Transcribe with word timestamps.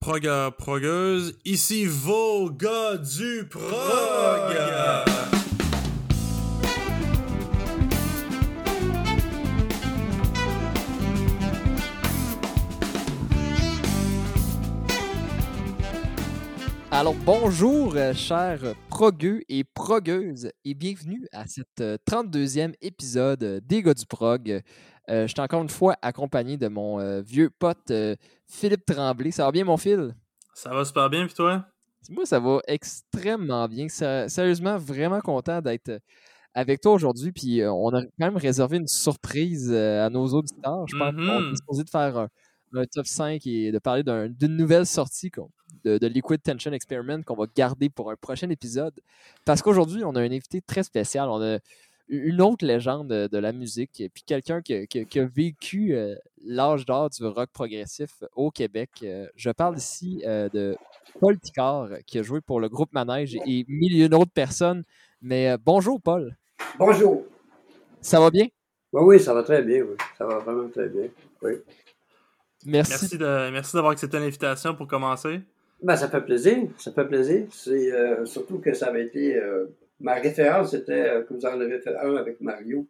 Proga, 0.00 0.52
progueuse, 0.56 1.34
ici 1.44 1.84
vos 1.84 2.50
gars 2.50 2.96
du 2.98 3.46
prog! 3.50 4.56
Alors 16.90 17.14
bonjour 17.14 17.94
euh, 17.96 18.12
chers 18.12 18.74
progueux 18.88 19.42
et 19.48 19.62
progueuses 19.62 20.50
et 20.64 20.74
bienvenue 20.74 21.28
à 21.32 21.44
euh, 21.80 21.96
32e 22.10 22.74
épisode 22.80 23.42
euh, 23.44 23.60
des 23.62 23.82
gars 23.82 23.94
du 23.94 24.06
prog. 24.06 24.62
Euh, 25.10 25.26
je 25.26 25.32
suis 25.32 25.40
encore 25.40 25.62
une 25.62 25.68
fois 25.68 25.96
accompagné 26.02 26.56
de 26.56 26.68
mon 26.68 27.00
euh, 27.00 27.20
vieux 27.22 27.50
pote 27.50 27.90
euh, 27.90 28.14
Philippe 28.46 28.84
Tremblay. 28.86 29.30
Ça 29.30 29.44
va 29.44 29.52
bien 29.52 29.64
mon 29.64 29.76
fil? 29.76 30.14
Ça 30.54 30.70
va 30.70 30.84
super 30.84 31.08
bien, 31.08 31.24
puis 31.26 31.34
toi? 31.34 31.64
Moi 32.10 32.26
ça 32.26 32.38
va 32.40 32.60
extrêmement 32.68 33.66
bien. 33.68 33.88
Sé- 33.88 34.28
Sérieusement 34.28 34.76
vraiment 34.78 35.20
content 35.20 35.60
d'être 35.60 36.00
avec 36.54 36.80
toi 36.80 36.92
aujourd'hui. 36.92 37.32
Puis 37.32 37.62
on 37.64 37.88
a 37.90 38.02
quand 38.02 38.08
même 38.18 38.36
réservé 38.36 38.76
une 38.78 38.86
surprise 38.86 39.72
à 39.72 40.08
nos 40.10 40.26
auditeurs. 40.28 40.86
Je 40.88 40.96
pense 40.96 41.14
qu'on 41.14 41.40
Mhm. 41.40 41.52
est 41.52 41.56
supposé 41.56 41.84
de 41.84 41.90
faire 41.90 42.16
un, 42.18 42.28
un 42.74 42.84
top 42.84 43.06
5 43.06 43.46
et 43.46 43.72
de 43.72 43.78
parler 43.78 44.02
d'un- 44.02 44.28
d'une 44.28 44.56
nouvelle 44.56 44.86
sortie 44.86 45.30
de, 45.84 45.96
de 45.98 46.06
Liquid 46.06 46.42
Tension 46.42 46.72
Experiment 46.72 47.22
qu'on 47.22 47.36
va 47.36 47.46
garder 47.54 47.88
pour 47.88 48.10
un 48.10 48.16
prochain 48.16 48.48
épisode. 48.50 48.94
Parce 49.44 49.62
qu'aujourd'hui, 49.62 50.02
on 50.04 50.14
a 50.16 50.20
un 50.20 50.24
invité 50.30 50.60
très 50.60 50.82
spécial. 50.82 51.28
On 51.28 51.40
a 51.40 51.58
une 52.08 52.40
autre 52.40 52.64
légende 52.66 53.08
de, 53.08 53.26
de 53.26 53.38
la 53.38 53.52
musique, 53.52 54.00
et 54.00 54.08
puis 54.08 54.22
quelqu'un 54.24 54.62
qui, 54.62 54.74
a- 54.74 54.86
qui 54.86 55.00
a- 55.00 55.04
qui 55.04 55.20
a 55.20 55.26
vécu 55.26 55.94
euh, 55.94 56.14
l'âge 56.44 56.86
d'or 56.86 57.10
du 57.10 57.24
rock 57.26 57.50
progressif 57.52 58.10
au 58.34 58.50
Québec. 58.50 58.90
Euh, 59.02 59.26
je 59.36 59.50
parle 59.50 59.76
ici 59.76 60.22
euh, 60.26 60.48
de 60.48 60.76
Paul 61.20 61.38
Ticard, 61.38 61.88
qui 62.06 62.18
a 62.18 62.22
joué 62.22 62.40
pour 62.40 62.60
le 62.60 62.68
groupe 62.68 62.92
Manège 62.92 63.34
et 63.34 63.64
mille 63.68 64.00
et 64.00 64.06
une 64.06 64.14
autres 64.14 64.32
personnes. 64.32 64.84
Mais 65.20 65.50
euh, 65.50 65.56
bonjour, 65.62 66.00
Paul. 66.00 66.36
Bonjour. 66.78 67.24
Ça 68.00 68.20
va 68.20 68.30
bien? 68.30 68.46
Oui, 68.92 69.02
oui, 69.04 69.20
ça 69.20 69.34
va 69.34 69.42
très 69.42 69.62
bien, 69.62 69.82
oui. 69.82 69.96
Ça 70.16 70.24
va 70.24 70.38
vraiment 70.38 70.68
très 70.68 70.88
bien. 70.88 71.08
Oui. 71.42 71.52
Merci. 72.64 72.90
Merci 72.92 73.18
de 73.18 73.50
merci 73.50 73.74
d'avoir 73.76 73.92
accepté 73.92 74.18
l'invitation 74.18 74.74
pour 74.74 74.86
commencer. 74.88 75.40
Ben, 75.82 75.94
ça 75.96 76.08
fait 76.08 76.20
plaisir. 76.22 76.68
Ça 76.78 76.90
fait 76.92 77.04
plaisir. 77.06 77.46
C'est 77.50 77.92
euh, 77.92 78.24
surtout 78.24 78.58
que 78.58 78.72
ça 78.72 78.86
avait 78.86 79.04
été. 79.04 79.36
Ma 80.00 80.14
référence, 80.14 80.70
c'était 80.72 81.08
euh, 81.08 81.22
que 81.24 81.34
vous 81.34 81.46
en 81.46 81.60
avez 81.60 81.80
fait 81.80 81.96
un 81.96 82.16
avec 82.16 82.40
Mario, 82.40 82.86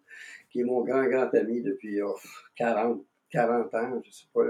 qui 0.50 0.60
est 0.60 0.64
mon 0.64 0.82
grand, 0.82 1.04
grand 1.06 1.32
ami 1.34 1.62
depuis 1.62 2.00
oh, 2.02 2.16
40, 2.56 3.04
40 3.30 3.74
ans, 3.74 4.00
je 4.04 4.10
sais 4.10 4.26
pas. 4.32 4.40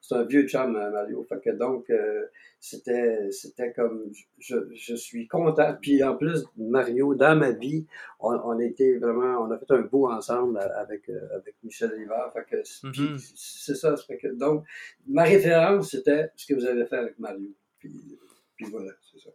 C'est 0.00 0.14
un 0.14 0.24
vieux 0.24 0.46
chum, 0.46 0.76
euh, 0.76 0.90
Mario. 0.90 1.24
Fait 1.28 1.40
que 1.42 1.50
donc, 1.50 1.90
euh, 1.90 2.24
c'était 2.60 3.30
c'était 3.32 3.72
comme. 3.72 4.12
Je, 4.38 4.56
je 4.74 4.94
suis 4.94 5.26
content. 5.26 5.76
Puis 5.80 6.02
en 6.04 6.16
plus, 6.16 6.44
Mario, 6.56 7.14
dans 7.16 7.36
ma 7.36 7.50
vie, 7.50 7.84
on, 8.20 8.32
on 8.34 8.58
a 8.60 8.64
été 8.64 8.98
vraiment. 8.98 9.44
On 9.44 9.50
a 9.50 9.58
fait 9.58 9.70
un 9.72 9.80
beau 9.82 10.08
ensemble 10.08 10.58
avec, 10.76 11.08
euh, 11.08 11.20
avec 11.34 11.56
Michel 11.64 11.90
Rivard. 11.94 12.32
Fait 12.32 12.44
que, 12.48 12.56
Mhm. 12.86 13.18
c'est 13.18 13.74
ça. 13.74 13.96
ça 13.96 14.02
fait 14.04 14.18
que, 14.18 14.28
donc, 14.28 14.64
ma 15.08 15.24
référence, 15.24 15.90
c'était 15.90 16.30
ce 16.36 16.46
que 16.46 16.54
vous 16.54 16.64
avez 16.66 16.86
fait 16.86 16.96
avec 16.98 17.18
Mario. 17.18 17.50
Puis, 17.80 18.18
puis 18.56 18.66
voilà, 18.70 18.92
c'est 19.02 19.18
ça. 19.18 19.30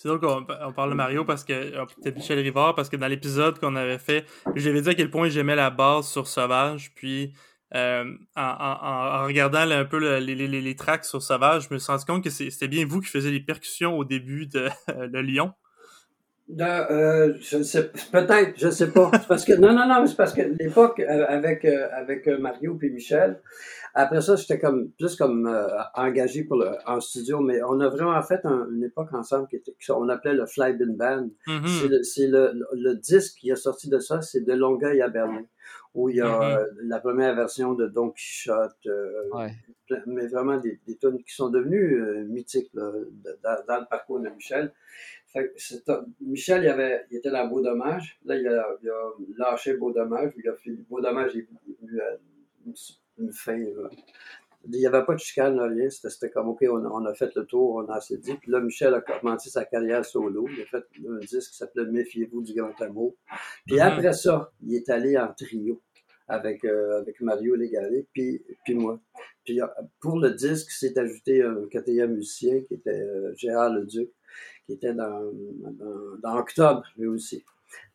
C'est 0.00 0.06
drôle 0.06 0.20
qu'on 0.20 0.46
on 0.64 0.72
parle 0.72 0.90
de 0.90 0.94
Mario 0.94 1.24
parce 1.24 1.42
que 1.42 1.52
euh, 1.52 1.84
peut-être 2.00 2.14
Michel 2.14 2.38
Rivard 2.38 2.76
parce 2.76 2.88
que 2.88 2.94
dans 2.94 3.08
l'épisode 3.08 3.58
qu'on 3.58 3.74
avait 3.74 3.98
fait, 3.98 4.26
j'avais 4.54 4.80
dit 4.80 4.88
à 4.90 4.94
quel 4.94 5.10
point 5.10 5.28
j'aimais 5.28 5.56
la 5.56 5.70
base 5.70 6.06
sur 6.08 6.28
Sauvage, 6.28 6.92
puis 6.94 7.32
euh, 7.74 8.04
en, 8.36 9.24
regardant 9.24 9.58
un 9.58 9.84
peu 9.84 9.98
le- 9.98 10.20
les, 10.20 10.36
les, 10.36 10.46
les 10.46 10.76
tracks 10.76 11.04
sur 11.04 11.20
Sauvage, 11.20 11.66
je 11.68 11.74
me 11.74 11.80
suis 11.80 11.90
rendu 11.90 12.04
compte 12.04 12.22
que 12.22 12.30
c'était 12.30 12.68
bien 12.68 12.86
vous 12.86 13.00
qui 13.00 13.08
faisiez 13.08 13.32
les 13.32 13.40
percussions 13.40 13.98
au 13.98 14.04
début 14.04 14.46
de, 14.46 14.68
de 15.08 15.18
Lyon. 15.18 15.52
Euh, 16.60 17.34
je 17.40 17.62
sais 17.62 17.90
peut-être, 18.10 18.58
je 18.58 18.66
ne 18.66 18.70
sais 18.72 18.90
pas. 18.90 19.10
Parce 19.28 19.44
que 19.44 19.52
non, 19.52 19.72
non, 19.74 19.86
non, 19.86 20.00
mais 20.00 20.06
c'est 20.06 20.16
parce 20.16 20.32
que 20.32 20.40
l'époque 20.58 20.98
euh, 21.00 21.24
avec 21.28 21.64
euh, 21.64 21.88
avec 21.92 22.26
euh, 22.26 22.38
Mario 22.38 22.74
puis 22.74 22.90
Michel. 22.90 23.40
Après 23.94 24.20
ça, 24.20 24.36
j'étais 24.36 24.58
comme 24.58 24.90
plus 24.98 25.16
comme 25.16 25.46
euh, 25.46 25.66
engagé 25.94 26.44
pour 26.44 26.56
le, 26.58 26.70
en 26.86 27.00
studio, 27.00 27.40
mais 27.40 27.60
on 27.62 27.80
a 27.80 27.88
vraiment 27.88 28.20
fait 28.22 28.40
un- 28.44 28.66
une 28.70 28.84
époque 28.84 29.12
ensemble 29.12 29.48
qui 29.48 29.56
était, 29.56 29.74
qu'on 29.86 30.08
appelait 30.08 30.34
le 30.34 30.46
Fly 30.46 30.74
Bin 30.74 30.92
Band. 30.96 31.28
Mhm. 31.46 31.66
C'est 31.66 31.88
le, 31.88 32.02
c'est 32.02 32.26
le, 32.28 32.52
le, 32.54 32.66
le 32.74 32.94
disque 32.96 33.38
qui 33.40 33.50
est 33.50 33.56
sorti 33.56 33.88
de 33.90 33.98
ça, 33.98 34.20
c'est 34.22 34.42
de 34.44 34.52
Longueuil 34.52 35.02
à 35.02 35.08
Berlin, 35.08 35.42
où 35.94 36.08
il 36.10 36.16
y 36.16 36.20
a 36.20 36.26
Mhm. 36.38 36.42
euh, 36.58 36.66
la 36.82 37.00
première 37.00 37.34
version 37.34 37.74
de 37.74 37.86
Don 37.86 38.10
Quichotte, 38.10 38.76
euh, 38.86 39.28
Ouais. 39.32 39.52
mais 40.06 40.26
vraiment 40.28 40.58
des, 40.58 40.78
des 40.86 40.96
tunes 40.96 41.22
qui 41.24 41.34
sont 41.34 41.48
devenues 41.50 42.00
euh, 42.02 42.24
mythiques 42.24 42.70
là, 42.74 42.92
de- 42.92 43.38
dans, 43.42 43.64
dans 43.66 43.80
le 43.80 43.86
parcours 43.88 44.20
de 44.20 44.28
Michel. 44.28 44.72
Fait 45.32 45.48
que 45.48 45.92
Michel, 46.20 46.62
il, 46.64 46.68
avait, 46.68 47.04
il 47.10 47.18
était 47.18 47.30
dans 47.30 47.46
Beau 47.46 47.60
Dommage. 47.60 48.18
Là, 48.24 48.36
il 48.36 48.46
a, 48.48 48.66
il 48.82 48.88
a 48.90 49.12
lâché 49.50 49.74
Beau 49.76 49.92
Dommage. 49.92 50.32
Il 50.36 50.48
a 50.48 50.54
fait 50.54 50.70
Beau 50.88 51.00
Dommage, 51.00 51.32
il 51.34 52.00
à 52.00 52.16
une, 52.66 52.74
une 53.18 53.32
fin. 53.32 53.58
Il 54.64 54.78
n'y 54.78 54.86
avait 54.86 55.04
pas 55.04 55.14
de 55.14 55.20
chicane, 55.20 55.58
rien. 55.60 55.88
C'était, 55.88 56.30
comme, 56.30 56.48
OK, 56.48 56.64
on 56.68 56.84
a, 56.84 56.88
on 56.88 57.04
a 57.06 57.14
fait 57.14 57.34
le 57.36 57.46
tour, 57.46 57.76
on 57.76 57.88
a 57.90 57.96
assez 57.96 58.18
dit. 58.18 58.34
Puis 58.34 58.50
là, 58.50 58.60
Michel 58.60 58.92
a 58.94 59.00
commencé 59.00 59.50
sa 59.50 59.64
carrière 59.64 60.04
solo. 60.04 60.46
Il 60.48 60.62
a 60.62 60.66
fait 60.66 60.84
un 61.08 61.18
disque 61.20 61.52
qui 61.52 61.56
s'appelait 61.56 61.86
Méfiez-vous 61.86 62.42
du 62.42 62.54
grand 62.54 62.78
amour. 62.82 63.14
Puis 63.66 63.76
Mhm. 63.76 63.82
après 63.82 64.12
ça, 64.12 64.50
il 64.62 64.74
est 64.74 64.88
allé 64.90 65.16
en 65.16 65.32
trio 65.32 65.80
avec, 66.26 66.64
euh, 66.64 67.00
avec 67.00 67.20
Mario 67.22 67.54
Légaré, 67.54 68.06
puis, 68.12 68.42
puis 68.64 68.74
moi. 68.74 69.00
Puis 69.44 69.62
euh, 69.62 69.66
pour 70.00 70.18
le 70.18 70.32
disque, 70.32 70.70
s'est 70.70 70.98
ajouté 70.98 71.42
un 71.42 71.66
quatrième 71.70 72.14
musicien 72.14 72.60
qui 72.68 72.74
était 72.74 72.90
euh, 73.00 73.32
Gérard 73.36 73.72
Leduc, 73.72 74.10
qui 74.66 74.74
était 74.74 74.92
dans, 74.92 75.32
dans, 75.32 76.16
dans 76.22 76.36
Octobre, 76.38 76.82
lui 76.98 77.06
aussi. 77.06 77.44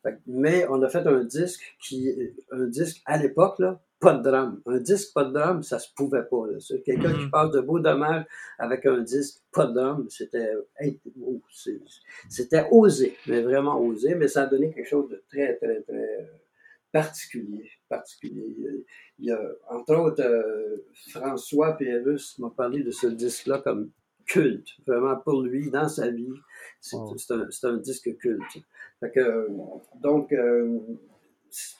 Fait 0.02 0.18
mais 0.26 0.66
on 0.68 0.82
a 0.82 0.88
fait 0.88 1.06
un 1.06 1.22
disque 1.24 1.76
qui, 1.80 2.12
un 2.50 2.66
disque 2.66 3.02
à 3.06 3.18
l'époque, 3.18 3.58
là, 3.60 3.80
pas 4.04 4.14
de 4.14 4.22
drame. 4.22 4.60
Un 4.66 4.78
disque 4.78 5.12
pas 5.14 5.24
de 5.24 5.32
drame, 5.32 5.62
ça 5.62 5.78
se 5.78 5.88
pouvait 5.96 6.24
pas. 6.24 6.44
Quelqu'un 6.84 7.12
qui 7.12 7.24
Mhm. 7.24 7.30
passe 7.30 7.50
de 7.50 7.60
beau 7.60 7.78
dommage 7.80 8.24
avec 8.58 8.84
un 8.86 8.98
disque 8.98 9.40
pas 9.52 9.66
de 9.66 9.72
drame, 9.74 10.06
c'était, 10.10 10.52
oh, 11.22 11.40
c'était 12.28 12.66
osé, 12.70 13.16
mais 13.26 13.42
vraiment 13.42 13.80
osé, 13.80 14.14
mais 14.14 14.28
ça 14.28 14.42
a 14.42 14.46
donné 14.46 14.72
quelque 14.72 14.88
chose 14.88 15.08
de 15.08 15.22
très, 15.28 15.56
très, 15.56 15.80
très 15.82 16.30
particulier. 16.92 17.68
particulier. 17.88 18.54
Il 19.18 19.26
y 19.26 19.30
a, 19.30 19.40
entre 19.70 19.94
autres, 19.96 20.22
euh, 20.22 20.84
François 21.10 21.76
Pérus 21.76 22.38
m'a 22.38 22.50
parlé 22.50 22.82
de 22.82 22.90
ce 22.90 23.06
disque-là 23.06 23.58
comme 23.64 23.90
culte, 24.26 24.68
vraiment 24.86 25.16
pour 25.16 25.42
lui, 25.42 25.70
dans 25.70 25.88
sa 25.88 26.10
vie. 26.10 26.32
C'est 26.80 26.96
un, 27.64 27.76
disque 27.78 28.16
culte. 28.18 28.58
Fait 29.00 29.10
que, 29.10 29.20
euh, 29.20 29.48
donc, 30.00 30.32
euh, 30.32 30.78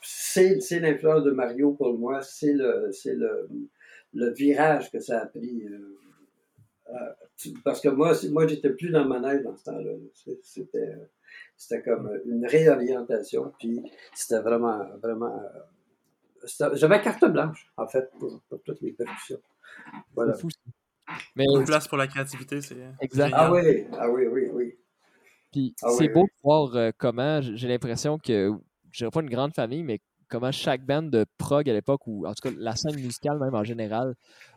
c'est 0.02 0.60
c'est 0.60 0.80
l'influence 0.80 1.24
de 1.24 1.30
Mario 1.32 1.72
pour 1.72 1.98
moi, 1.98 2.22
c'est 2.22 2.52
le, 2.52 2.90
c'est 2.92 3.14
le, 3.14 3.48
le 4.12 4.32
virage 4.32 4.90
que 4.90 5.00
ça 5.00 5.22
a 5.22 5.26
pris. 5.26 5.64
euh, 5.66 5.98
euh, 6.90 7.52
parce 7.64 7.80
que 7.80 7.88
moi, 7.88 8.12
moi 8.30 8.46
j'étais 8.46 8.70
plus 8.70 8.90
dans 8.90 9.02
le 9.02 9.08
manège 9.08 9.42
dans 9.42 9.56
ce 9.56 9.64
temps-là. 9.64 9.90
C'était, 10.42 10.94
c'était 11.56 11.82
comme 11.82 12.10
une 12.26 12.46
réorientation, 12.46 13.52
puis 13.58 13.80
c'était 14.14 14.40
vraiment, 14.40 14.84
vraiment. 15.02 15.34
euh, 15.42 15.58
c'était- 16.44 16.76
J'avais 16.76 17.00
carte 17.00 17.24
blanche, 17.24 17.72
en 17.76 17.86
fait, 17.88 18.10
pour, 18.20 18.40
pour 18.48 18.62
toutes 18.62 18.80
les 18.82 18.92
percussions. 18.92 19.40
Voilà. 20.14 20.34
C'est 20.34 20.42
fou. 20.42 20.50
ça. 20.50 21.14
Mais 21.36 21.44
de 21.46 21.64
place 21.64 21.88
pour 21.88 21.98
la 21.98 22.06
créativité, 22.06 22.60
c'est 22.60 22.76
Exact. 23.00 23.32
Ah 23.34 23.52
oui, 23.52 23.86
ah 23.98 24.10
oui, 24.10 24.26
oui, 24.26 24.48
oui. 24.52 24.78
Puis 25.52 25.74
Ah 25.82 25.90
c'est 25.90 26.04
oui, 26.04 26.08
beau 26.10 26.22
oui. 26.22 26.26
de 26.28 26.42
voir 26.42 26.92
comment 26.98 27.40
j'ai 27.42 27.68
l'impression 27.68 28.18
que, 28.18 28.52
dirais 28.98 29.10
pas 29.10 29.20
une 29.20 29.30
grande 29.30 29.54
famille, 29.54 29.82
mais 29.82 30.00
comment 30.28 30.52
chaque 30.52 30.84
band 30.84 31.02
de 31.02 31.24
prog 31.38 31.68
à 31.68 31.72
l'époque, 31.72 32.06
ou 32.06 32.26
en 32.26 32.34
tout 32.34 32.48
cas 32.48 32.54
la 32.58 32.74
scène 32.76 32.94
musicale 32.96 33.38
même 33.38 33.54
en 33.54 33.64
général, 33.64 34.14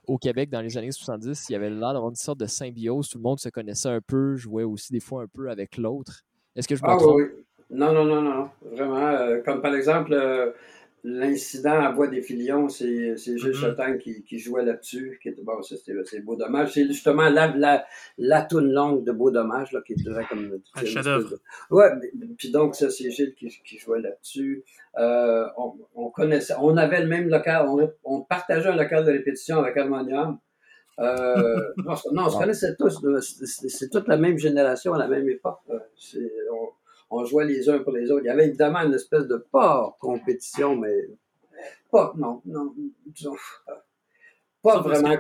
au 0.08 0.18
Québec 0.18 0.50
dans 0.50 0.62
les 0.62 0.78
années 0.78 0.92
70, 0.92 1.50
il 1.50 1.54
y 1.54 1.56
avait 1.56 1.70
l'air 1.70 1.94
d'avoir 1.94 2.10
une 2.10 2.16
sorte 2.16 2.40
de 2.40 2.46
symbiose. 2.46 3.10
Tout 3.10 3.18
le 3.18 3.24
monde 3.24 3.40
se 3.40 3.50
connaissait 3.50 3.90
un 3.90 4.02
peu, 4.02 4.36
jouait 4.36 4.64
aussi 4.64 4.92
des 4.94 5.00
fois 5.00 5.24
un 5.24 5.28
peu 5.28 5.50
avec 5.50 5.78
l'autre. 5.78 6.24
Est-ce 6.56 6.68
que 6.68 6.76
je 6.76 6.84
me 6.84 6.88
Ah 6.90 6.96
trompe? 6.96 7.18
oui. 7.18 7.24
Non, 7.70 7.92
non, 7.94 8.06
non, 8.06 8.22
non. 8.22 8.50
Vraiment. 8.72 8.96
euh, 9.08 9.42
comme 9.44 9.62
par 9.62 9.76
exemple, 9.76 10.14
euh, 10.14 10.52
l'incident 11.04 11.80
à 11.80 11.92
Bois 11.92 12.08
des 12.08 12.22
Filions, 12.22 12.70
c'est 12.70 13.16
c'est 13.18 13.38
Gilles 13.38 13.50
Mhm. 13.50 13.54
Chotin 13.56 13.98
qui, 13.98 14.24
qui 14.24 14.40
jouait 14.40 14.66
là-dessus. 14.66 15.20
Qui 15.22 15.30
était, 15.30 15.42
bon, 15.42 15.62
ça, 15.62 15.76
c'était 15.78 15.94
c'est 16.06 16.20
Beau 16.22 16.36
Dommage. 16.36 16.74
C'est 16.74 16.86
justement 16.88 17.30
la, 17.30 17.56
la, 17.56 17.86
la 18.18 18.42
toune 18.42 18.72
longue 18.72 19.04
de 19.06 19.12
Beau 19.12 19.32
Dommage, 19.32 19.72
là, 19.72 19.82
qui 19.86 19.94
était 19.94 20.10
comme. 20.30 20.60
Un 20.76 20.86
chef-d'œuvre. 20.86 21.36
Ouais, 21.72 21.90
puis 22.38 22.52
donc, 22.52 22.76
ça, 22.76 22.90
c'est 22.90 23.10
Gilles 23.12 23.36
qui, 23.36 23.48
qui 23.66 23.78
jouait 23.78 24.02
là-dessus. 24.02 24.64
Euh, 24.98 25.46
on, 25.58 25.74
on 25.96 26.10
connaissait, 26.10 26.56
on 26.60 26.76
avait 26.76 27.02
le 27.02 27.08
même 27.08 27.30
local, 27.30 27.68
on, 27.70 27.90
on 28.04 28.22
partageait 28.22 28.70
un 28.70 28.76
local 28.76 29.06
de 29.06 29.12
répétition 29.12 29.60
avec 29.60 29.78
Harmonium. 29.78 30.40
Euh, 31.00 31.62
non, 31.78 31.94
on- 32.16 32.30
se 32.30 32.38
connaissait 32.40 32.76
tous. 32.76 33.04
là. 33.04 33.20
C'est 33.22 33.90
toute 33.92 34.08
la 34.08 34.18
même 34.18 34.40
génération 34.40 34.94
à 34.96 34.98
la 34.98 35.08
même 35.08 35.30
époque. 35.30 35.60
On, 35.70 35.80
on 37.10 37.26
jouait 37.26 37.46
les 37.46 37.70
uns 37.70 37.80
pour 37.80 37.94
les 37.94 38.12
autres. 38.12 38.24
Il 38.24 38.28
y 38.28 38.32
avait 38.32 38.48
évidemment 38.48 38.80
une 38.80 38.94
espèce 38.94 39.28
de 39.28 39.38
pas 39.38 39.96
compétition, 40.00 40.76
mais 40.76 41.08
pas, 41.92 42.14
non, 42.18 42.42
non, 42.46 42.74
disons, 43.06 43.36
pas 44.62 44.82
vraiment. 44.82 45.16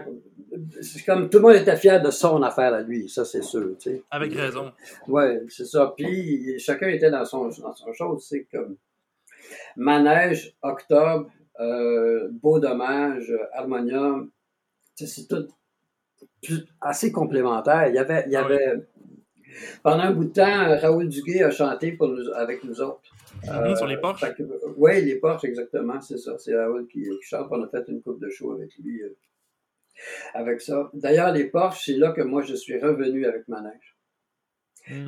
C'est 0.81 1.05
comme 1.05 1.29
tout 1.29 1.37
le 1.37 1.43
monde 1.43 1.55
était 1.55 1.77
fier 1.77 2.01
de 2.01 2.11
son 2.11 2.41
affaire 2.41 2.73
à 2.73 2.81
lui, 2.81 3.09
ça 3.09 3.25
c'est 3.25 3.43
sûr. 3.43 3.77
Tu 3.79 3.91
sais. 3.91 4.03
Avec 4.11 4.33
raison. 4.33 4.71
Oui, 5.07 5.23
c'est 5.49 5.65
ça. 5.65 5.93
Puis 5.95 6.59
chacun 6.59 6.87
était 6.87 7.11
dans 7.11 7.25
son, 7.25 7.47
dans 7.47 7.73
son 7.73 7.93
chose. 7.93 8.25
C'est 8.27 8.47
comme 8.51 8.77
Manège, 9.75 10.55
Octobre, 10.61 11.29
euh, 11.59 12.29
Beau 12.31 12.59
Dommage, 12.59 13.31
Harmonium. 13.53 14.31
C'est 14.95 15.27
tout 15.27 15.47
assez 16.81 17.11
complémentaire. 17.11 17.87
Il 17.87 17.95
y 17.95 17.99
avait, 17.99 18.23
il 18.25 18.31
y 18.31 18.35
avait 18.35 18.87
pendant 19.83 20.03
un 20.03 20.11
bout 20.11 20.25
de 20.25 20.33
temps, 20.33 20.77
Raoul 20.79 21.09
Duguay 21.09 21.43
a 21.43 21.51
chanté 21.51 21.93
pour 21.93 22.09
nous, 22.09 22.31
avec 22.35 22.63
nous 22.63 22.81
autres. 22.81 23.01
Sur 23.75 23.87
les 23.87 23.97
porches? 23.97 24.23
oui, 24.77 25.03
les 25.03 25.15
porches, 25.15 25.43
exactement, 25.43 25.99
c'est 26.01 26.17
ça. 26.17 26.37
C'est 26.37 26.55
Raoul 26.55 26.87
qui, 26.87 27.01
qui, 27.03 27.09
chante. 27.21 27.47
On 27.51 27.63
a 27.63 27.67
fait 27.67 27.85
une 27.87 28.01
coupe 28.01 28.19
de 28.19 28.29
show 28.29 28.51
avec 28.53 28.71
lui. 28.77 29.01
Euh, 29.03 29.15
avec 30.33 30.61
ça. 30.61 30.89
D'ailleurs, 30.93 31.31
les 31.31 31.45
porches, 31.45 31.85
c'est 31.85 31.97
là 31.97 32.11
que 32.11 32.21
moi, 32.21 32.41
je 32.41 32.55
suis 32.55 32.79
revenu 32.79 33.25
avec 33.25 33.47
Manège. 33.47 33.97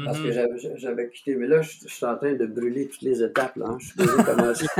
Parce 0.03 0.19
que 0.19 0.27
mhm. 0.27 0.77
j'avais 0.77 1.09
quitté. 1.09 1.35
Mais 1.35 1.47
là, 1.47 1.61
je, 1.61 1.87
suis 1.87 2.05
en 2.05 2.17
train 2.17 2.33
de 2.33 2.45
brûler 2.45 2.89
toutes 2.89 3.01
les 3.01 3.23
étapes. 3.23 3.55
Là, 3.55 3.67
hein. 3.69 3.77
Je 3.79 3.87
suis 3.87 4.23
commencer. 4.25 4.65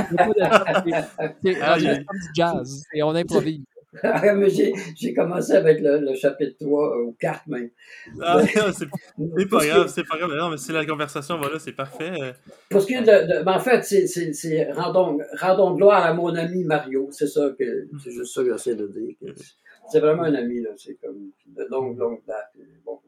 c'est 1.41 1.53
du 1.53 2.11
jazz. 2.35 2.83
Et 2.93 3.01
on 3.01 3.15
improvise. 3.15 3.63
Ah, 4.03 4.21
j'ai 4.95 5.13
commencé 5.13 5.53
avec 5.53 5.79
le, 5.81 6.13
chapitre 6.15 6.55
3 6.59 6.97
ou 7.01 7.15
4 7.19 7.47
même. 7.47 7.69
Ah, 8.21 8.41
c'est 8.73 9.49
pas 9.49 9.65
grave, 9.65 9.91
c'est 9.93 10.07
pas 10.07 10.17
grave. 10.17 10.33
Non, 10.35 10.49
mais 10.49 10.57
c'est 10.57 10.73
la 10.73 10.85
conversation, 10.85 11.37
voilà, 11.37 11.59
c'est 11.59 11.73
parfait. 11.73 12.13
Parce 12.69 12.85
que, 12.85 12.99
de, 12.99 13.43
ben, 13.43 13.53
en 13.53 13.59
fait, 13.59 13.83
c'est 13.83 14.71
rendons, 14.71 15.17
rendons 15.39 15.75
gloire 15.75 16.05
à 16.05 16.13
mon 16.13 16.33
ami 16.35 16.63
Mario. 16.63 17.09
C'est 17.11 17.27
ça 17.27 17.49
que, 17.57 17.87
c'est 18.03 18.11
juste 18.11 18.33
ça 18.33 18.43
que 18.43 18.51
j'essaie 18.51 18.75
de 18.75 18.87
dire. 18.87 19.15
C'est 19.91 19.99
vraiment 19.99 20.23
un 20.23 20.35
ami, 20.35 20.61
là. 20.61 20.69
C'est 20.77 20.95
comme 20.95 21.31
de 21.47 21.63
longue, 21.69 21.97
longue 21.97 22.21
date. 22.27 22.51
Bon, 22.85 22.99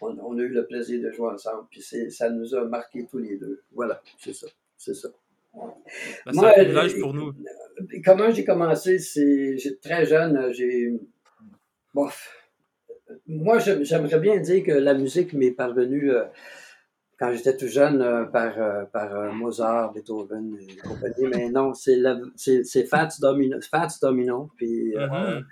on, 0.00 0.38
a 0.38 0.42
eu 0.42 0.48
le 0.48 0.66
plaisir 0.66 1.02
de 1.02 1.10
jouer 1.12 1.30
ensemble, 1.30 1.66
puis 1.70 1.82
ça 1.82 2.30
nous 2.30 2.54
a 2.54 2.64
marqué 2.64 3.06
tous 3.10 3.18
les 3.18 3.36
deux. 3.36 3.62
Voilà, 3.72 4.00
c'est 4.18 4.34
ça. 4.34 4.46
C'est 4.76 4.94
ça. 4.94 5.08
Ben, 5.54 6.32
c'est 6.32 6.44
un 6.44 6.52
privilège 6.52 7.00
pour 7.00 7.14
nous. 7.14 7.32
Euh, 7.82 8.00
comment 8.04 8.30
j'ai 8.30 8.44
commencé? 8.44 8.98
C'est 8.98 9.80
très 9.80 10.06
jeune. 10.06 10.52
J'ai. 10.52 10.92
Bof. 11.94 12.38
Moi, 13.26 13.58
j'aimerais 13.58 14.20
bien 14.20 14.38
dire 14.40 14.64
que 14.64 14.72
la 14.72 14.94
musique 14.94 15.34
m'est 15.34 15.50
parvenue 15.50 16.10
euh, 16.10 16.24
quand 17.18 17.30
j'étais 17.34 17.56
tout 17.56 17.68
jeune 17.68 18.00
euh, 18.00 18.24
par, 18.24 18.54
par 18.90 19.34
Mozart, 19.34 19.92
Beethoven 19.92 20.56
et 20.58 20.76
compagnie, 20.76 21.26
mais 21.30 21.50
non, 21.50 21.74
c'est 21.74 22.84
Fats 22.88 23.10
Domino, 23.20 23.58
Fats 23.70 23.98
Domino, 24.00 24.50
puis 24.56 24.94
mm-hmm. 24.94 25.44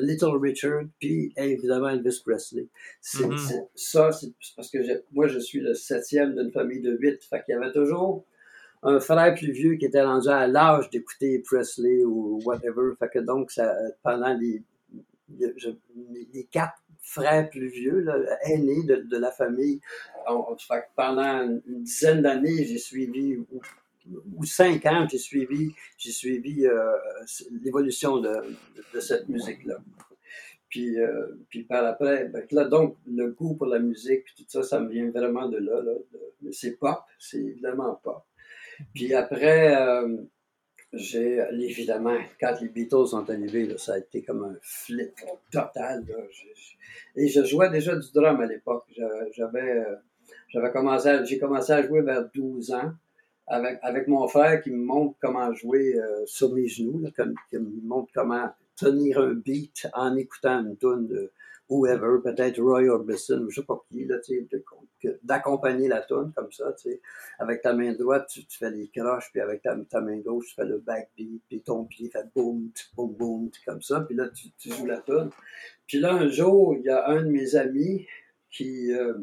Little 0.00 0.36
Richard, 0.40 0.82
puis 0.98 1.32
évidemment 1.36 1.90
Elvis 1.90 2.20
Presley. 2.24 2.66
Mm-hmm. 3.04 3.68
Ça, 3.76 4.10
c'est 4.10 4.32
parce 4.56 4.70
que 4.70 4.78
moi, 5.12 5.28
je 5.28 5.38
suis 5.38 5.60
le 5.60 5.74
septième 5.74 6.34
d'une 6.34 6.50
famille 6.50 6.80
de 6.82 6.96
huit, 6.98 7.22
fait 7.22 7.44
qu'il 7.44 7.54
y 7.54 7.56
avait 7.56 7.72
toujours 7.72 8.26
un 8.84 9.00
frère 9.00 9.34
plus 9.34 9.50
vieux 9.50 9.76
qui 9.76 9.86
était 9.86 10.02
rendu 10.02 10.28
à 10.28 10.46
l'âge 10.46 10.90
d'écouter 10.90 11.38
Presley 11.40 12.04
ou 12.04 12.40
whatever. 12.44 12.92
Fait 12.98 13.22
donc, 13.22 13.50
ça, 13.50 13.74
pendant 14.02 14.34
les, 14.34 14.62
les 16.32 16.44
quatre 16.44 16.82
frères 17.00 17.48
plus 17.50 17.68
vieux, 17.68 18.00
là, 18.00 18.16
aînés 18.44 18.82
de, 18.84 18.96
de, 18.96 19.16
la 19.16 19.30
famille, 19.30 19.80
fait 20.58 20.80
que 20.80 20.86
pendant 20.96 21.42
une 21.66 21.82
dizaine 21.82 22.22
d'années, 22.22 22.64
j'ai 22.64 22.78
suivi, 22.78 23.38
ou, 24.36 24.44
cinq 24.44 24.84
ans, 24.86 25.06
j'ai 25.10 25.18
suivi, 25.18 25.72
j'ai 25.96 26.10
suivi 26.12 26.66
euh, 26.66 26.92
l'évolution 27.62 28.18
de, 28.18 28.34
de, 28.92 29.00
cette 29.00 29.28
musique-là. 29.28 29.76
Puis, 30.68 30.98
euh, 30.98 31.26
puis 31.48 31.62
par 31.62 31.84
après, 31.84 32.28
ben, 32.28 32.68
donc, 32.68 32.96
le 33.06 33.30
goût 33.30 33.54
pour 33.54 33.66
la 33.66 33.78
musique, 33.78 34.24
tout 34.36 34.44
ça, 34.48 34.62
ça 34.62 34.80
me 34.80 34.90
vient 34.90 35.10
vraiment 35.10 35.48
de 35.48 35.58
là. 35.58 35.80
là 35.80 35.92
c'est 36.52 36.72
pop, 36.72 37.00
c'est 37.18 37.38
évidemment 37.38 37.98
pop. 38.02 38.24
Puis 38.94 39.14
après, 39.14 39.76
euh, 39.76 40.16
j'ai 40.92 41.40
évidemment, 41.52 42.16
quand 42.40 42.54
les 42.60 42.68
Beatles 42.68 43.06
sont 43.08 43.28
arrivés, 43.28 43.76
ça 43.78 43.94
a 43.94 43.98
été 43.98 44.22
comme 44.22 44.44
un 44.44 44.56
flip 44.62 45.14
total. 45.50 46.04
et 47.16 47.28
je 47.28 47.44
jouais 47.44 47.70
déjà 47.70 47.96
du 47.96 48.06
drum 48.12 48.40
à 48.40 48.46
l'époque. 48.46 48.86
J'avais, 49.32 49.78
euh, 49.78 49.96
j'avais 50.48 50.70
commencé, 50.70 51.18
j'ai 51.24 51.38
commencé 51.38 51.72
à 51.72 51.82
jouer 51.82 52.02
vers 52.02 52.28
12 52.32 52.72
ans 52.72 52.92
avec, 53.46 53.78
avec 53.82 54.08
mon 54.08 54.26
frère 54.28 54.62
qui 54.62 54.70
me 54.70 54.84
montre 54.84 55.16
comment 55.20 55.52
jouer 55.52 55.96
euh, 55.96 56.24
sur 56.26 56.52
mes 56.52 56.68
genoux, 56.68 57.02
qui 57.50 57.58
me 57.58 57.86
montre 57.86 58.10
comment 58.14 58.48
tenir 58.76 59.18
un 59.18 59.34
beat 59.34 59.86
en 59.92 60.16
écoutant 60.16 60.60
une 60.60 60.76
tune 60.76 61.06
de 61.06 61.32
whoever, 61.68 62.20
peut-être 62.22 62.60
Roy 62.60 62.88
Orbison, 62.88 63.46
je 63.48 63.60
sais 63.60 63.66
pas 63.66 63.82
qui, 63.88 64.04
là, 64.04 64.16
d'accompagner 65.22 65.88
la 65.88 66.02
tune 66.02 66.32
comme 66.34 66.52
ça, 66.52 66.72
tu 66.72 66.90
sais. 66.90 67.00
Avec 67.38 67.62
ta 67.62 67.72
main 67.72 67.92
droite, 67.92 68.28
tu, 68.28 68.42
fais 68.50 68.70
les 68.70 68.88
croches, 68.88 69.30
puis 69.32 69.40
avec 69.40 69.62
ta, 69.62 70.00
main 70.00 70.18
gauche, 70.18 70.48
tu 70.48 70.54
fais 70.54 70.64
le 70.64 70.78
backbeat, 70.78 71.42
puis 71.48 71.62
ton 71.62 71.84
pied 71.84 72.10
fait 72.10 72.26
boum, 72.34 72.70
boum, 72.94 73.14
boum, 73.14 73.50
comme 73.66 73.82
ça, 73.82 74.00
puis 74.00 74.16
là, 74.16 74.28
tu, 74.28 74.70
joues 74.70 74.86
la 74.86 74.98
tune. 74.98 75.30
Puis 75.86 76.00
là, 76.00 76.14
un 76.14 76.28
jour, 76.28 76.76
il 76.76 76.84
y 76.84 76.90
a 76.90 77.08
un 77.08 77.22
de 77.22 77.30
mes 77.30 77.56
amis 77.56 78.06
qui, 78.50 78.92
euh, 78.92 79.14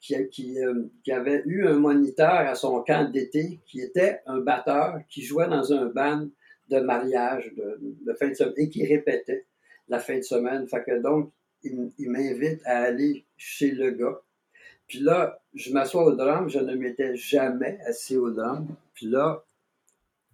qui, 0.00 0.14
euh, 0.62 0.84
qui, 1.04 1.12
avait 1.12 1.42
eu 1.46 1.66
un 1.66 1.78
moniteur 1.78 2.28
à 2.28 2.54
son 2.54 2.82
camp 2.82 3.10
d'été, 3.10 3.60
qui 3.66 3.80
était 3.80 4.20
un 4.26 4.40
batteur, 4.40 5.00
qui 5.08 5.22
jouait 5.22 5.48
dans 5.48 5.72
un 5.72 5.86
band 5.86 6.28
de 6.68 6.80
mariage 6.80 7.52
de, 7.56 7.78
de 7.80 8.12
fin 8.14 8.28
de 8.28 8.34
semaine, 8.34 8.54
et 8.56 8.68
qui 8.68 8.86
répétait 8.86 9.46
la 9.88 9.98
fin 9.98 10.16
de 10.16 10.22
semaine. 10.22 10.66
Fait 10.68 10.84
que 10.84 11.00
donc, 11.00 11.32
il, 11.62 12.10
m'invite 12.10 12.60
à 12.64 12.78
aller 12.82 13.24
chez 13.36 13.70
le 13.70 13.90
gars. 13.90 14.20
Puis 14.88 15.00
là, 15.00 15.38
je 15.54 15.72
m'assois 15.72 16.04
au 16.04 16.14
drum, 16.14 16.48
je 16.48 16.58
ne 16.58 16.74
m'étais 16.74 17.14
jamais 17.14 17.78
assis 17.86 18.16
au 18.16 18.30
drum. 18.30 18.66
Puis 18.94 19.06
là, 19.06 19.44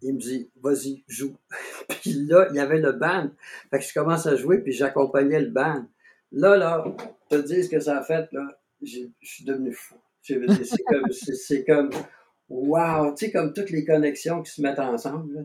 il 0.01 0.15
me 0.15 0.19
dit, 0.19 0.51
vas-y, 0.63 1.03
joue. 1.09 1.37
puis 1.89 2.13
là, 2.13 2.47
il 2.51 2.57
y 2.57 2.61
avait 2.61 2.81
le 2.81 2.93
band. 2.93 3.31
Fait 3.71 3.79
que 3.81 3.85
je 3.85 3.93
commence 3.93 4.27
à 4.27 4.37
jouer, 4.37 4.59
puis 4.59 4.73
j'accompagnais 4.73 5.41
le 5.41 5.51
band. 5.51 5.85
Là, 6.31 6.57
là, 6.57 6.85
te 7.29 7.37
dire 7.37 7.65
ce 7.65 7.69
que 7.69 7.81
ça 7.81 7.99
a 7.99 8.03
fait, 8.03 8.31
là, 8.33 8.61
je 8.83 9.07
suis 9.23 9.45
devenu 9.45 9.73
fou. 9.73 9.97
C'est 10.23 10.39
comme, 10.85 11.13
c'est 11.13 11.65
comme, 11.65 11.91
wow, 12.49 13.15
tu 13.15 13.27
sais, 13.27 13.33
comme 13.33 13.53
toutes 13.53 13.71
les 13.71 13.85
connexions 13.85 14.43
qui 14.43 14.51
se 14.53 14.63
mettent 14.63 14.79
ensemble, 14.79 15.35
là, 15.35 15.43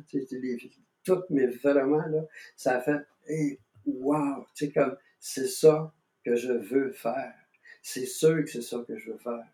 toutes, 1.04 1.30
mais 1.30 1.48
vraiment, 1.48 2.06
là, 2.08 2.22
ça 2.56 2.78
a 2.78 2.82
fait, 2.82 3.00
hey, 3.28 3.60
wow, 3.86 4.46
tu 4.56 4.66
sais, 4.66 4.72
comme, 4.72 4.96
c'est 5.20 5.48
ça 5.48 5.94
que 6.24 6.36
je 6.36 6.54
veux 6.54 6.92
faire. 6.92 7.34
C'est 7.82 8.06
sûr 8.06 8.44
que 8.44 8.50
c'est 8.50 8.62
ça 8.62 8.84
que 8.88 8.98
je 8.98 9.12
veux 9.12 9.18
faire. 9.18 9.46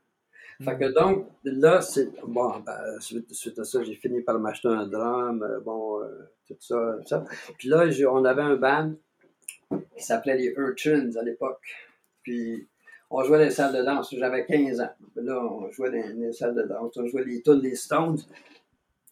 Fait 0.64 0.78
que 0.78 0.94
donc, 0.94 1.28
là, 1.44 1.82
c'est. 1.82 2.10
Bon, 2.26 2.60
ben, 2.60 3.00
suite, 3.00 3.60
à 3.60 3.64
ça, 3.66 3.84
j'ai 3.84 3.96
fini 3.96 4.22
par 4.22 4.40
m'acheter 4.40 4.70
un 4.70 4.88
drum, 4.88 5.44
euh, 5.44 5.60
bon, 5.60 6.02
euh, 6.02 6.30
tout 6.48 6.56
ça, 6.60 6.98
ça. 7.06 7.26
Puis 7.58 7.68
là, 7.68 7.86
on 8.10 8.24
avait 8.24 8.42
un 8.42 8.56
band 8.56 8.94
qui 9.70 10.04
s'appelait 10.04 10.38
les 10.38 10.54
Urchins 10.56 11.12
à 11.20 11.24
l'époque. 11.24 11.62
Puis 12.24 12.70
on 13.10 13.24
jouait 13.24 13.38
dans 13.38 13.44
les 13.44 13.52
salles 13.52 13.76
de 13.76 13.84
danse. 13.84 14.14
J'avais 14.16 14.46
15 14.46 14.80
ans. 14.80 14.90
Là, 15.16 15.44
on 15.44 15.70
jouait 15.72 15.92
dans 15.92 16.20
les 16.20 16.32
salles 16.32 16.56
de 16.56 16.64
danse. 16.64 16.96
On 16.98 17.06
jouait 17.06 17.26
les 17.26 17.42
tunes 17.42 17.62
des 17.62 17.76
Stones. 17.76 18.20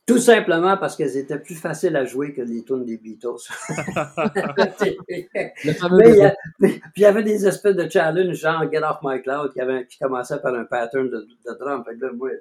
Tout 0.05 0.17
simplement 0.17 0.75
parce 0.77 0.97
qu'elles 0.97 1.15
étaient 1.15 1.39
plus 1.39 1.55
faciles 1.55 1.95
à 1.95 2.03
jouer 2.03 2.33
que 2.33 2.41
les 2.41 2.63
tunes 2.63 2.83
des 2.83 2.97
Beatles. 2.97 3.37
mais, 6.59 6.59
puis 6.59 6.81
il 6.97 7.01
y 7.01 7.05
avait 7.05 7.23
des 7.23 7.47
espèces 7.47 7.75
de 7.75 7.89
challenges, 7.89 8.35
genre 8.35 8.69
Get 8.69 8.83
Off 8.83 8.97
My 9.01 9.21
Cloud, 9.21 9.53
qui, 9.53 9.61
avait, 9.61 9.87
qui 9.87 9.97
commençait 9.99 10.39
par 10.39 10.53
un 10.55 10.65
pattern 10.65 11.09
de, 11.09 11.25
de 11.45 11.57
drum. 11.57 11.85
Fait 11.85 11.95
que 11.95 12.05
là, 12.05 12.11
moi, 12.11 12.31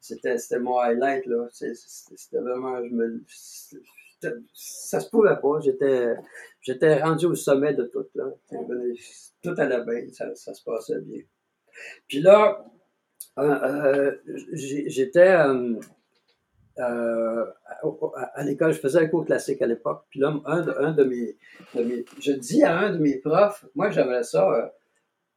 c'était, 0.00 0.38
c'était 0.38 0.60
mon 0.60 0.78
highlight, 0.78 1.26
là. 1.26 1.48
C'était 1.50 2.38
vraiment, 2.38 2.80
je 2.84 2.94
me, 2.94 3.24
ça 4.54 5.00
se 5.00 5.10
pouvait 5.10 5.40
pas. 5.42 5.58
J'étais, 5.64 6.14
j'étais 6.60 7.02
rendu 7.02 7.26
au 7.26 7.34
sommet 7.34 7.74
de 7.74 7.84
tout, 7.84 8.06
là. 8.14 8.26
Tout 9.42 9.54
allait 9.58 9.84
bien, 9.84 10.06
ça, 10.12 10.32
ça 10.36 10.54
se 10.54 10.62
passait 10.62 11.00
bien. 11.00 11.22
Puis 12.06 12.20
là, 12.20 12.64
euh, 13.38 13.42
euh, 13.42 14.16
j'étais, 14.52 15.28
euh, 15.28 15.74
euh, 16.78 17.46
à, 18.34 18.44
l'école, 18.44 18.72
je 18.72 18.80
faisais 18.80 18.98
un 18.98 19.08
cours 19.08 19.24
classique 19.24 19.60
à 19.62 19.66
l'époque. 19.66 20.04
Puis 20.08 20.20
là, 20.20 20.34
un 20.44 20.92
de, 20.92 21.04
mes, 21.04 21.36
Je 21.74 22.32
dis 22.32 22.62
à 22.62 22.78
un 22.78 22.92
de 22.92 22.98
mes 22.98 23.18
profs, 23.18 23.66
moi, 23.74 23.90
j'aimerais 23.90 24.22
ça 24.22 24.50
euh, 24.50 24.66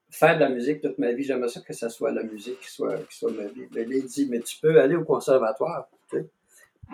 faire 0.10 0.36
de 0.36 0.42
la 0.42 0.50
musique 0.50 0.82
toute 0.82 0.98
ma 0.98 1.12
vie. 1.12 1.24
J'aimerais 1.24 1.50
ça 1.50 1.62
que 1.62 1.74
ça 1.74 1.90
soit 1.90 2.12
la 2.12 2.24
musique 2.24 2.60
qui 2.60 2.72
soit, 2.72 2.98
soit 3.10 3.32
ma 3.32 3.46
vie. 3.46 3.68
Mais 3.74 3.84
il 3.84 4.06
dit, 4.06 4.28
mais 4.30 4.40
tu 4.40 4.60
peux 4.60 4.80
aller 4.80 4.96
au 4.96 5.04
conservatoire. 5.04 5.90
Tu 6.10 6.18
sais? 6.18 6.30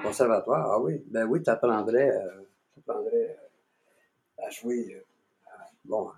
Conservatoire, 0.01 0.71
ah 0.71 0.79
oui. 0.79 1.03
Ben 1.07 1.25
oui, 1.25 1.43
tu 1.43 1.49
apprendrais, 1.49 2.09
euh, 2.09 3.27
à 4.37 4.49
jouer. 4.49 5.03
bon, 5.85 6.09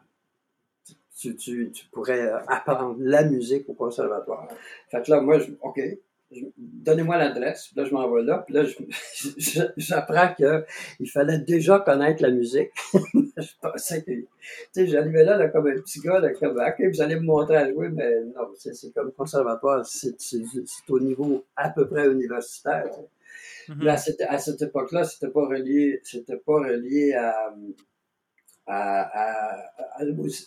tu, 1.20 1.86
pourrais 1.92 2.32
apprendre 2.48 2.96
la 3.00 3.24
musique 3.24 3.68
au 3.70 3.74
conservatoire. 3.74 4.48
Fait 4.90 5.02
que 5.02 5.12
là, 5.12 5.22
moi, 5.22 5.40
OK, 5.62 5.80
donnez-moi 6.58 7.18
l'adresse. 7.18 7.72
Là, 7.76 7.86
je 7.86 7.94
m'envoie 7.94 8.22
là. 8.22 8.44
Puis 8.46 8.54
là, 8.54 8.64
j'apprends 9.78 10.34
qu'il 10.34 11.10
fallait 11.10 11.40
déjà 11.40 11.80
connaître 11.80 12.22
la 12.22 12.32
musique. 12.32 12.72
je 12.94 13.52
pensais 13.62 14.04
que, 14.04 14.12
tu 14.12 14.28
sais, 14.72 14.88
j'arrivais 14.88 15.24
là, 15.24 15.48
comme 15.50 15.68
un 15.68 15.76
petit 15.76 16.00
gars, 16.00 16.20
là, 16.20 16.32
comme, 16.34 16.58
OK, 16.58 16.86
vous 16.92 17.02
allez 17.02 17.16
me 17.16 17.26
montrer 17.26 17.58
à 17.58 17.72
jouer, 17.72 17.90
mais 17.90 18.22
non, 18.36 18.50
c'est 18.58 18.94
comme 18.94 19.12
conservatoire, 19.12 19.86
c'est 19.86 20.16
au 20.90 21.00
niveau 21.00 21.46
à 21.56 21.70
peu 21.70 21.88
près 21.88 22.08
universitaire. 22.08 22.86
Mm-hmm. 23.70 23.90
à 23.90 23.98
cette, 23.98 24.22
à 24.22 24.38
cette 24.40 24.62
époque-là, 24.62 25.06
c'était 25.06 25.30
pas 25.32 25.46
relié, 25.46 26.02
c'était 26.04 26.38
pas 26.38 26.60
relié 26.60 27.14
à, 27.14 27.54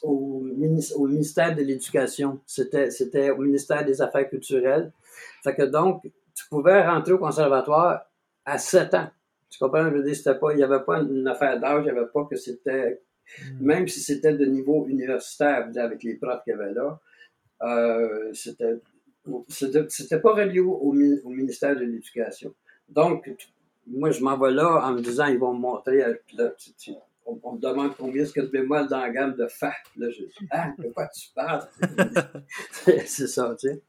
au, 0.02 0.40
ministère 0.40 1.55
de 1.55 1.62
l'Éducation. 1.62 2.40
C'était, 2.47 2.90
c'était 2.90 3.31
au 3.31 3.38
ministère 3.38 3.85
des 3.85 4.00
Affaires 4.00 4.28
culturelles. 4.28 4.93
Fait 5.42 5.54
que 5.54 5.62
donc, 5.62 6.02
tu 6.35 6.49
pouvais 6.49 6.87
rentrer 6.87 7.12
au 7.12 7.18
conservatoire 7.18 8.02
à 8.44 8.58
7 8.58 8.94
ans. 8.94 9.08
Tu 9.49 9.58
comprends? 9.58 9.85
Je 9.90 9.96
veux 9.96 10.02
dire, 10.02 10.38
pas, 10.38 10.52
il 10.52 10.56
n'y 10.56 10.62
avait 10.62 10.85
pas 10.85 11.00
une 11.00 11.26
affaire 11.28 11.58
d'âge, 11.58 11.85
il 11.87 11.92
n'y 11.92 11.99
avait 11.99 12.08
pas 12.12 12.25
que 12.25 12.37
c'était, 12.37 13.00
hmm. 13.40 13.64
même 13.64 13.88
si 13.88 14.00
c'était 14.00 14.35
de 14.35 14.44
niveau 14.44 14.87
universitaire, 14.87 15.68
avec 15.76 16.02
les 16.02 16.14
profs 16.14 16.42
qu'il 16.44 16.52
y 16.52 16.54
avait 16.54 16.75
là, 16.75 17.00
euh, 17.62 18.30
c'était, 18.32 18.80
c'était, 19.49 20.20
pas 20.20 20.35
relié 20.35 20.61
au, 20.61 20.75
au 20.75 20.92
ministère 21.30 21.75
de 21.75 21.85
l'Éducation. 21.85 22.54
Donc, 22.88 23.30
moi, 23.87 24.11
je 24.11 24.23
m'en 24.23 24.37
vais 24.37 24.50
là 24.50 24.87
en 24.87 24.92
me 24.92 25.00
disant, 25.00 25.26
ils 25.26 25.38
vont 25.38 25.54
me 25.54 25.61
montrer, 25.61 25.99
là, 26.35 26.50
tu, 26.78 26.92
on, 27.26 27.54
me 27.54 27.61
demande 27.61 27.97
combien 27.97 28.23
est-ce 28.23 28.33
que 28.33 28.40
de 28.40 28.47
bémol 28.47 28.88
dans 28.88 29.00
la 29.00 29.11
gamme 29.11 29.35
de 29.35 29.47
Fa. 29.47 29.73
Là, 29.97 30.11
je 30.11 30.23
dis, 30.23 30.49
ah, 30.50 30.73
de 30.78 30.88
quoi 30.88 31.09
tu 31.09 31.28
parles? 31.35 31.66
c'est 33.06 33.26
ça, 33.26 33.54
tu 33.59 33.68
sais. 33.68 33.83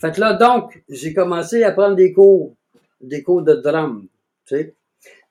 Fait 0.00 0.12
que 0.12 0.20
là, 0.20 0.34
donc, 0.34 0.82
j'ai 0.88 1.12
commencé 1.12 1.64
à 1.64 1.72
prendre 1.72 1.96
des 1.96 2.12
cours, 2.12 2.56
des 3.00 3.22
cours 3.22 3.42
de 3.42 3.54
drum, 3.54 4.08
tu 4.46 4.56
sais. 4.56 4.74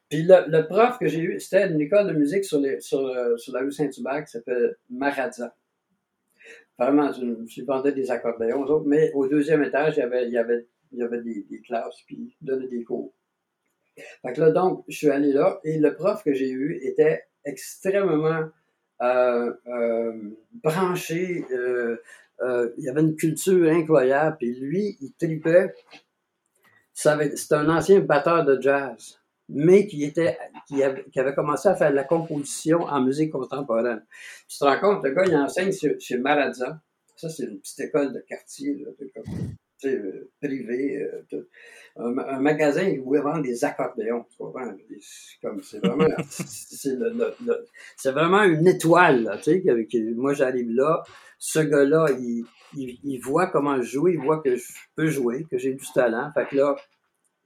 Puis 0.10 0.24
le, 0.24 0.68
prof 0.68 1.00
que 1.00 1.08
j'ai 1.08 1.20
eu, 1.20 1.40
c'était 1.40 1.68
une 1.68 1.82
école 1.82 2.08
de 2.08 2.14
musique 2.14 2.46
sur, 2.46 2.62
sur, 2.80 3.00
euh, 3.00 3.38
sur 3.38 3.54
la 3.54 3.62
rue 3.62 3.72
Saint-Hubert 3.72 4.24
qui 4.26 4.32
s'appelle 4.32 4.78
Maradza. 4.90 5.56
Vraiment, 6.78 7.12
je, 7.12 7.64
vendais 7.64 7.92
des 7.92 8.12
accordéons, 8.12 8.84
mais 8.86 9.12
au 9.14 9.28
deuxième 9.28 9.64
étage, 9.64 9.96
il 9.98 10.02
y 10.02 10.04
avait, 10.04 10.28
il 10.28 10.34
y 10.34 10.38
avait, 10.38 10.68
il 10.92 11.00
y 11.00 11.04
avait 11.04 11.22
des, 11.22 11.46
des 11.50 11.62
classes, 11.62 12.04
puis 12.06 12.36
il 12.40 12.46
donnait 12.46 12.68
des 12.68 12.84
cours. 12.84 13.14
Fait 14.22 14.34
que 14.34 14.42
là, 14.42 14.52
donc, 14.52 14.84
je 14.88 14.96
suis 14.96 15.10
allé 15.10 15.32
là, 15.32 15.60
et 15.64 15.78
le 15.78 15.96
prof 15.96 16.24
que 16.24 16.34
j'ai 16.34 16.50
eu 16.50 16.80
était 16.84 17.24
extrêmement 17.46 18.50
euh, 19.02 19.54
euh, 19.68 20.14
branché. 20.64 21.46
Euh, 21.52 21.98
il 22.78 22.84
y 22.84 22.90
avait 22.90 23.02
une 23.02 23.16
culture 23.16 23.72
incroyable. 23.72 24.38
Puis 24.38 24.60
lui, 24.60 24.98
il 25.02 25.14
tripait. 25.14 25.74
C'était 26.94 27.56
un 27.56 27.70
ancien 27.70 28.00
batteur 28.00 28.46
de 28.46 28.60
jazz, 28.62 29.20
mais 29.50 29.86
qui 29.86 30.06
était, 30.06 30.38
qui 30.68 30.82
avait, 30.84 31.36
commencé 31.36 31.68
à 31.68 31.76
faire 31.76 31.92
de 31.92 31.96
la 31.96 32.06
composition 32.06 32.84
en 32.84 33.02
musique 33.02 33.32
contemporaine. 33.32 34.06
Tu 34.48 34.58
te 34.58 34.64
rends 34.64 34.80
compte, 34.80 35.04
le 35.04 35.12
gars, 35.12 35.26
il 35.26 35.36
enseigne 35.36 35.74
chez, 35.74 36.00
chez. 36.00 36.22
Ça, 37.18 37.30
c'est 37.30 37.44
une 37.44 37.60
petite 37.60 37.80
école 37.82 38.14
de 38.14 38.20
quartier, 38.20 38.76
là, 38.76 38.92
privé. 40.42 41.08
un, 41.98 42.40
magasin 42.40 42.96
où 43.04 43.16
ils 43.16 43.22
vendent 43.22 43.44
des 43.44 43.64
accordéons. 43.64 44.26
C'est 45.62 45.80
vraiment, 45.80 46.06
vraiment 48.06 48.44
une 48.44 48.68
étoile. 48.68 49.24
Là, 49.24 49.38
tu 49.38 49.62
sais, 49.62 50.14
moi, 50.16 50.34
j'arrive 50.34 50.72
là, 50.72 51.04
ce 51.38 51.60
gars-là, 51.60 52.08
il, 52.20 52.46
il, 52.76 53.20
voit 53.20 53.48
comment 53.48 53.82
je 53.82 53.84
joue, 53.84 54.08
il 54.08 54.20
voit 54.20 54.40
que 54.40 54.56
je 54.56 54.74
peux 54.96 55.08
jouer, 55.08 55.46
que 55.50 55.58
j'ai 55.58 55.74
du 55.74 55.86
talent. 55.94 56.32
Fait 56.34 56.48
que 56.48 56.56
là, 56.56 56.76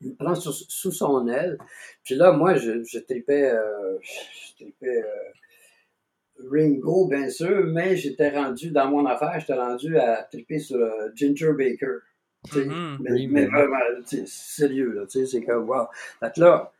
il 0.02 0.12
me 0.12 0.16
prend 0.16 0.36
sous, 0.36 0.92
son 0.92 1.28
aile. 1.28 1.58
Puis 2.04 2.16
là, 2.16 2.32
moi, 2.32 2.56
je, 2.56 2.84
je 2.84 3.00
tripais, 3.00 3.52
euh, 3.52 3.98
je 4.02 4.56
tripais 4.56 5.04
euh, 5.04 6.50
Ringo, 6.50 7.08
bien 7.08 7.30
sûr, 7.30 7.66
mais 7.66 7.98
j'étais 7.98 8.30
rendu, 8.30 8.72
dans 8.72 8.90
mon 8.90 9.06
affaire, 9.06 9.40
j'étais 9.40 9.60
rendu 9.60 9.98
à 9.98 10.24
triper 10.24 10.60
sur 10.60 10.78
euh, 10.78 11.10
Ginger 11.16 11.54
Baker. 11.54 11.98
Mm-hmm. 12.48 12.98
mais, 13.02 13.28
mais, 13.28 13.46
vraiment, 13.46 13.78
sérieux, 14.26 14.92
là, 14.94 15.04
c'est 15.08 15.44
comme, 15.44 15.70
wow. 15.70 15.88
Fait 16.20 16.34
que 16.34 16.40
là, 16.40 16.72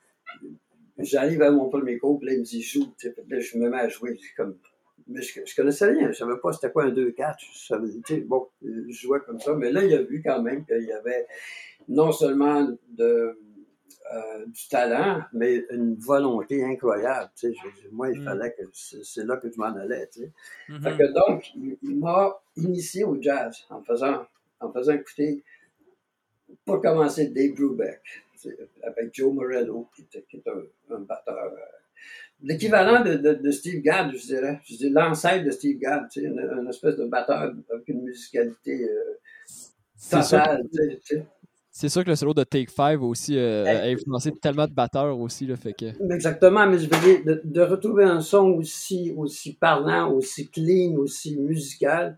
j'arrive 0.98 1.42
à 1.42 1.52
mon 1.52 1.70
premier 1.70 1.98
cours, 1.98 2.20
puis 2.20 2.28
là, 2.28 2.34
il 2.34 2.40
me 2.40 2.46
dit, 2.46 2.62
joue, 2.62 2.88
là, 3.28 3.40
je 3.40 3.58
me 3.58 3.70
mets 3.70 3.80
à 3.80 3.90
jouer, 3.90 4.18
comme, 4.38 4.58
mais 5.08 5.22
je, 5.22 5.42
je 5.46 5.56
connaissais 5.56 5.86
rien, 5.92 6.12
je 6.12 6.18
savais 6.18 6.38
pas 6.42 6.54
c'était 6.54 6.72
quoi 6.72 6.86
un 6.86 6.92
2-4, 6.92 8.26
bon, 8.26 8.48
je 8.62 8.92
jouais 8.92 9.20
comme 9.26 9.40
ça, 9.40 9.54
mais 9.54 9.72
là, 9.72 9.84
il 9.84 9.94
a 9.94 10.02
vu 10.02 10.22
quand 10.24 10.42
même 10.42 10.66
qu'il 10.66 10.84
y 10.84 10.94
avait 10.94 11.28
non 11.88 12.12
seulement 12.12 12.68
de, 12.90 13.38
euh, 14.12 14.46
du 14.46 14.68
talent, 14.70 15.22
mais 15.34 15.66
une 15.70 15.96
volonté 15.96 16.64
incroyable. 16.64 17.30
Tu 17.36 17.54
sais. 17.54 17.60
moi, 17.92 18.10
il 18.10 18.22
mm. 18.22 18.26
fallait 18.26 18.54
que 18.54 18.64
c'est 18.74 19.24
là 19.24 19.38
que 19.38 19.52
je 19.52 19.58
m'en 19.58 19.76
allais. 19.76 20.10
Tu 20.12 20.22
sais. 20.22 20.32
Mm-hmm. 20.70 20.82
fait 20.82 20.98
que 20.98 21.14
donc, 21.14 21.52
il 21.56 22.00
m'a 22.00 22.40
initié 22.56 23.04
au 23.04 23.22
jazz 23.22 23.56
en 23.70 23.84
faisant 23.84 24.26
en 24.60 24.72
faisant 24.72 24.94
écouter, 24.94 25.44
pour 26.66 26.82
commencer, 26.82 27.28
Dave 27.30 27.54
Brubeck, 27.54 28.02
avec 28.84 29.14
Joe 29.14 29.34
Morello, 29.34 29.90
qui, 29.96 30.08
est 30.14 30.48
un, 30.90 31.00
batteur. 31.00 31.54
Euh, 31.54 31.58
l'équivalent 32.42 33.04
de, 33.04 33.16
de, 33.16 33.52
Steve 33.52 33.82
Gadd, 33.82 34.12
je 34.16 34.26
dirais. 34.26 34.60
Je 34.66 34.76
dirais 34.76 34.92
l'ancêtre 34.92 35.46
de 35.46 35.52
Steve 35.52 35.78
Gadd, 35.80 36.08
une, 36.16 36.40
une, 36.40 36.68
espèce 36.70 36.96
de 36.96 37.06
batteur 37.06 37.54
avec 37.72 37.88
une 37.88 38.04
musicalité 38.04 38.90
euh, 38.90 39.18
totale. 40.10 40.64
C'est 41.72 41.88
sûr 41.88 42.04
que 42.04 42.10
le 42.10 42.16
solo 42.16 42.34
de 42.34 42.44
Take 42.44 42.72
Five 42.76 43.02
aussi 43.02 43.38
euh, 43.38 43.66
a 43.66 43.86
influencé 43.86 44.32
tellement 44.32 44.68
de 44.68 44.74
batteurs 44.74 45.18
aussi. 45.18 45.46
Là, 45.46 45.56
fait 45.56 45.74
que... 45.74 45.86
Exactement, 46.14 46.68
mais 46.68 46.80
je 46.80 46.90
veux 46.90 47.02
dire, 47.02 47.24
de, 47.24 47.42
de, 47.44 47.62
retrouver 47.62 48.04
un 48.04 48.22
son 48.22 48.50
aussi, 48.50 49.14
aussi 49.16 49.54
parlant, 49.54 50.12
aussi 50.12 50.50
clean, 50.50 50.96
aussi 50.98 51.38
musical, 51.38 52.18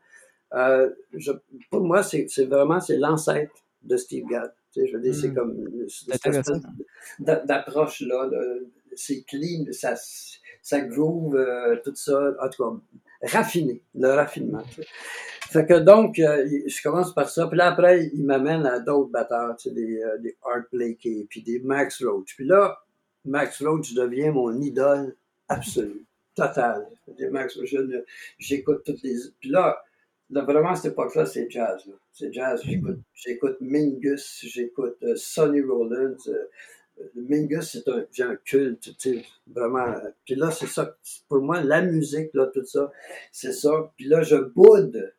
euh, 0.54 0.90
je, 1.14 1.32
pour 1.70 1.82
moi, 1.82 2.04
c'est 2.04 2.46
vraiment 2.46 2.80
c'est 2.80 2.98
l'ancêtre 2.98 3.54
de 3.84 3.98
Steve 3.98 4.26
Gadd. 4.30 4.54
Tu 4.74 4.82
sais, 4.82 4.88
je 4.88 4.96
veux 4.96 5.02
dire, 5.02 5.16
c'est 5.16 5.30
hmm. 5.30 5.36
comme 5.36 5.88
cette 5.88 7.46
d'approche 7.46 8.02
là, 8.02 8.30
c'est 8.96 9.24
clean, 9.24 9.66
ça, 9.72 9.96
ça 10.62 10.82
groove, 10.82 11.36
euh, 11.36 11.78
tout 11.84 11.96
ça, 11.96 12.34
en 12.42 12.50
tout 12.50 12.64
cas, 12.64 13.38
raffiné, 13.38 13.82
le 13.96 14.10
raffinement. 14.10 14.64
Tu 14.64 14.82
sais. 14.82 14.88
Fait 15.50 15.66
que 15.66 15.80
donc, 15.80 16.18
euh, 16.20 16.48
je 16.66 16.82
commence 16.82 17.14
par 17.14 17.30
ça, 17.30 17.48
puis 17.48 17.58
là 17.58 17.68
après, 17.68 18.10
il 18.14 18.24
m'amène 18.24 18.66
à 18.66 18.80
d'autres 18.80 19.12
batteurs, 19.12 19.56
tu 19.58 19.70
sais, 19.70 19.76
des, 19.76 20.02
euh, 20.02 20.18
des 20.20 20.38
Art 20.44 20.64
Blakey, 20.72 21.26
puis 21.30 21.42
des 21.42 21.60
Max 21.60 22.04
Roach. 22.04 22.36
Puis 22.36 22.46
là, 22.46 22.78
Max 23.26 23.62
Roach 23.62 23.94
devient 23.94 24.30
mon 24.30 24.62
idole 24.62 25.16
absolue, 25.50 26.06
totale. 26.36 26.88
Max 27.32 27.58
Roach, 27.58 27.76
j'écoute 28.40 28.84
toutes 28.86 29.04
les... 29.04 29.18
Puis 29.42 29.50
là, 29.50 29.84
vraiment, 30.32 30.70
à 30.70 30.76
cette 30.76 30.94
époque-là, 30.94 31.26
c'est 31.26 31.50
jazz. 31.50 31.84
C'est 32.12 32.34
jazz. 32.34 32.62
J'écoute 33.14 33.58
Mingus, 33.60 34.46
j'écoute 34.48 34.98
euh, 35.04 35.16
Sonny 35.16 35.62
Rollins. 35.62 36.16
Euh, 36.28 36.48
Mingus, 37.16 37.72
c'est 37.72 37.88
un, 37.90 38.06
j'ai 38.12 38.24
un 38.24 38.36
culte, 38.36 38.90
vraiment. 39.48 39.94
Puis 40.26 40.36
là, 40.36 40.52
c'est 40.52 40.68
ça. 40.68 40.96
Pour 41.28 41.42
moi, 41.42 41.62
la 41.62 41.82
musique, 41.82 42.30
là, 42.34 42.48
tout 42.48 42.66
ça, 42.66 42.92
c'est 43.32 43.54
ça. 43.54 43.92
Puis 43.98 44.06
là, 44.08 44.22
je 44.22 44.36
boude 44.36 45.14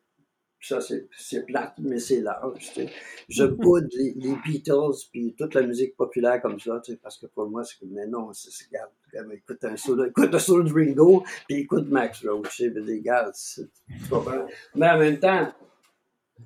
ça 0.62 0.78
c'est 0.80 1.46
plate, 1.46 1.74
mais 1.78 1.98
c'est 1.98 2.20
large. 2.20 2.72
Je 3.28 3.44
boude 3.44 3.88
les, 3.92 4.14
les, 4.14 4.36
Beatles 4.44 5.08
puis 5.10 5.34
toute 5.36 5.54
la 5.54 5.62
musique 5.62 5.96
populaire 5.96 6.40
comme 6.40 6.58
ça, 6.60 6.80
tu 6.84 6.92
sais, 6.92 6.98
parce 7.02 7.18
que 7.18 7.26
pour 7.26 7.48
moi, 7.50 7.64
c'est 7.64 7.78
que, 7.80 7.86
mais 7.86 8.06
non, 8.06 8.32
c'est, 8.32 8.50
regarde, 8.66 9.32
écoute 9.32 9.64
un 9.64 9.76
solo, 9.76 10.04
écoute 10.04 10.32
un 10.32 10.38
solo 10.38 10.62
de 10.62 10.72
Ringo, 10.72 11.24
puis 11.48 11.58
écoute 11.58 11.88
Max 11.88 12.24
Roach, 12.24 12.56
sais, 12.56 12.70
des 12.70 13.00
gars, 13.00 13.32
Mais 14.76 14.88
en 14.88 14.98
même 14.98 15.18
temps, 15.18 15.52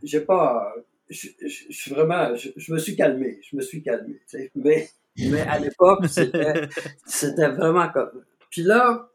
j'ai 0.03 0.21
pas, 0.21 0.75
je, 1.11 1.29
suis 1.71 1.91
vraiment, 1.93 2.35
je, 2.35 2.73
me 2.73 2.79
suis 2.79 2.97
calmé, 2.97 3.41
je 3.43 3.57
me 3.57 3.61
suis 3.61 3.83
calmé, 3.83 4.21
mais, 4.55 4.89
mais 5.19 5.43
à 5.43 5.59
l'époque, 5.59 6.07
c'était, 6.09 6.69
c'était 7.05 7.49
vraiment 7.49 7.91
comme, 7.91 8.25
puis 8.51 8.63
là, 8.63 9.11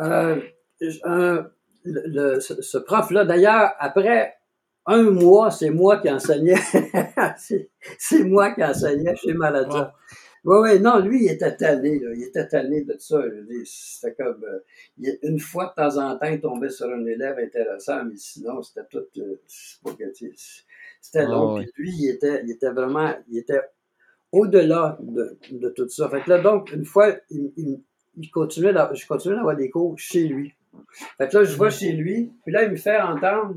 euh, 0.00 0.40
un, 1.04 1.50
le, 1.84 2.40
ce, 2.40 2.78
prof-là, 2.78 3.24
d'ailleurs, 3.24 3.72
après 3.78 4.34
un 4.86 5.02
mois, 5.02 5.50
c'est 5.50 5.70
moi 5.70 5.98
qui 5.98 6.10
enseignais. 6.10 6.56
c'est 7.98 8.24
moi 8.24 8.52
qui 8.52 8.64
enseignais 8.64 9.14
chez 9.16 9.34
Malata. 9.34 9.94
Oui, 10.44 10.58
oui, 10.60 10.80
non, 10.80 10.98
lui, 10.98 11.24
il 11.24 11.30
était 11.30 11.56
tanné, 11.56 11.98
là. 11.98 12.10
Il 12.14 12.22
était 12.22 12.46
tanné 12.46 12.82
de 12.82 12.96
ça. 12.98 13.22
C'était 13.64 14.14
comme, 14.14 14.44
euh, 14.44 15.12
une 15.22 15.38
fois 15.38 15.74
de 15.74 15.82
temps 15.82 15.96
en 15.96 16.18
temps, 16.18 16.26
il 16.26 16.40
tombait 16.40 16.68
sur 16.68 16.86
un 16.86 17.04
élève 17.06 17.38
intéressant, 17.38 18.04
mais 18.04 18.16
sinon, 18.16 18.60
c'était 18.62 18.86
tout, 18.90 19.06
euh, 19.20 19.40
c'était 21.00 21.26
long. 21.26 21.56
Puis 21.56 21.72
lui, 21.76 21.90
il 21.98 22.10
était, 22.10 22.42
il 22.44 22.50
était 22.50 22.70
vraiment, 22.70 23.14
il 23.30 23.38
était 23.38 23.62
au-delà 24.32 24.98
de, 25.00 25.38
de, 25.50 25.68
tout 25.70 25.88
ça. 25.88 26.10
Fait 26.10 26.20
que 26.20 26.28
là, 26.28 26.42
donc, 26.42 26.72
une 26.72 26.84
fois, 26.84 27.16
il, 27.30 27.52
il, 27.56 27.82
il 28.16 28.30
continuait, 28.30 28.74
je 28.92 29.06
continuais 29.06 29.36
d'avoir 29.36 29.56
des 29.56 29.70
cours 29.70 29.98
chez 29.98 30.28
lui. 30.28 30.54
Fait 31.18 31.28
que 31.28 31.38
là, 31.38 31.44
je 31.44 31.58
vais 31.58 31.70
chez 31.70 31.92
lui, 31.92 32.32
puis 32.44 32.52
là, 32.52 32.64
il 32.64 32.70
me 32.70 32.76
fait 32.76 33.00
entendre 33.00 33.56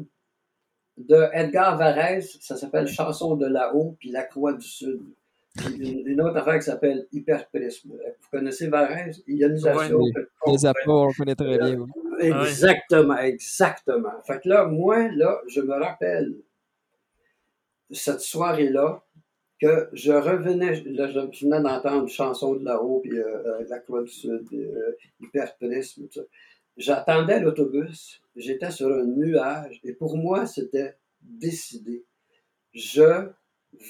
de 0.98 1.28
Edgar 1.34 1.78
Varèse, 1.78 2.38
ça 2.42 2.58
s'appelle 2.58 2.88
Chanson 2.88 3.36
de 3.36 3.46
là-haut, 3.46 3.96
puis 4.00 4.10
La 4.10 4.24
Croix 4.24 4.54
du 4.54 4.66
Sud. 4.66 5.02
Une, 5.80 6.08
une, 6.08 6.22
autre 6.22 6.38
affaire 6.38 6.60
qui 6.60 6.66
s'appelle 6.66 7.08
Hyperprisme. 7.12 7.92
Vous 7.92 8.30
connaissez 8.32 8.68
Varèse? 8.68 9.24
Ionisation. 9.28 9.98
Oui, 9.98 10.12
les 10.48 10.66
apports, 10.66 11.08
on 11.08 11.14
connaît 11.14 11.36
très 11.36 11.58
bien. 11.58 11.78
Oui. 11.80 11.88
Exactement, 12.20 13.18
exactement. 13.18 14.22
Fait 14.26 14.40
que 14.40 14.50
là, 14.50 14.66
moi, 14.66 15.10
là, 15.10 15.40
je 15.48 15.62
me 15.62 15.74
rappelle 15.74 16.36
cette 17.92 18.22
soirée-là, 18.22 19.04
que 19.60 19.90
je 19.94 20.12
revenais, 20.12 20.84
là, 20.86 21.10
je 21.10 21.46
venais 21.46 21.62
d'entendre 21.62 22.08
Chanson 22.08 22.56
de 22.56 22.64
là-haut, 22.64 23.00
puis 23.00 23.18
euh, 23.18 23.64
La 23.68 23.80
Croix 23.80 24.04
du 24.04 24.12
Sud, 24.12 24.46
puis 24.48 24.64
euh, 24.64 24.96
Hyperprisme, 25.20 26.04
tout 26.08 26.22
ça. 26.22 26.22
J'attendais 26.78 27.40
l'autobus, 27.40 28.22
j'étais 28.36 28.72
sur 28.72 28.88
un 28.88 29.04
nuage, 29.04 29.80
et 29.84 29.94
pour 29.94 30.16
moi, 30.18 30.46
c'était 30.46 30.96
décidé. 31.22 32.06
Je 32.74 33.30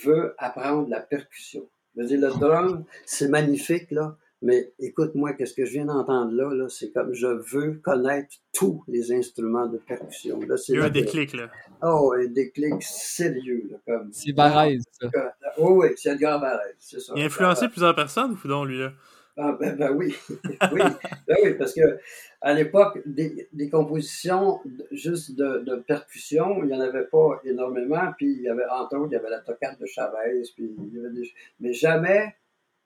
veux 0.06 0.34
apprendre 0.38 0.90
la 0.90 1.02
percussion. 1.02 1.68
Je 1.96 2.02
veux 2.02 2.08
dire, 2.08 2.22
le 2.22 2.30
drum, 2.30 2.86
c'est 3.06 3.28
magnifique, 3.28 3.92
là, 3.92 4.18
mais 4.42 4.72
écoute-moi, 4.80 5.34
qu'est-ce 5.34 5.54
que 5.54 5.66
je 5.66 5.72
viens 5.72 5.86
d'entendre 5.86 6.32
là, 6.32 6.54
là 6.54 6.70
c'est 6.70 6.92
comme 6.92 7.12
je 7.14 7.26
veux 7.26 7.74
connaître 7.84 8.36
tous 8.54 8.84
les 8.88 9.12
instruments 9.12 9.66
de 9.66 9.80
percussion. 9.80 10.40
Là, 10.42 10.56
Il 10.70 10.76
y 10.76 10.80
a 10.80 10.84
un 10.86 10.90
déclic, 10.90 11.34
là. 11.34 11.50
Oh, 11.82 12.14
un 12.16 12.28
déclic 12.28 12.82
sérieux, 12.82 13.68
là, 13.72 13.78
comme. 13.86 14.10
C'est 14.14 14.34
Barrez, 14.34 14.80
ça. 14.92 15.10
Oh, 15.58 15.82
oui, 15.82 15.88
c'est 15.96 16.12
Edgar 16.12 16.40
Barrez, 16.40 16.76
c'est 16.78 17.00
ça. 17.00 17.14
Il 17.16 17.24
a 17.24 17.26
influencé 17.26 17.68
plusieurs 17.68 17.96
personnes, 17.96 18.38
ou 18.44 18.48
donc, 18.48 18.68
lui, 18.68 18.78
là? 18.78 18.94
Ah, 19.38 19.56
ben, 19.60 19.76
ben 19.76 19.92
oui. 19.92 20.16
oui. 20.72 20.82
Ben 21.28 21.38
oui, 21.44 21.54
parce 21.54 21.74
que 21.74 22.00
à 22.42 22.54
l'époque, 22.54 23.00
des, 23.06 23.48
des, 23.54 23.70
compositions 23.70 24.60
juste 24.92 25.36
de, 25.36 25.60
de, 25.60 25.76
percussion, 25.76 26.64
il 26.64 26.70
n'y 26.70 26.74
en 26.74 26.80
avait 26.80 27.06
pas 27.06 27.40
énormément. 27.44 28.14
Puis 28.18 28.34
il 28.34 28.42
y 28.42 28.50
avait, 28.50 28.66
entre 28.66 28.98
autres, 28.98 29.12
il 29.12 29.14
y 29.14 29.18
avait 29.18 29.30
la 29.30 29.40
toccate 29.40 29.80
de 29.80 29.86
Chavez, 29.86 30.42
puis 30.56 30.76
il 30.78 30.96
y 30.96 31.00
avait 31.00 31.14
des... 31.14 31.32
mais 31.60 31.72
jamais 31.72 32.36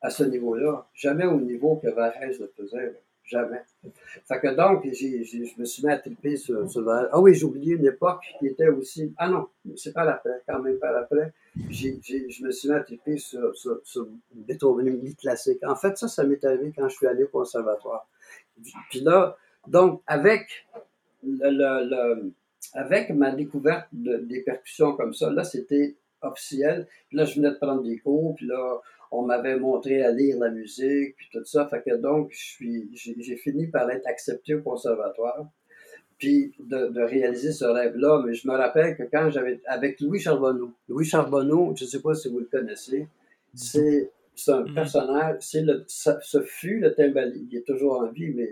à 0.01 0.10
ce 0.10 0.24
niveau-là, 0.24 0.88
jamais 0.93 1.25
au 1.25 1.39
niveau 1.39 1.77
que 1.77 1.88
Varese 1.88 2.39
le 2.39 2.51
faisait. 2.58 3.01
Jamais. 3.24 3.62
Fait 4.28 4.40
que 4.40 4.54
donc, 4.56 4.84
je 4.84 5.60
me 5.60 5.66
suis 5.66 5.86
mis 5.86 5.92
à 5.92 5.98
triper 5.98 6.36
sur, 6.36 6.68
Ah 7.12 7.20
oui, 7.20 7.34
j'ai 7.34 7.46
oublié 7.46 7.75
une 7.75 7.86
époque 7.86 8.24
qui 8.40 8.48
était 8.48 8.68
aussi. 8.68 9.13
Ah 9.18 9.30
non, 9.30 9.48
c'est 9.78 9.94
pas 9.94 10.04
l'après, 10.04 10.42
quand 10.48 10.60
même 10.60 10.78
pas 10.80 10.92
l'après. 10.92 11.34
Je 11.56 12.44
me 12.44 12.51
suis 12.51 12.70
mis 12.70 12.75
à 12.75 12.82
triper 12.82 13.18
sur, 13.18 13.56
sur, 13.56 13.80
sur 13.84 14.08
Beethoven, 14.34 15.16
classique. 15.16 15.63
En 15.63 15.75
fait, 15.75 15.98
ça, 15.98 16.08
ça 16.08 16.24
m'est 16.25 16.44
arrivé 16.44 16.74
quand 16.75 16.90
je 16.90 16.96
suis 16.96 17.08
allé 17.08 17.24
au 17.24 17.28
conservatoire. 17.28 18.08
Puis 18.90 19.00
là, 19.01 19.38
donc, 19.68 20.01
avec, 20.08 20.68
le, 21.24 21.50
le 21.50 22.34
avec 22.74 23.10
ma 23.12 23.32
découverte 23.32 23.88
de, 23.92 24.18
des 24.18 24.42
percussions 24.42 24.96
comme 24.96 25.13
ça, 25.13 25.30
là, 25.32 25.44
c'était 25.44 25.96
officiel. 26.22 26.88
Puis 27.08 27.18
là, 27.18 27.25
je 27.25 27.36
venais 27.36 27.51
de 27.51 27.56
prendre 27.56 27.84
des 27.84 27.98
cours, 28.00 28.36
puis 28.36 28.46
là, 28.46 28.82
on 29.12 29.24
m'avait 29.24 29.60
montré 29.60 30.01
à 30.03 30.12
lire 30.12 30.39
la 30.39 30.50
musique, 30.50 31.15
puis 31.18 31.27
tout 31.32 31.44
ça. 31.44 31.68
Fait 31.68 31.82
que 31.82 31.96
donc, 31.96 32.32
j'ai 32.32 33.36
fini 33.36 33.68
par 33.68 33.89
être 33.91 34.08
accepté 34.08 34.56
au 34.56 34.62
conservatoire, 34.62 35.46
puis 36.18 36.53
de, 36.60 36.88
de 36.88 37.01
réaliser 37.01 37.51
ce 37.51 37.65
rêve-là. 37.65 38.24
Mais 38.25 38.34
je 38.34 38.48
me 38.48 38.53
rappelle 38.53 38.96
que 38.96 39.03
quand 39.03 39.30
j'avais, 39.30 39.60
avec 39.65 40.00
Louis 40.00 40.20
Charbonneau, 40.20 40.72
Louis 40.88 41.06
Charbonneau, 41.06 41.74
je 41.75 41.84
ne 41.84 41.89
sais 41.89 42.01
pas 42.01 42.15
si 42.15 42.30
vous 42.30 42.39
le 42.39 42.46
connaissez, 42.46 43.08
c'est, 43.53 44.12
un 44.48 44.63
personnage, 44.74 45.38
c'est 45.41 45.62
le, 45.62 45.84
ce 45.88 46.41
fut 46.41 46.80
le 46.80 46.94
timbalier. 46.96 47.46
Il 47.51 47.58
est 47.58 47.68
toujours 47.68 48.00
en 48.00 48.08
vie, 48.08 48.30
mais 48.34 48.50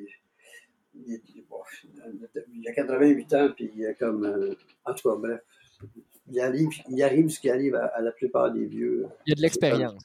il, 0.93 1.13
est, 1.13 1.21
bon, 1.49 1.61
il 2.53 2.67
a 2.67 2.73
88 2.73 3.33
ans, 3.35 3.49
puis 3.55 3.71
il 3.73 3.85
est 3.85 3.95
comme, 3.95 4.25
euh, 4.25 4.53
en 4.85 4.93
tout 4.93 5.09
cas, 5.09 5.15
bref 5.15 5.41
il 6.29 6.39
arrive, 6.39 6.69
il 6.89 7.03
arrive 7.03 7.29
ce 7.29 7.39
qui 7.39 7.49
arrive 7.49 7.75
à, 7.75 7.85
à 7.85 8.01
la 8.01 8.11
plupart 8.11 8.51
des 8.51 8.65
vieux. 8.65 9.05
Il 9.25 9.31
y 9.31 9.33
a 9.33 9.35
de 9.35 9.41
l'expérience. 9.41 10.01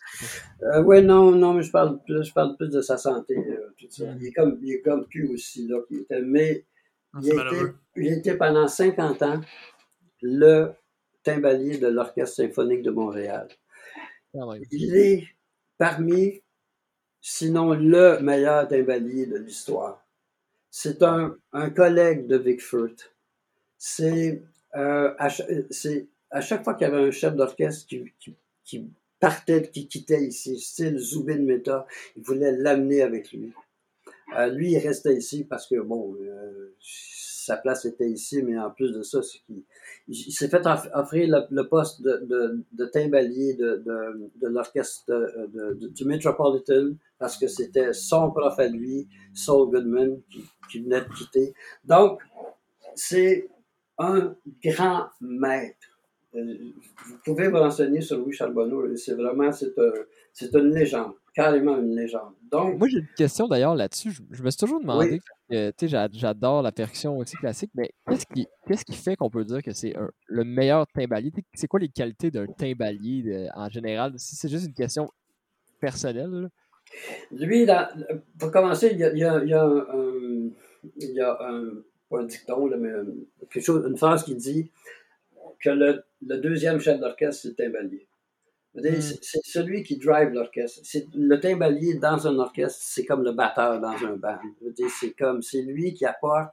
Euh, 0.62 0.82
oui, 0.82 1.02
non, 1.02 1.32
non, 1.32 1.54
mais 1.54 1.62
je 1.62 1.70
parle 1.70 2.00
plus, 2.02 2.24
je 2.24 2.32
parle 2.32 2.56
plus 2.56 2.70
de 2.70 2.80
sa 2.80 2.96
santé, 2.96 3.36
euh, 3.36 3.74
tout 3.78 3.86
ça. 3.90 4.04
Il 4.18 4.26
est 4.26 4.32
comme, 4.32 4.58
il 4.62 4.72
est 4.72 4.80
comme 4.80 5.06
Q 5.06 5.28
aussi, 5.32 5.66
là, 5.68 5.78
qui 5.88 5.96
était, 5.96 6.22
mais 6.22 6.64
Ah, 7.12 7.18
il, 7.22 7.38
a 7.38 7.46
été, 7.46 7.72
il 7.96 8.12
était 8.12 8.36
pendant 8.36 8.66
50 8.68 9.22
ans 9.22 9.40
le 10.22 10.72
timbalier 11.22 11.78
de 11.78 11.88
l'Orchestre 11.88 12.36
symphonique 12.36 12.82
de 12.82 12.90
Montréal. 12.90 13.48
Ah 14.38 14.46
ouais. 14.46 14.62
Il 14.70 14.96
est 14.96 15.28
parmi, 15.78 16.42
sinon 17.20 17.74
le 17.74 18.18
meilleur 18.20 18.66
timbalier 18.68 19.26
de 19.26 19.36
l'histoire. 19.38 20.04
C'est 20.70 21.02
un, 21.02 21.36
un 21.52 21.70
collègue 21.70 22.26
de 22.26 22.36
Vic 22.36 22.60
Firth. 22.60 23.14
C'est 23.78 24.42
euh, 24.76 25.12
c'est 25.70 26.08
à 26.34 26.40
chaque 26.40 26.64
fois 26.64 26.74
qu'il 26.74 26.88
y 26.88 26.90
avait 26.90 27.06
un 27.06 27.12
chef 27.12 27.36
d'orchestre 27.36 27.86
qui, 28.64 28.90
partait, 29.20 29.70
qui 29.70 29.86
quittait 29.86 30.24
ici, 30.24 30.58
style 30.58 30.98
Zubin 30.98 31.38
Mehta, 31.38 31.86
il 32.16 32.24
voulait 32.24 32.56
l'amener 32.56 33.02
avec 33.02 33.30
lui. 33.32 33.52
Euh, 34.36 34.48
lui, 34.48 34.72
il 34.72 34.78
restait 34.78 35.14
ici 35.14 35.44
parce 35.44 35.68
que, 35.68 35.80
bon, 35.80 36.16
euh, 36.20 36.74
sa 36.80 37.56
place 37.56 37.84
était 37.84 38.10
ici, 38.10 38.42
mais 38.42 38.58
en 38.58 38.70
plus 38.70 38.90
de 38.90 39.02
ça, 39.02 39.20
il, 40.08 40.32
s'est 40.32 40.48
fait 40.48 40.62
offrir 40.92 41.46
le, 41.50 41.62
poste 41.68 42.02
de, 42.02 42.84
timbalier 42.92 43.54
de, 43.54 43.84
l'orchestre 44.42 45.04
de, 45.06 45.86
du 45.86 46.04
Metropolitan 46.04 46.94
parce 47.16 47.38
que 47.38 47.46
c'était 47.46 47.92
son 47.92 48.32
prof 48.32 48.58
à 48.58 48.66
lui, 48.66 49.06
Saul 49.34 49.70
Goodman, 49.70 50.20
qui 50.68 50.80
venait 50.80 51.02
de 51.02 51.14
quitter. 51.14 51.54
Donc, 51.84 52.20
c'est 52.96 53.48
un 53.98 54.34
grand 54.64 55.06
maître. 55.20 55.93
Euh, 56.36 56.54
Vous 57.06 57.18
pouvez 57.24 57.48
vous 57.48 57.58
renseigner 57.58 58.00
sur 58.00 58.18
Louis 58.18 58.32
Charbonneau. 58.32 58.94
C'est 58.96 59.14
vraiment, 59.14 59.52
c'est 59.52 59.78
un, 59.78 59.92
c'est 60.32 60.52
une 60.54 60.74
légende, 60.74 61.12
carrément 61.34 61.76
une 61.78 61.94
légende. 61.94 62.32
Donc, 62.50 62.78
Moi, 62.78 62.88
j'ai 62.88 62.98
une 62.98 63.08
question 63.16 63.46
d'ailleurs 63.46 63.74
là-dessus. 63.74 64.10
Je, 64.10 64.22
je 64.32 64.42
me 64.42 64.50
suis 64.50 64.58
toujours 64.58 64.80
demandé, 64.80 65.20
Oui. 65.48 65.56
tu 65.56 65.56
sais, 65.78 65.88
j'a- 65.88 66.08
j'adore 66.12 66.62
la 66.62 66.72
percussion 66.72 67.16
aussi 67.18 67.36
classique, 67.36 67.70
mais 67.74 67.90
qu'est-ce 68.08 68.26
qui, 68.26 68.46
qu'est-ce 68.66 68.84
qui 68.84 68.94
fait 68.94 69.14
qu'on 69.16 69.30
peut 69.30 69.44
dire 69.44 69.62
que 69.62 69.72
c'est 69.72 69.94
le 70.26 70.44
meilleur 70.44 70.86
timbalier? 70.88 71.32
C'est 71.54 71.68
quoi 71.68 71.78
les 71.80 71.88
qualités 71.88 72.30
d'un 72.30 72.46
timbalier 72.46 73.22
de- 73.22 73.46
en 73.54 73.68
général? 73.68 74.14
Si 74.16 74.34
c'est 74.36 74.48
juste 74.48 74.66
une 74.66 74.74
question 74.74 75.08
personnelle, 75.80 76.30
là. 76.30 76.48
lui, 77.30 77.66
pour 78.38 78.50
commencer, 78.50 78.90
il 78.92 78.98
y 78.98 79.04
a, 79.04 79.12
il 79.12 79.18
y 79.18 79.24
a, 79.24 79.42
il 79.42 79.48
y 79.50 79.54
a 79.54 79.62
un, 79.64 79.76
un- 79.78 80.50
il 80.96 81.10
y 81.12 81.20
a 81.20 81.38
un, 81.40 81.64
pas 82.10 82.20
un 82.20 82.24
dicton, 82.24 82.66
là, 82.66 82.76
mais 82.76 82.90
quelque 83.50 83.64
chose, 83.64 83.86
une 83.88 83.96
phrase 83.96 84.22
qui 84.24 84.34
dit 84.34 84.70
que 85.64 85.70
le, 85.70 86.04
le 86.26 86.38
deuxième 86.38 86.80
chef 86.80 87.00
d'orchestre, 87.00 87.42
c'est 87.42 87.48
le 87.48 87.54
timbalier. 87.54 88.06
Mm. 88.74 89.00
C'est 89.22 89.40
celui 89.44 89.84
qui 89.84 89.98
drive 89.98 90.30
l'orchestre. 90.30 90.80
Le 91.14 91.36
timbalier 91.38 91.94
dans 91.94 92.26
un 92.26 92.38
orchestre, 92.38 92.80
c'est 92.82 93.04
comme 93.04 93.22
le 93.24 93.32
batteur 93.32 93.80
dans 93.80 93.96
un 94.04 94.16
band. 94.16 94.38
C'est 95.00 95.12
comme, 95.12 95.42
c'est 95.42 95.62
lui 95.62 95.94
qui 95.94 96.04
apporte 96.04 96.52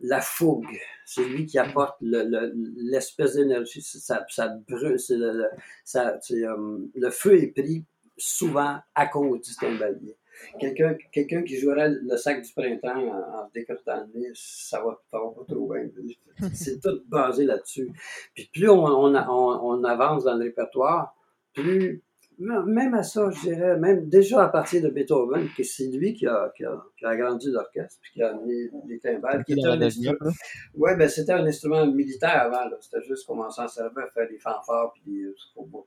la 0.00 0.20
fougue. 0.20 0.66
C'est 1.06 1.24
lui 1.24 1.46
qui 1.46 1.58
apporte 1.58 1.96
le- 2.00 2.24
le- 2.24 2.52
l'espèce 2.76 3.34
d'énergie. 3.36 3.82
Ça, 3.82 4.26
ça 4.28 4.48
brûle. 4.68 4.96
Le, 5.10 5.44
ça- 5.84 6.18
euh, 6.32 6.78
le 6.94 7.10
feu 7.10 7.40
est 7.42 7.48
pris 7.48 7.84
souvent 8.16 8.78
à 8.94 9.06
cause 9.06 9.40
du 9.42 9.54
timbalier. 9.54 10.16
Quelqu'un 10.58 10.96
quelqu'un 11.12 11.42
qui 11.42 11.56
jouerait 11.58 11.90
le 11.90 12.16
sac 12.16 12.42
du 12.42 12.52
printemps 12.52 12.96
en, 13.08 13.46
se 13.48 13.52
décrotant 13.52 14.06
le 14.14 14.20
nez, 14.20 14.30
ça 14.34 14.82
va, 14.82 15.00
ça 15.10 15.18
va 15.18 15.30
pas 15.30 15.44
trop 15.52 15.72
bien. 15.72 15.88
C'est 16.54 16.80
tout 16.80 17.02
basé 17.08 17.44
là-dessus. 17.44 17.90
Puis 18.34 18.50
plus 18.52 18.68
on, 18.68 18.84
on, 18.84 19.14
a- 19.14 19.28
on- 19.28 19.80
on 19.80 19.84
avance 19.84 20.24
dans 20.24 20.34
le 20.34 20.44
répertoire, 20.44 21.14
plus, 21.52 22.02
même 22.38 22.94
à 22.94 23.02
ça, 23.02 23.30
je 23.30 23.40
dirais, 23.48 23.76
même 23.78 24.08
déjà 24.08 24.44
à 24.44 24.48
partir 24.48 24.82
de 24.82 24.88
Beethoven, 24.88 25.48
que 25.56 25.62
c'est 25.62 25.86
lui 25.86 26.14
qui 26.14 26.26
a, 26.26 26.52
qui 26.56 26.64
a, 26.64 26.82
qui 26.96 27.04
a 27.04 27.10
agrandi 27.10 27.50
l'orchestre, 27.50 28.00
puis 28.02 28.12
qui 28.14 28.22
a 28.22 28.30
amené 28.30 28.70
les 28.88 28.98
timbales, 28.98 29.44
qui 29.44 29.52
était 29.52 29.62
Dans 29.62 29.72
un 29.72 29.80
instrument, 29.82 30.16
là. 30.20 30.30
Ouais, 30.74 30.96
ben 30.96 31.08
c'était 31.08 31.32
un 31.32 31.46
instrument 31.46 31.86
militaire 31.86 32.42
avant. 32.42 32.68
là. 32.68 32.76
C'était 32.80 33.02
juste 33.06 33.26
qu'on 33.26 33.48
s'en 33.50 33.68
servait 33.68 34.02
à 34.02 34.08
faire 34.08 34.28
des 34.28 34.38
fanfares 34.38 34.92
puis 34.94 35.02
des, 35.06 35.26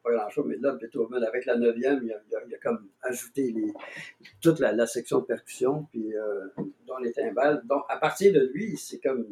pas 0.03 0.11
grand 0.11 0.29
chose. 0.29 0.45
Mais 0.47 0.57
là, 0.57 0.73
Beethoven, 0.73 1.23
avec 1.23 1.45
la 1.45 1.57
neuvième, 1.57 2.01
il 2.03 2.11
a, 2.13 2.17
il 2.29 2.35
a, 2.35 2.39
il 2.47 2.55
a 2.55 2.57
comme 2.59 2.87
ajouté 3.03 3.51
les, 3.51 3.73
toute 4.41 4.59
la, 4.59 4.71
la 4.71 4.87
section 4.87 5.19
de 5.19 5.25
percussion, 5.25 5.87
puis 5.91 6.15
euh, 6.15 6.47
dont 6.87 6.97
les 6.97 7.11
timbales. 7.11 7.61
Donc, 7.65 7.83
à 7.89 7.97
partir 7.97 8.33
de 8.33 8.49
lui, 8.53 8.77
c'est 8.77 8.99
comme 8.99 9.25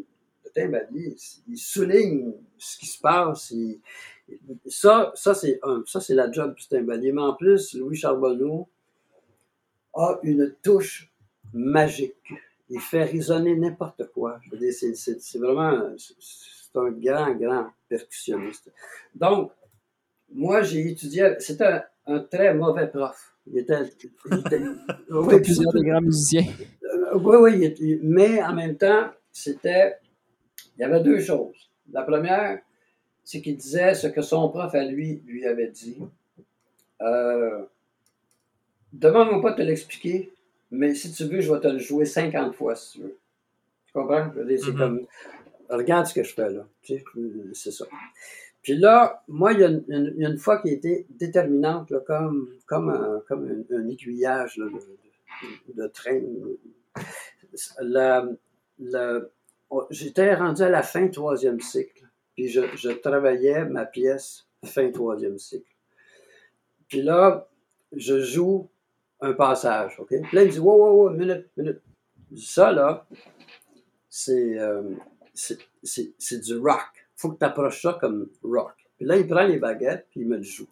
le 0.43 0.49
timbalier, 0.51 1.15
il 1.47 1.57
souligne 1.57 2.33
ce 2.57 2.77
qui 2.77 2.85
se 2.85 2.99
passe. 2.99 3.51
il- 3.51 3.79
ça, 4.67 5.11
ça 5.15 5.33
c'est 5.33 5.59
un, 5.63 5.83
ça 5.85 5.99
c'est 5.99 6.15
la 6.15 6.31
job 6.31 6.55
du 6.55 6.67
timbalier. 6.67 7.11
Mais 7.11 7.21
en 7.21 7.33
plus, 7.35 7.73
Louis 7.75 7.95
Charbonneau 7.95 8.67
a 9.93 10.19
une 10.23 10.53
touche 10.61 11.11
magique. 11.53 12.33
Il 12.69 12.79
fait 12.79 13.03
résonner 13.03 13.55
n'importe 13.55 14.07
quoi. 14.13 14.39
Je 14.43 14.51
veux 14.51 14.57
dire, 14.57 14.73
c'est, 14.73 15.37
vraiment, 15.37 15.93
c'est 15.97 16.77
un 16.79 16.89
grand, 16.91 17.33
grand 17.35 17.67
percussionniste. 17.87 18.71
Donc, 19.13 19.51
moi, 20.33 20.61
j'ai 20.63 20.89
étudié, 20.89 21.35
c'était 21.39 21.65
un, 21.65 21.83
un 22.07 22.19
très 22.21 22.53
mauvais 22.55 22.87
prof. 22.87 23.35
Il 23.47 23.59
était, 23.59 23.79
il 24.31 24.39
était- 24.39 24.61
oui, 25.11 25.41
plusieurs 25.41 25.71
des 25.73 25.83
grands 25.83 26.01
musiciens. 26.01 26.45
euh, 26.83 27.17
oui, 27.19 27.37
oui, 27.39 27.75
il 27.79 27.99
mais 28.03 28.41
en 28.43 28.53
même 28.53 28.77
temps, 28.77 29.11
c'était, 29.31 29.97
il 30.77 30.81
y 30.81 30.83
avait 30.83 31.01
deux 31.03 31.19
choses. 31.19 31.71
La 31.91 32.03
première, 32.03 32.59
c'est 33.25 33.41
qu'il 33.41 33.57
disait 33.57 33.93
ce 33.95 34.07
que 34.07 34.21
son 34.21 34.47
prof 34.49 34.73
à 34.73 34.85
lui 34.85 35.21
lui 35.25 35.45
avait 35.45 35.67
dit. 35.69 35.97
Euh, 37.01 37.63
Demande-moi 38.93 39.41
pas 39.41 39.51
de 39.51 39.57
te 39.57 39.61
l'expliquer, 39.63 40.31
mais 40.71 40.95
si 40.95 41.11
tu 41.11 41.25
veux, 41.25 41.41
je 41.41 41.51
vais 41.53 41.59
te 41.59 41.67
le 41.67 41.79
jouer 41.79 42.05
50 42.05 42.55
fois 42.55 42.75
si 42.75 42.93
tu 42.93 42.99
veux. 43.03 43.17
Tu 43.87 43.91
comprends? 43.93 44.31
C'est 44.33 44.67
Mhm. 44.71 44.77
comme, 44.77 45.07
regarde 45.69 46.05
ce 46.05 46.13
que 46.13 46.23
je 46.23 46.33
fais 46.33 46.49
là. 46.49 46.65
Tu 46.81 46.97
sais, 46.99 47.03
c'est 47.53 47.71
ça. 47.71 47.85
Puis 48.61 48.77
là, 48.77 49.21
moi, 49.27 49.51
il 49.53 49.59
y 49.59 49.63
a 49.65 49.67
une, 49.67 50.37
fois 50.37 50.61
qui 50.61 50.69
a 50.69 50.71
été 50.73 51.05
déterminante, 51.09 51.89
là, 51.91 51.99
comme, 51.99 52.49
comme, 52.67 52.89
un, 52.89 53.21
comme 53.27 53.65
un, 53.69 53.75
un 53.75 53.87
aiguillage 53.89 54.57
là, 54.57 54.65
de, 54.65 55.73
de- 55.73 55.87
train. 55.87 56.21
Oh, 59.69 59.85
J'étais 59.89 60.33
rendu 60.35 60.61
à 60.61 60.69
la 60.69 60.83
fin 60.83 61.07
troisième 61.09 61.59
cycle, 61.59 61.94
puis 62.35 62.49
je, 62.49 62.61
je 62.75 62.89
travaillais 62.89 63.65
ma 63.65 63.85
pièce 63.85 64.45
fin 64.65 64.91
troisième 64.91 65.37
cycle. 65.39 65.71
Puis 66.87 67.01
là, 67.01 67.47
je 67.95 68.19
joue 68.21 68.69
un 69.21 69.33
passage, 69.33 69.99
OK? 69.99 70.09
Puis 70.09 70.35
là, 70.35 70.43
il 70.43 70.47
me 70.47 70.51
dit, 70.51 70.59
wow, 70.59 70.75
wow, 70.77 71.03
wow, 71.03 71.09
minute, 71.11 71.47
minute. 71.57 71.81
Ça, 72.35 72.71
là, 72.71 73.07
c'est 74.09 74.59
euh, 74.59 74.91
c'est- 75.33 75.59
c'est 76.17 76.39
du 76.39 76.57
rock. 76.57 76.81
faut 77.17 77.31
que 77.31 77.39
tu 77.39 77.45
approches 77.45 77.81
ça 77.81 77.97
comme 77.99 78.29
rock. 78.43 78.73
Puis 78.97 79.05
là, 79.05 79.15
il 79.17 79.25
prend 79.27 79.43
les 79.45 79.57
baguettes, 79.57 80.07
puis 80.11 80.21
il 80.21 80.27
me 80.27 80.35
le 80.37 80.43
joue. 80.43 80.67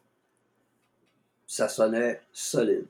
Ça 1.47 1.69
sonnait 1.69 2.19
solide. 2.33 2.85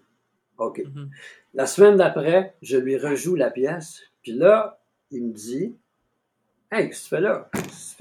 OK. 0.57 0.79
Mhm. 0.83 1.09
La 1.53 1.67
semaine 1.67 1.97
d'après, 1.97 2.55
je 2.62 2.77
lui 2.77 2.97
rejoue 2.97 3.36
la 3.36 3.51
pièce, 3.51 4.01
puis 4.23 4.31
là, 4.31 4.79
il 5.12 5.23
me 5.25 5.33
dit 5.33 5.75
Hey, 6.75 6.89
qu'est-ce 6.89 7.01
que 7.01 7.03
tu 7.03 7.09
fais 7.15 7.21
là? 7.21 7.49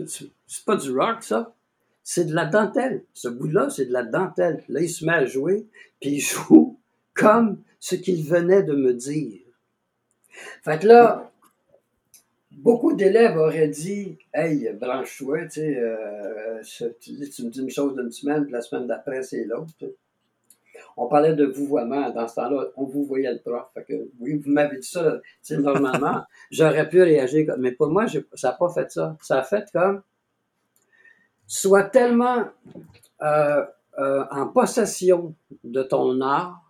C'est- 0.06 0.64
pas 0.64 0.76
du 0.76 0.90
rock, 0.96 1.22
ça 1.22 1.54
C'est 2.02 2.24
de 2.24 2.34
la 2.34 2.46
dentelle. 2.46 3.04
Ce 3.12 3.28
bout-là, 3.28 3.68
c'est 3.68 3.84
de 3.84 3.92
la 3.92 4.02
dentelle. 4.02 4.64
Là, 4.70 4.80
il 4.80 4.88
se 4.88 5.04
met 5.04 5.12
à 5.12 5.26
jouer, 5.26 5.66
puis 6.00 6.12
il 6.12 6.20
joue 6.20 6.78
comme 7.14 7.58
ce 7.78 7.96
qu'il 7.96 8.24
venait 8.24 8.62
de 8.62 8.72
me 8.72 8.94
dire. 8.94 9.40
Fait 10.64 10.78
que 10.80 10.86
là, 10.86 11.30
beaucoup 12.50 12.94
d'élèves 12.94 13.36
auraient 13.36 13.68
dit 13.68 14.16
Hey, 14.32 14.70
branche-toi, 14.80 15.42
tu 15.44 15.50
sais, 15.60 15.76
euh, 15.78 16.62
ce- 16.62 16.92
tu, 16.98 17.12
tu 17.28 17.44
me 17.44 17.50
dis 17.50 17.60
une 17.60 17.70
chose 17.70 17.94
d'une 17.94 18.10
semaine, 18.10 18.44
puis 18.44 18.52
la 18.52 18.62
semaine 18.62 18.86
d'après, 18.86 19.22
c'est 19.22 19.44
l'autre. 19.44 19.74
On 20.96 21.06
parlait 21.08 21.34
de 21.34 21.46
vouvoiement. 21.46 22.10
Dans 22.10 22.26
ce 22.28 22.34
temps-là, 22.36 22.66
on 22.76 22.84
vous 22.84 23.04
voyait 23.04 23.32
le 23.32 23.38
prof. 23.40 23.66
Fait 23.74 23.84
que, 23.84 24.08
oui, 24.20 24.34
vous 24.38 24.50
m'avez 24.50 24.78
dit 24.78 24.86
ça. 24.88 25.20
Normalement, 25.50 26.22
j'aurais 26.50 26.88
pu 26.88 27.02
réagir 27.02 27.46
comme. 27.46 27.60
Mais 27.60 27.72
pour 27.72 27.88
moi, 27.88 28.06
j'ai- 28.06 28.24
ça 28.34 28.50
n'a 28.50 28.54
pas 28.56 28.68
fait 28.70 28.90
ça. 28.90 29.16
Ça 29.22 29.38
a 29.38 29.42
fait 29.42 29.68
comme. 29.72 30.02
Sois 31.46 31.84
tellement 31.84 32.44
euh, 33.22 33.64
euh, 33.98 34.24
en 34.30 34.48
possession 34.48 35.34
de 35.64 35.82
ton 35.82 36.20
art 36.22 36.60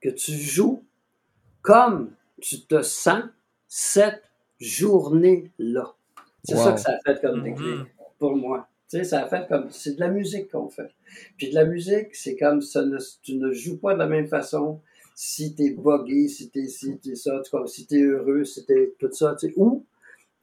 que 0.00 0.08
tu 0.08 0.32
joues 0.32 0.84
comme 1.62 2.10
tu 2.40 2.60
te 2.62 2.82
sens 2.82 3.24
cette 3.68 4.22
journée-là. 4.58 5.94
C'est 6.44 6.54
Wow. 6.56 6.62
ça 6.64 6.72
que 6.72 6.80
ça 6.80 6.92
a 6.92 6.98
fait 7.14 7.20
comme 7.20 7.42
déclic 7.42 7.66
Mhm. 7.78 7.86
pour 8.18 8.36
moi. 8.36 8.68
Tu 8.88 8.98
sais, 8.98 9.04
ça 9.04 9.28
comme. 9.48 9.68
C'est 9.70 9.94
de 9.96 10.00
la 10.00 10.08
musique 10.10 10.50
qu'on 10.50 10.68
fait. 10.68 10.90
Puis 11.36 11.50
de 11.50 11.54
la 11.54 11.64
musique, 11.64 12.14
c'est 12.14 12.36
comme 12.36 12.60
ça 12.62 12.84
ne, 12.84 12.98
tu 13.22 13.34
ne 13.36 13.52
joues 13.52 13.78
pas 13.78 13.94
de 13.94 13.98
la 13.98 14.06
même 14.06 14.28
façon 14.28 14.80
si 15.14 15.54
t'es 15.54 15.70
buggé, 15.70 16.28
si 16.28 16.50
t'es 16.50 16.68
si 16.68 16.98
t'es 16.98 17.14
ça, 17.16 17.40
vois, 17.50 17.66
si 17.66 17.86
t'es 17.86 18.02
heureux, 18.02 18.44
si 18.44 18.64
t'es 18.66 18.94
tout 18.98 19.10
ça, 19.12 19.34
tu 19.38 19.48
sais, 19.48 19.54
ou 19.56 19.84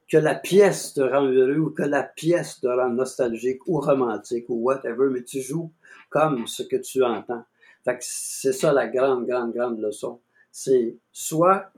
que 0.09 0.17
la 0.17 0.35
pièce 0.35 0.93
te 0.93 1.01
rend 1.01 1.25
heureux, 1.27 1.57
ou 1.59 1.69
que 1.71 1.83
la 1.83 2.03
pièce 2.03 2.59
te 2.61 2.67
rend 2.67 2.89
nostalgique, 2.89 3.67
ou 3.67 3.79
romantique, 3.79 4.45
ou 4.49 4.55
whatever, 4.63 5.09
mais 5.11 5.23
tu 5.23 5.41
joues 5.41 5.71
comme 6.09 6.47
ce 6.47 6.63
que 6.63 6.77
tu 6.77 7.03
entends. 7.03 7.45
Fait 7.85 7.95
que 7.97 8.03
c'est 8.03 8.53
ça 8.53 8.73
la 8.73 8.87
grande, 8.87 9.27
grande, 9.27 9.53
grande 9.53 9.79
leçon. 9.81 10.19
C'est 10.51 10.97
soit 11.11 11.71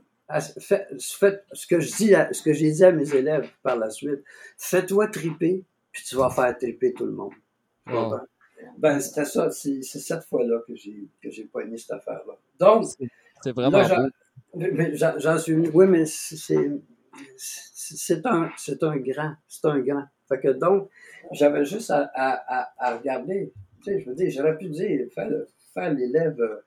fais- 0.59 0.87
ce 1.53 1.67
que 1.67 1.79
je 1.79 1.95
dis, 1.95 2.15
à- 2.15 2.33
ce 2.33 2.41
que 2.41 2.53
j'ai 2.53 2.71
dit 2.71 2.83
à 2.83 2.91
mes 2.91 3.13
élèves 3.15 3.49
par 3.63 3.77
la 3.77 3.89
suite, 3.89 4.23
fais-toi 4.57 5.07
triper, 5.07 5.63
puis 5.95 6.03
tu 6.03 6.15
vas 6.17 6.29
faire 6.29 6.57
triper 6.57 6.93
tout 6.93 7.05
le 7.05 7.13
monde. 7.13 7.31
Ben, 8.77 8.99
c'était 8.99 9.23
ça, 9.25 9.49
c'est 9.51 9.81
cette 9.81 10.23
fois-là 10.25 10.59
que 10.67 10.75
j'ai 10.75 11.07
que 11.21 11.29
j'ai 11.29 11.45
pas 11.45 11.61
aimé 11.61 11.77
cette 11.77 11.91
affaire-là. 11.91 12.33
Donc, 12.59 12.85
C'est- 13.43 13.51
vraiment 13.51 13.81
j'en- 15.19 15.37
suis. 15.37 15.55
Oui, 15.69 15.87
mais 15.87 16.05
c'est- 16.05 16.55
un, 18.25 18.49
c'est 18.57 18.83
un 18.83 18.97
grand. 18.97 19.33
C'est 19.47 19.65
un 19.65 19.79
grand. 19.79 20.03
Fait 20.27 20.39
que 20.39 20.49
donc, 20.49 20.89
j'avais 21.31 21.63
juste 21.63 21.91
à, 21.91 22.09
à, 22.13 22.97
regarder. 22.97 23.53
Tu 23.77 23.83
sais, 23.83 23.99
je 24.01 24.09
veux 24.09 24.15
dire, 24.15 24.31
j'aurais 24.31 24.57
pu 24.57 24.67
dire, 24.69 25.07
faire, 25.13 25.29
faire 25.73 25.93
l'élève 25.93 26.39
euh, 26.41 26.61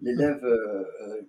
l'élève 0.00 0.42
euh, 0.44 0.84
euh, 1.02 1.20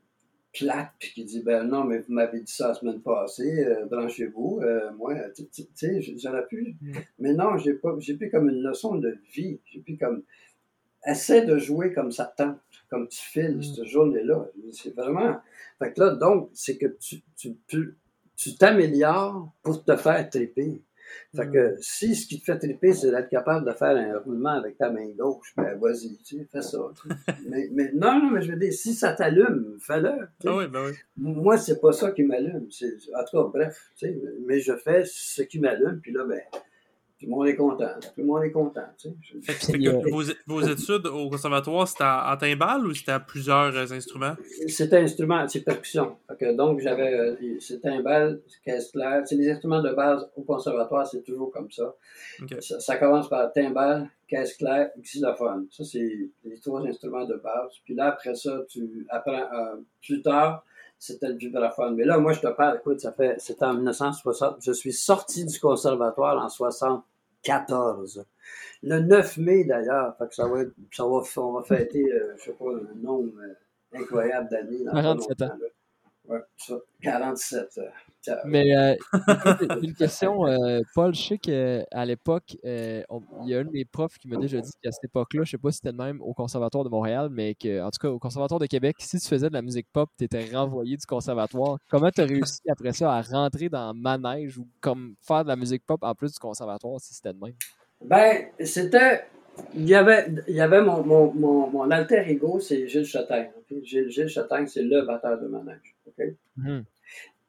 plate, 0.54 0.92
puis 1.00 1.12
qui 1.14 1.26
dit, 1.26 1.42
ben 1.42 1.64
non, 1.64 1.84
mais 1.86 2.00
vous 2.00 2.12
m'avez 2.14 2.42
dit 2.42 2.52
ça 2.52 2.70
la 2.70 2.74
semaine 2.74 3.02
passée, 3.02 3.66
euh, 3.66 3.86
branchez-vous. 3.86 4.60
euh, 4.64 4.92
moi, 4.98 5.16
tu 5.36 5.46
sais, 5.74 6.02
j'aurais 6.18 6.46
pu. 6.48 6.76
Mm. 6.82 6.92
Mais 7.20 7.34
non, 7.34 7.58
j'ai 7.58 7.74
pas 7.74 7.96
j'ai 8.00 8.16
pris 8.16 8.30
comme 8.30 8.50
une 8.50 8.62
leçon 8.62 8.96
de 8.96 9.18
vie. 9.34 9.60
J'ai 9.66 9.80
pris 9.80 9.98
comme. 9.98 10.24
Essaie 11.06 11.46
de 11.46 11.58
jouer 11.58 11.94
comme 11.94 12.12
ça 12.12 12.26
tente, 12.38 12.60
comme 12.90 13.08
tu 13.08 13.20
files 13.20 13.58
Mm. 13.58 13.64
cette 13.64 13.86
journée-là. 13.86 14.48
C'est 14.72 14.94
vraiment. 14.96 15.38
Fait 15.80 15.94
que 15.94 16.00
là, 16.02 16.16
donc, 16.16 16.50
c'est 16.54 16.78
que 16.78 16.88
tu, 17.00 17.22
tu, 17.68 17.98
tu 18.36 18.56
t'améliores 18.56 19.52
pour 19.64 19.84
te 19.84 19.96
faire 19.96 20.30
triper. 20.30 20.82
Fait 21.36 21.46
Mm. 21.46 21.52
que 21.52 21.76
si 21.80 22.16
ce 22.16 22.28
qui 22.28 22.40
te 22.40 22.46
fait 22.46 22.58
triper, 22.58 22.94
c'est 22.94 23.12
d'être 23.12 23.30
capable 23.30 23.66
de 23.66 23.72
faire 23.74 23.96
un 23.96 24.18
roulement 24.20 24.50
avec 24.52 24.78
ta 24.78 24.90
main 24.92 25.08
gauche, 25.18 25.54
ben 25.58 25.78
vas-y, 25.80 26.18
tu 26.24 26.38
sais, 26.40 26.48
fais 26.52 26.62
ça. 26.62 26.80
mais, 27.48 27.70
mais 27.74 27.92
non, 27.94 28.20
non, 28.20 28.32
mais 28.32 28.42
je 28.42 28.52
veux 28.52 28.58
dire, 28.60 28.74
si 28.74 28.94
ça 28.94 29.14
t'allume, 29.14 29.78
fais-le. 29.80 30.28
Ah 30.46 30.56
oui, 30.58 30.68
ben 30.68 30.86
oui. 30.88 30.94
Moi, 31.18 31.58
c'est 31.58 31.80
pas 31.80 31.92
ça 31.94 32.12
qui 32.12 32.24
m'allume. 32.24 32.68
C'est- 32.72 32.98
En 33.16 33.24
tout 33.24 33.38
cas, 33.44 33.50
bref, 33.54 33.92
tu 33.98 34.08
sais, 34.08 34.22
mais 34.46 34.60
je 34.60 34.74
fais 34.78 35.04
ce 35.06 35.42
qui 35.44 35.60
m'allume, 35.60 36.00
puis 36.02 36.12
là, 36.12 36.24
ben, 36.26 36.40
tout 37.22 37.28
le 37.28 37.36
monde 37.36 37.48
est 37.48 37.56
content. 37.56 37.90
Tout 38.02 38.10
le 38.18 38.26
monde 38.26 38.44
est 38.44 38.52
content, 38.52 38.82
tu 38.98 39.10
sais. 39.44 39.54
Fait 39.54 39.78
que- 39.78 39.88
euh, 39.88 40.02
vos, 40.12 40.24
vos 40.48 40.62
études 40.62 41.06
au 41.06 41.30
conservatoire, 41.30 41.88
c'était 41.88 42.04
à, 42.04 42.28
à 42.30 42.36
timbale 42.38 42.88
ou 42.88 42.94
c'était 42.96 43.12
à 43.12 43.20
plusieurs 43.20 43.76
euh, 43.76 43.86
instruments? 43.92 44.34
C'était 44.68 44.98
instrument, 44.98 45.48
c'est 45.48 45.62
percussion. 45.62 46.18
Fait 46.28 46.38
que 46.38 46.56
donc, 46.56 46.80
j'avais, 46.80 47.14
euh, 47.14 47.36
c'était 47.60 47.90
un 47.90 48.02
bal, 48.02 48.42
caisse 48.66 48.90
claire. 48.92 49.22
C'est 49.26 49.36
les 49.36 49.52
instruments 49.52 49.84
de 49.84 49.94
base 49.94 50.28
au 50.36 50.42
conservatoire, 50.42 51.06
c'est 51.06 51.22
toujours 51.24 51.52
comme 51.52 51.70
ça. 51.70 51.94
Ça, 52.60 52.80
ça 52.80 52.96
commence 52.98 53.30
par 53.30 53.54
timbale, 53.54 54.10
caisse 54.28 54.56
claire, 54.58 54.90
xylophone. 55.00 55.68
Ça, 55.70 55.84
c'est 55.84 56.30
les 56.44 56.60
trois 56.60 56.82
instruments 56.88 57.26
de 57.26 57.36
base. 57.36 57.72
Puis 57.86 57.94
là, 57.94 58.08
après 58.08 58.34
ça, 58.34 58.62
tu 58.68 59.06
apprends, 59.10 59.32
euh, 59.54 59.76
plus 60.02 60.24
tard, 60.24 60.66
c'était 60.98 61.30
le 61.30 61.36
vibraphone. 61.36 61.96
Mais 61.96 62.06
là, 62.06 62.20
moi, 62.20 62.32
je 62.34 62.42
te 62.42 62.48
parle, 62.48 62.78
écoute, 62.78 63.00
ça 63.00 63.12
fait, 63.12 63.36
c'était 63.40 63.66
en 63.66 63.74
1960. 63.74 64.58
Je 64.64 64.72
suis 64.72 64.94
sorti 64.94 65.46
du 65.46 65.60
conservatoire 65.60 66.44
en 66.44 66.48
74. 67.44 68.26
Le 68.84 69.00
9 69.00 69.38
mai, 69.38 69.64
d'ailleurs. 69.64 70.16
Ça 70.32 70.48
va 70.48 70.62
être, 70.62 70.74
ça 70.92 71.04
va, 71.04 71.22
on 71.38 71.52
va 71.54 71.64
fêter, 71.64 72.12
euh, 72.12 72.36
je 72.38 72.44
sais 72.44 72.54
pas, 72.54 72.66
un 72.66 72.96
nombre 73.02 73.34
euh, 73.42 74.00
incroyable 74.00 74.50
d'années. 74.50 74.84
dans 74.84 74.92
pas 74.92 75.02
47 75.02 75.42
ans. 75.42 75.58
Ouais, 76.26 76.40
ça, 76.58 76.76
47. 77.02 77.80
Euh. 78.28 78.36
Mais 78.46 78.76
euh, 78.76 78.96
une 79.82 79.94
question, 79.94 80.46
euh, 80.48 80.82
Paul, 80.94 81.14
je 81.14 81.22
sais 81.22 81.38
qu'à 81.38 82.06
l'époque, 82.06 82.58
euh, 82.66 83.04
il 83.44 83.50
y 83.50 83.56
a 83.56 83.60
un 83.60 83.66
de 83.66 83.72
mes 83.72 83.86
profs 83.86 84.18
qui 84.18 84.28
m'a 84.28 84.38
déjà 84.38 84.60
dit 84.62 84.72
qu'à 84.84 84.92
cette 84.92 85.04
époque-là, 85.06 85.44
je 85.44 85.52
sais 85.52 85.58
pas 85.58 85.72
si 85.72 85.78
c'était 85.78 85.92
le 85.92 85.98
même 86.04 86.22
au 86.22 86.34
Conservatoire 86.34 86.84
de 86.84 86.90
Montréal, 86.90 87.30
mais 87.32 87.56
que, 87.56 87.82
en 87.82 87.90
tout 87.90 88.00
cas, 88.00 88.10
au 88.10 88.20
Conservatoire 88.20 88.60
de 88.60 88.66
Québec, 88.68 88.96
si 89.00 89.20
tu 89.20 89.28
faisais 89.28 89.50
de 89.50 89.54
la 89.54 89.62
musique 89.62 89.88
pop, 89.92 90.10
tu 90.18 90.26
étais 90.26 90.46
renvoyé 90.54 90.98
du 90.98 91.06
conservatoire. 91.06 91.78
Comment 91.90 92.12
tu 92.12 92.22
as 92.22 92.26
réussi 92.26 92.62
après 92.70 92.94
ça 92.94 93.14
à 93.14 93.22
rentrer 93.22 93.70
dans 93.70 93.94
manège 93.94 94.58
ou 94.58 94.68
comme 94.80 95.16
faire 95.22 95.44
de 95.44 95.50
la 95.50 95.56
musique 95.56 95.86
pop 95.86 96.00
en 96.04 96.14
plus 96.16 96.34
du 96.34 96.40
conservatoire 96.40 97.00
si 97.00 97.14
c'était 97.14 97.34
de 97.34 97.40
même? 97.40 97.56
Ben, 98.04 98.48
c'était. 98.60 99.26
Il 99.76 99.88
y 99.88 99.96
avait, 99.96 100.28
il 100.48 100.56
y 100.56 100.62
avait 100.62 100.82
mon, 100.82 101.04
mon, 101.04 101.34
mon, 101.34 101.70
mon 101.70 101.92
alter 101.92 102.24
ego, 102.28 102.60
c'est 102.60 102.88
Gilles 102.88 103.06
Châtaigne. 103.06 103.50
ok? 103.58 103.84
Gilles, 103.84 104.10
Gilles 104.10 104.30
Châtaigne, 104.30 104.66
c'est 104.66 104.82
le 104.82 105.06
batteur 105.06 105.40
de 105.40 105.48
manège. 105.48 105.96
ok? 106.08 106.26
Mhm. 106.56 106.86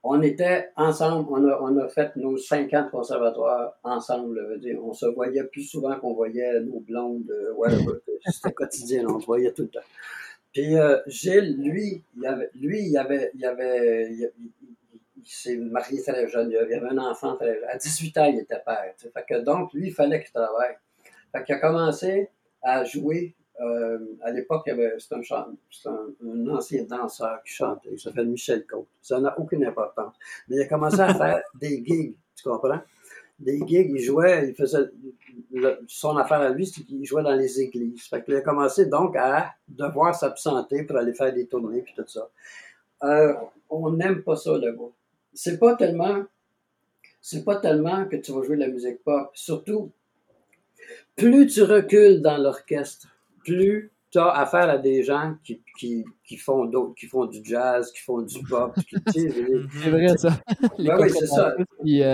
On 0.04 0.20
était 0.22 0.70
ensemble, 0.76 1.28
on 1.30 1.48
a, 1.48 1.58
on 1.60 1.76
a 1.78 1.88
fait 1.88 2.14
nos 2.16 2.36
cinq 2.36 2.74
ans 2.74 2.84
de 2.86 2.90
conservatoire 2.90 3.74
ensemble. 3.84 4.40
je 4.42 4.46
veux 4.54 4.58
dire, 4.58 4.84
on 4.84 4.92
se 4.92 5.06
voyait 5.06 5.44
plus 5.44 5.62
souvent 5.62 5.94
qu'on 6.00 6.14
voyait 6.14 6.60
nos 6.60 6.80
blondes, 6.80 7.30
euh, 7.30 7.52
whatever. 7.54 7.98
C'était 8.26 8.52
quotidien, 8.52 9.06
on 9.08 9.20
se 9.20 9.26
voyait 9.26 9.52
tout 9.52 9.62
le 9.62 9.68
temps. 9.68 9.80
Puis 10.52 10.76
euh, 10.76 10.98
Gilles, 11.06 11.56
lui, 11.62 12.02
il 12.16 12.26
avait, 12.26 12.50
lui, 12.54 12.82
il 12.88 12.96
avait, 12.98 13.30
il 13.34 13.44
avait, 13.46 14.08
il, 14.10 14.30
il- 14.38 14.52
il- 14.62 14.68
il 15.24 15.28
s'est 15.30 15.56
marié 15.56 16.02
très 16.02 16.28
jeune. 16.28 16.50
Il 16.50 16.56
avait 16.56 16.80
un 16.80 16.98
enfant 16.98 17.36
très 17.36 17.54
jeune. 17.54 17.68
À 17.68 17.76
18 17.78 18.18
ans, 18.18 18.24
il 18.24 18.40
était 18.40 18.58
père. 18.66 18.92
Fait 18.98 19.24
que 19.28 19.40
donc, 19.40 19.72
lui, 19.72 19.86
il 19.88 19.92
fallait 19.94 20.20
qu'il 20.20 20.32
travaille. 20.32 20.74
Fait 21.30 21.44
qu'il 21.44 21.54
a 21.54 21.58
commencé 21.60 22.28
à 22.60 22.82
jouer. 22.82 23.36
Euh, 23.60 23.98
à 24.22 24.30
l'époque, 24.30 24.68
un, 24.68 24.76
c'était 24.98 25.16
un, 25.16 26.06
un 26.26 26.48
ancien 26.48 26.84
danseur 26.84 27.42
qui 27.44 27.52
chantait. 27.52 27.90
Il 27.92 28.00
s'appelle 28.00 28.28
Michel 28.28 28.66
Côte. 28.66 28.88
Ça 29.00 29.20
n'a 29.20 29.38
aucune 29.38 29.64
importance. 29.64 30.14
Mais 30.48 30.56
il 30.56 30.62
a 30.62 30.66
commencé 30.66 31.00
à 31.00 31.14
faire 31.14 31.42
des 31.60 31.84
gigs, 31.84 32.14
tu 32.34 32.48
comprends? 32.48 32.80
des 33.42 33.58
gigs, 33.66 33.90
il 33.90 33.98
jouait, 33.98 34.48
il 34.48 34.54
faisait 34.54 34.90
son 35.86 36.16
affaire 36.16 36.40
à 36.40 36.50
lui, 36.50 36.66
c'est 36.66 36.82
qu'il 36.82 37.04
jouait 37.04 37.22
dans 37.22 37.34
les 37.34 37.60
églises. 37.60 38.02
Fait 38.02 38.22
qu'il 38.24 38.34
a 38.36 38.40
commencé 38.40 38.86
donc 38.86 39.16
à 39.16 39.54
devoir 39.68 40.14
s'absenter 40.14 40.84
pour 40.84 40.96
aller 40.96 41.12
faire 41.12 41.32
des 41.32 41.46
tournées 41.46 41.82
puis 41.82 41.92
tout 41.94 42.06
ça. 42.06 42.28
Euh, 43.04 43.34
on 43.68 43.90
n'aime 43.90 44.22
pas 44.22 44.36
ça 44.36 44.56
là-bas. 44.56 44.90
C'est 45.34 45.58
pas 45.58 45.74
tellement, 45.74 46.24
c'est 47.20 47.44
pas 47.44 47.56
tellement 47.56 48.06
que 48.06 48.16
tu 48.16 48.32
vas 48.32 48.42
jouer 48.42 48.56
de 48.56 48.60
la 48.62 48.68
musique 48.68 49.02
pop. 49.02 49.30
Surtout, 49.34 49.90
plus 51.16 51.46
tu 51.46 51.62
recules 51.62 52.22
dans 52.22 52.38
l'orchestre, 52.38 53.08
plus 53.44 53.92
tu 54.12 54.18
as 54.18 54.28
affaire 54.28 54.68
à 54.68 54.76
des 54.76 55.02
gens 55.02 55.35
qui, 55.42 55.62
qui, 55.78 56.05
qui 56.22 56.37
font 56.37 56.66
d'autres, 56.66 56.94
qui 56.94 57.07
font 57.07 57.24
du 57.24 57.40
jazz, 57.42 57.90
qui 57.92 58.02
font 58.02 58.20
du 58.20 58.42
pop. 58.42 58.74
c'est 59.07 59.28
vrai, 59.88 60.16
ça. 60.18 60.38
Ben 60.78 61.00
oui, 61.00 61.11
c'est 61.11 61.26
ça. 61.26 61.55
euh, 61.57 61.64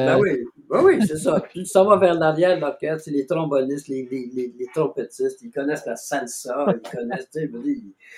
Ben 0.07 0.21
oui, 0.21 0.45
ben 0.71 0.85
oui 0.85 1.05
c'est 1.05 1.17
ça. 1.17 1.41
Puis 1.41 1.67
ça 1.67 1.83
va 1.83 1.97
vers 1.97 2.15
l'arrière 2.15 2.55
de 2.55 2.61
l'orchestre, 2.61 3.07
c'est 3.07 3.11
les 3.11 3.27
trombonistes, 3.27 3.89
les, 3.89 4.07
les, 4.09 4.31
les, 4.33 4.55
les, 4.57 4.67
trompettistes, 4.73 5.43
ils 5.43 5.51
connaissent 5.51 5.87
la 5.87 5.97
salsa, 5.97 6.67
ils 6.69 6.89
connaissent, 6.89 7.31
tu 7.31 7.41
sais, 7.41 7.51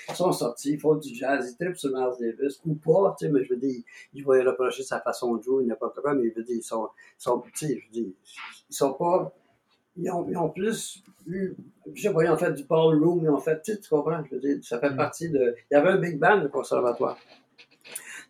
ils 0.08 0.14
sont 0.14 0.32
sortis, 0.32 0.72
ils 0.72 0.80
font 0.80 0.96
du 0.96 1.14
jazz, 1.14 1.50
ils 1.50 1.56
trippent 1.64 1.78
sur 1.78 1.90
Miles 1.90 2.16
Davis, 2.20 2.60
ou 2.66 2.74
pas, 2.74 3.16
tu 3.18 3.24
sais, 3.24 3.32
mais 3.32 3.42
je 3.44 3.54
veux 3.54 3.60
dire, 3.60 3.82
ils 4.12 4.22
vont 4.22 4.34
y 4.34 4.42
reprocher 4.42 4.82
sa 4.82 5.00
façon 5.00 5.36
de 5.36 5.42
jouer, 5.42 5.64
n'importe 5.64 5.98
quoi, 6.02 6.12
mais 6.14 6.28
je 6.28 6.34
veux 6.34 6.44
dire, 6.44 6.56
ils 6.58 6.62
sont, 6.62 6.88
ils 7.18 7.22
sont 7.22 7.42
tu 7.54 7.66
sais, 7.66 7.80
je 7.80 7.86
veux 7.86 8.04
dire, 8.04 8.12
ils 8.68 8.74
sont 8.76 8.92
pas 8.92 9.32
ils 9.96 10.10
ont, 10.10 10.26
ils 10.28 10.36
ont, 10.36 10.48
plus 10.48 11.02
eu, 11.26 11.54
je 11.94 12.02
sais 12.02 12.12
pas, 12.12 12.24
ils 12.24 12.30
ont 12.30 12.36
fait 12.36 12.52
du 12.52 12.64
ballroom, 12.64 13.20
ils 13.22 13.30
ont 13.30 13.38
fait, 13.38 13.60
tu, 13.62 13.72
sais, 13.72 13.80
tu 13.80 13.88
comprends, 13.88 14.22
je 14.24 14.34
veux 14.34 14.40
dire, 14.40 14.58
ça 14.62 14.78
fait 14.78 14.94
partie 14.94 15.30
de, 15.30 15.54
il 15.70 15.74
y 15.74 15.76
avait 15.76 15.90
un 15.90 15.98
big 15.98 16.18
band, 16.18 16.40
le 16.40 16.48
conservatoire. 16.48 17.18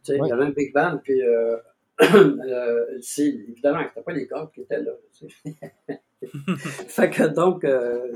Tu 0.02 0.12
sais, 0.12 0.18
il 0.18 0.26
y 0.26 0.32
avait 0.32 0.44
un 0.44 0.50
big 0.50 0.72
band, 0.72 0.98
puis, 1.02 1.22
euh, 1.22 1.56
euh, 2.02 3.00
évidemment, 3.18 3.80
c'était 3.88 4.02
pas 4.02 4.12
les 4.12 4.26
cordes 4.26 4.50
qui 4.52 4.62
étaient 4.62 4.82
là. 4.82 4.92
fait 6.88 7.10
que 7.10 7.24
donc, 7.24 7.64
euh, 7.64 8.12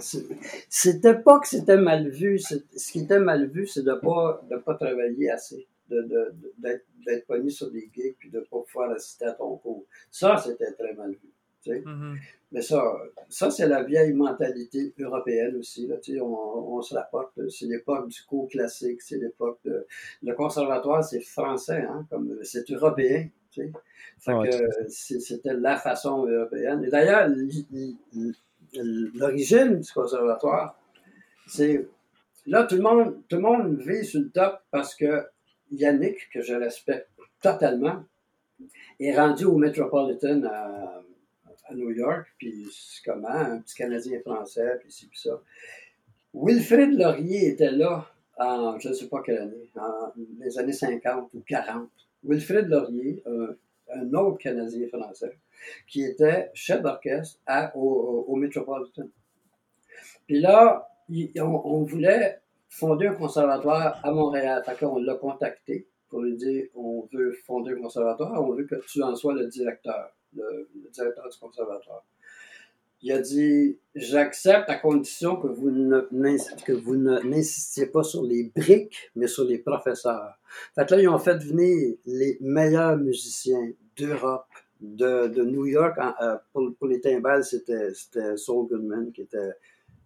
c'était 0.68 1.14
pas 1.14 1.38
que 1.38 1.48
c'était 1.48 1.76
mal 1.76 2.08
vu, 2.08 2.38
ce 2.38 2.56
qui 2.92 3.00
était 3.00 3.20
mal 3.20 3.46
vu, 3.46 3.66
c'est 3.66 3.84
de 3.84 3.94
pas, 3.94 4.42
de 4.50 4.56
pas 4.56 4.74
travailler 4.74 5.30
assez, 5.30 5.66
de, 5.90 6.00
de, 6.02 6.34
d'être, 6.58 6.86
d'être 7.06 7.26
pogné 7.26 7.50
sur 7.50 7.70
des 7.70 7.90
gigs, 7.94 8.16
puis 8.18 8.30
de 8.30 8.40
pas 8.40 8.62
pouvoir 8.66 8.90
assister 8.90 9.26
à 9.26 9.32
ton 9.32 9.56
cours. 9.56 9.84
Ça, 10.10 10.38
c'était 10.38 10.72
très 10.72 10.94
mal 10.94 11.10
vu. 11.10 11.33
Mm-hmm. 11.70 12.16
Mais 12.52 12.62
ça, 12.62 12.96
ça 13.28 13.50
c'est 13.50 13.66
la 13.66 13.82
vieille 13.82 14.12
mentalité 14.12 14.94
européenne 14.98 15.56
aussi. 15.56 15.86
Là, 15.86 15.96
tu 15.96 16.14
sais, 16.14 16.20
on, 16.20 16.76
on 16.76 16.82
se 16.82 16.94
rapporte. 16.94 17.32
C'est 17.48 17.66
l'époque 17.66 18.08
du 18.08 18.22
cours 18.22 18.48
classique, 18.48 19.02
c'est 19.02 19.18
l'époque 19.18 19.58
de... 19.64 19.86
Le 20.22 20.34
conservatoire, 20.34 21.02
c'est 21.02 21.20
français, 21.20 21.84
hein, 21.88 22.06
comme 22.10 22.38
c'est 22.42 22.70
européen. 22.70 23.28
Ouais, 24.26 24.50
c'était 24.88 25.54
la 25.54 25.76
façon 25.76 26.26
européenne. 26.26 26.82
Et 26.84 26.90
d'ailleurs, 26.90 27.28
l'origine 28.72 29.80
du 29.80 29.92
conservatoire, 29.92 30.76
c'est 31.46 31.86
là, 32.46 32.64
tout 32.64 32.74
le 32.76 32.82
monde, 32.82 33.22
tout 33.28 33.36
le 33.36 33.42
monde 33.42 33.78
vit 33.78 34.04
sur 34.04 34.20
le 34.20 34.30
top 34.30 34.58
parce 34.70 34.94
que 34.94 35.24
Yannick, 35.70 36.28
que 36.32 36.40
je 36.40 36.54
respecte 36.54 37.08
totalement, 37.40 38.04
est 38.98 39.16
rendu 39.16 39.44
au 39.44 39.56
Metropolitan 39.56 40.42
à 40.44 41.02
à 41.68 41.74
New 41.74 41.90
York, 41.90 42.26
puis 42.38 42.66
comment, 43.04 43.28
un 43.28 43.60
petit 43.60 43.74
Canadien 43.74 44.20
français, 44.20 44.78
puis 44.80 44.92
ci, 44.92 45.06
puis 45.06 45.18
ça. 45.18 45.40
Wilfrid 46.34 46.98
Laurier 46.98 47.48
était 47.48 47.70
là 47.70 48.06
en, 48.38 48.78
je 48.78 48.88
ne 48.88 48.94
sais 48.94 49.08
pas 49.08 49.22
quelle 49.22 49.38
année, 49.38 49.70
en 49.76 50.12
les 50.40 50.58
années 50.58 50.72
50 50.72 51.30
ou 51.34 51.40
40. 51.46 51.88
Wilfrid 52.24 52.66
Laurier, 52.68 53.22
un, 53.26 54.14
autre 54.14 54.38
Canadien 54.38 54.88
français, 54.88 55.38
qui 55.86 56.02
était 56.02 56.50
chef 56.54 56.82
d'orchestre 56.82 57.38
au, 57.74 58.34
Metropolitan. 58.36 59.08
Puis 60.26 60.40
là, 60.40 60.88
on, 61.36 61.82
voulait 61.84 62.40
fonder 62.68 63.08
un 63.08 63.14
conservatoire 63.14 64.00
à 64.02 64.10
Montréal. 64.10 64.62
Fait 64.64 64.76
qu'on 64.76 64.98
l'a 64.98 65.14
contacté 65.14 65.86
pour 66.08 66.22
lui 66.22 66.34
dire 66.36 66.64
on 66.74 67.06
veut 67.12 67.32
fonder 67.46 67.72
un 67.72 67.82
conservatoire, 67.82 68.42
on 68.42 68.54
veut 68.54 68.64
que 68.64 68.76
tu 68.88 69.02
en 69.02 69.14
sois 69.14 69.34
le 69.34 69.46
directeur 69.46 70.10
le, 70.34 70.68
directeur 70.92 71.28
du 71.28 71.38
conservatoire. 71.38 72.04
Il 73.02 73.12
a 73.12 73.18
dit 73.18 73.78
J'accepte 73.94 74.70
à 74.70 74.76
condition 74.76 75.36
que 75.36 75.46
vous, 75.46 75.70
n'insistiez 77.24 77.86
pas 77.86 78.02
sur 78.02 78.22
les 78.22 78.44
briques, 78.56 79.10
mais 79.14 79.26
sur 79.26 79.44
les 79.44 79.58
professeurs. 79.58 80.38
Fait 80.74 80.86
que 80.86 80.94
là, 80.94 81.02
ils 81.02 81.08
ont 81.08 81.18
fait 81.18 81.36
venir 81.36 81.96
les 82.06 82.38
meilleurs 82.40 82.96
musiciens 82.96 83.72
d'Europe, 83.96 84.46
de, 84.80 85.28
de 85.28 85.44
New 85.44 85.66
York. 85.66 85.98
Euh, 86.22 86.36
pour, 86.52 86.88
les 86.88 87.00
timbales, 87.00 87.44
c'était, 87.44 87.92
Saul 88.36 88.68
Goodman, 88.68 89.12
qui 89.12 89.22
était 89.22 89.52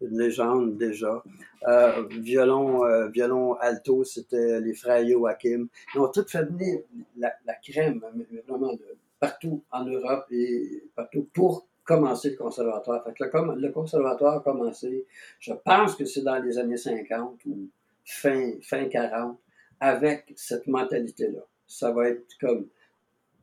une 0.00 0.18
légende 0.18 0.76
déjà. 0.76 1.22
Euh, 1.66 2.04
violon, 2.10 2.84
euh, 2.84 3.08
violon 3.08 3.54
alto, 3.54 4.04
c'était 4.04 4.60
les 4.60 4.74
frères 4.74 5.06
Joachim. 5.06 5.66
Ils 5.94 6.00
ont 6.00 6.08
tout 6.08 6.24
fait 6.26 6.44
venir 6.44 6.80
la, 7.16 7.32
la 7.46 7.54
crème, 7.54 8.00
vraiment, 8.48 8.72
de, 8.72 8.96
partout 9.20 9.64
en 9.70 9.84
Europe 9.84 10.26
et 10.30 10.84
partout 10.94 11.28
pour 11.32 11.66
commencer 11.84 12.30
le 12.30 12.36
conservatoire. 12.36 13.02
Fait 13.04 13.14
le, 13.18 13.70
conservatoire 13.70 14.36
a 14.36 14.40
commencé, 14.40 15.06
je 15.40 15.52
pense 15.52 15.96
que 15.96 16.04
c'est 16.04 16.22
dans 16.22 16.38
les 16.42 16.58
années 16.58 16.76
50 16.76 17.40
ou 17.46 17.68
fin, 18.04 18.52
fin 18.62 18.86
40, 18.88 19.38
avec 19.80 20.32
cette 20.36 20.66
mentalité-là. 20.66 21.40
Ça 21.66 21.90
va 21.92 22.08
être 22.08 22.36
comme 22.40 22.68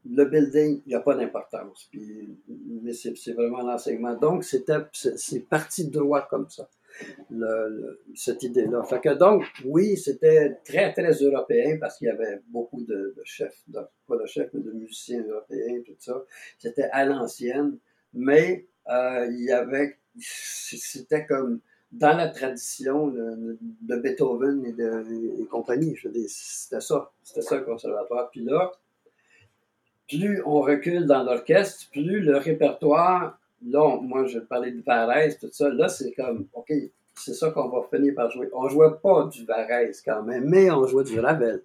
le 0.08 0.26
building, 0.26 0.82
il 0.86 0.90
n'y 0.90 0.96
a 0.96 1.00
pas 1.00 1.16
d'importance. 1.16 1.90
mais 2.48 2.94
c'est 2.94 3.34
vraiment 3.34 3.64
l'enseignement. 3.64 4.16
Donc, 4.16 4.44
c'est 4.44 5.50
parti 5.50 5.90
droit 5.90 6.28
comme 6.28 6.50
ça 6.50 6.70
cette 8.16 8.44
idée-là. 8.44 8.84
Donc, 9.16 9.44
oui, 9.66 9.98
c'était 9.98 10.58
très, 10.64 10.94
très 10.94 11.12
européen 11.12 11.78
parce 11.80 11.98
qu'il 11.98 12.08
y 12.08 12.12
avait 12.12 12.42
beaucoup 12.48 12.84
de, 12.84 13.16
chefs, 13.24 13.64
pas 14.08 14.18
de 14.18 14.26
chefs, 14.26 14.50
mais 14.54 14.62
de 14.62 14.72
musiciens 14.72 15.24
européens, 15.24 15.82
tout 15.86 15.96
ça. 16.00 16.24
C'était 16.60 16.90
à 16.92 17.06
l'ancienne, 17.06 17.78
mais 18.14 18.66
euh, 18.90 19.28
il 19.32 19.46
y 19.46 19.52
avait, 19.52 19.98
c'était 20.18 21.26
comme 21.26 21.60
dans 21.92 22.16
la 22.18 22.30
tradition 22.30 23.08
de, 23.08 23.58
Beethoven 23.98 24.66
et, 24.66 24.74
de, 24.74 25.46
compagnie. 25.46 25.96
C'était 26.28 26.82
ça. 26.82 27.12
C'était 27.24 27.42
ça 27.42 27.58
le 27.58 27.64
conservatoire. 27.64 28.30
Puis 28.32 28.42
là, 28.42 28.72
plus 30.08 30.42
on 30.46 30.62
recule 30.62 31.06
dans 31.06 31.24
l'orchestre, 31.24 31.90
plus 31.92 32.20
le 32.20 32.38
répertoire 32.38 33.40
Là, 33.66 33.98
moi, 34.02 34.26
je 34.26 34.40
parlais 34.40 34.72
de 34.72 34.82
Varese, 34.82 35.40
tout 35.40 35.50
ça. 35.52 35.70
Là, 35.70 35.88
c'est 35.88 36.12
comme, 36.14 36.48
OK, 36.54 36.72
c'est 37.16 37.34
ça 37.34 37.50
qu'on 37.52 37.70
va 37.70 37.82
finir 37.92 38.14
par 38.16 38.30
jouer. 38.30 38.50
On 38.54 38.68
jouait 38.70 38.94
pas 39.02 39.26
du 39.26 39.46
Varese 39.46 40.02
quand 40.04 40.24
même, 40.24 40.46
mais 40.50 40.70
on 40.72 40.86
jouait 40.86 41.04
du 41.04 41.20
Ravel. 41.20 41.64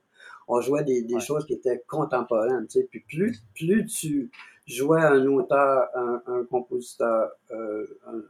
On 0.49 0.61
jouait 0.61 0.85
des, 0.85 1.03
des 1.03 1.15
ouais. 1.15 1.21
choses 1.21 1.47
qui 1.47 1.55
étaient 1.55 1.83
contemporaines, 1.87 2.67
tu 2.67 2.81
sais. 2.81 2.89
Puis 2.91 3.01
plus, 3.01 3.43
plus 3.55 3.87
tu 3.87 4.31
jouais 4.67 5.03
un 5.03 5.25
auteur, 5.27 5.89
un, 5.95 6.23
un 6.27 6.45
compositeur 6.45 7.31
euh, 7.51 7.87
un, 8.07 8.23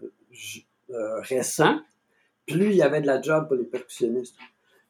euh, 0.91 1.21
récent, 1.21 1.79
plus 2.47 2.67
il 2.67 2.77
y 2.77 2.83
avait 2.83 3.01
de 3.01 3.07
la 3.07 3.23
job 3.23 3.47
pour 3.47 3.57
les 3.57 3.65
percussionnistes. 3.65 4.37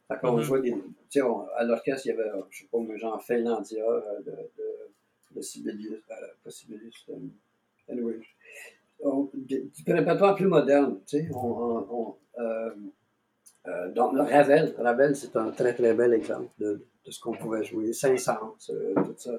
Fait 0.09 0.19
qu'on 0.21 0.33
mm 0.33 0.41
-hmm. 0.41 0.43
jouait 0.43 0.63
des... 0.63 0.73
Tu 0.73 0.81
sais, 1.11 1.23
on, 1.23 1.47
à 1.57 1.63
l'orchestre, 1.65 2.07
il 2.07 2.09
y 2.11 2.13
avait, 2.13 2.31
je 2.51 2.59
sais 2.61 2.69
pas, 2.71 2.97
genre 2.97 3.23
Finlandia, 3.23 3.85
euh, 3.85 4.19
de, 4.27 4.31
de, 4.59 4.69
de 5.37 5.41
Sibelius, 5.41 6.03
euh, 6.11 6.15
pas 6.43 6.51
Sibelius, 6.51 7.07
anyway, 7.89 8.19
du 9.35 9.71
répertoire 9.87 10.35
plus 10.35 10.47
moderne, 10.47 11.01
tu 11.07 11.19
sais, 11.19 11.29
on, 11.35 11.87
on, 11.91 12.17
euh, 12.39 12.71
euh, 13.67 13.91
donc 13.93 14.17
Ravel, 14.17 14.75
Ravel 14.79 15.15
c'est 15.17 15.37
un 15.37 15.51
très 15.51 15.75
très 15.75 15.95
bel 15.95 16.15
exemple 16.15 16.49
de, 16.59 16.87
de 17.05 17.11
ce 17.11 17.21
qu'on 17.21 17.33
pouvait 17.33 17.65
jouer, 17.65 17.93
Saint-Saëns, 17.93 18.57
euh, 18.71 18.95
tout 18.95 19.15
ça. 19.17 19.33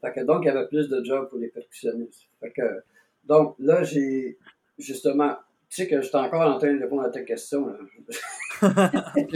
Fait 0.00 0.12
que, 0.12 0.20
donc 0.20 0.44
il 0.44 0.46
y 0.46 0.50
avait 0.50 0.66
plus 0.66 0.88
de 0.88 1.04
job 1.04 1.28
pour 1.28 1.38
les 1.38 1.48
percussionnistes. 1.48 2.22
Fait 2.40 2.50
que, 2.50 2.82
donc 3.24 3.54
là 3.58 3.82
j'ai 3.82 4.38
justement, 4.78 5.36
tu 5.68 5.82
sais 5.82 5.88
que 5.88 6.00
j'étais 6.00 6.16
encore 6.16 6.54
en 6.54 6.58
train 6.58 6.72
de 6.72 6.80
répondre 6.80 7.02
à 7.02 7.10
ta 7.10 7.22
question. 7.22 7.68
est-ce 8.62 9.28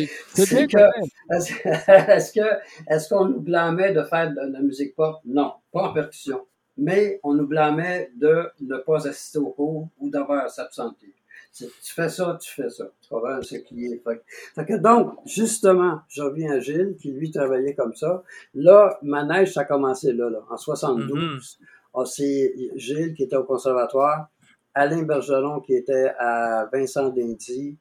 que 2.33 2.47
est-ce 2.89 3.09
qu'on 3.09 3.27
nous 3.27 3.41
blâmait 3.41 3.93
de 3.93 4.03
faire 4.03 4.31
de 4.31 4.53
la 4.53 4.61
musique 4.61 4.95
pop? 4.95 5.17
Non, 5.25 5.53
pas 5.73 5.89
en 5.89 5.93
percussion 5.93 6.47
mais 6.79 7.21
on 7.23 7.35
nous 7.35 7.47
blâmait 7.47 8.11
de 8.17 8.49
ne 8.61 8.79
pas 8.79 9.07
assister 9.09 9.39
au 9.39 9.51
cours 9.51 9.89
ou 9.99 10.09
d'avoir 10.09 10.49
s'absenter. 10.49 11.13
Tu 11.53 11.67
fais 11.83 12.09
ça, 12.09 12.39
tu 12.41 12.53
fais 12.55 12.71
ça. 12.71 12.89
Tu 13.01 13.09
comprends 13.09 13.43
ce 13.43 13.57
qui 13.57 13.87
est. 13.87 14.03
Fait, 14.05 14.23
fait 14.55 14.65
que 14.65 14.75
donc, 14.75 15.15
justement, 15.27 16.01
je 16.09 16.23
reviens 16.23 16.53
à 16.53 16.61
Gilles, 16.61 16.97
qui 17.01 17.11
lui 17.11 17.31
travaillait 17.33 17.75
comme 17.75 17.95
ça. 17.95 18.23
Là, 18.55 18.97
Manège, 19.03 19.55
ça 19.55 19.63
a 19.63 19.65
commencé 19.65 20.13
là, 20.13 20.31
là 20.31 20.39
en 20.49 20.57
72. 20.57 21.19
Mm-hmm. 21.19 21.59
Oh, 21.95 22.05
c'est 22.05 22.55
Gilles 22.77 23.15
qui 23.15 23.25
était 23.25 23.37
au 23.37 23.45
conservatoire, 23.45 24.29
Alain 24.75 25.03
Bergeron 25.03 25.61
qui 25.61 25.75
était 25.75 26.13
à 26.19 26.69
Vincent 26.73 27.09
d'Indy, 27.09 27.77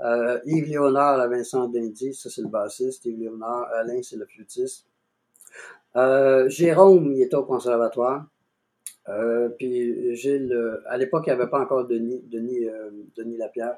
euh, 0.00 0.40
Yves 0.46 0.68
Léonard 0.68 1.20
à 1.20 1.28
Vincent 1.28 1.68
d'Indy, 1.68 2.14
ça 2.14 2.28
c'est 2.28 2.42
le 2.42 2.48
bassiste, 2.48 3.04
Yves 3.04 3.20
Léonard, 3.20 3.68
Alain 3.74 4.02
c'est 4.02 4.16
le 4.16 4.26
flûtiste. 4.26 4.86
Euh, 5.94 6.48
Jérôme, 6.48 7.12
il 7.12 7.22
était 7.22 7.36
au 7.36 7.44
conservatoire. 7.44 8.26
Euh, 9.08 9.48
puis 9.50 10.14
Gilles, 10.14 10.52
euh, 10.52 10.80
à 10.86 10.96
l'époque, 10.96 11.24
il 11.26 11.30
n'y 11.30 11.40
avait 11.40 11.50
pas 11.50 11.60
encore 11.60 11.86
Denis, 11.86 12.22
Denis, 12.30 12.66
euh, 12.68 12.90
Denis 13.16 13.36
Lapierre. 13.36 13.76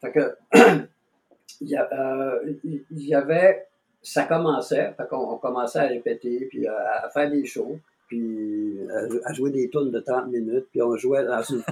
Fait 0.00 0.12
que, 0.12 0.36
il 1.60 1.68
y, 1.68 1.76
euh, 1.76 2.54
il 2.64 3.06
y 3.06 3.14
avait, 3.14 3.66
ça 4.02 4.24
commençait, 4.24 4.94
fait 4.96 5.08
qu'on 5.08 5.32
on 5.32 5.38
commençait 5.38 5.80
à 5.80 5.86
répéter, 5.86 6.46
puis 6.46 6.66
à, 6.68 7.08
faire 7.12 7.30
des 7.30 7.44
shows, 7.44 7.78
puis 8.06 8.78
à, 9.24 9.32
jouer 9.32 9.50
des 9.50 9.68
tunes 9.70 9.90
de 9.90 10.00
30 10.00 10.28
minutes, 10.28 10.66
puis 10.70 10.82
on 10.82 10.96
jouait 10.96 11.24
dans 11.24 11.42
une 11.42 11.62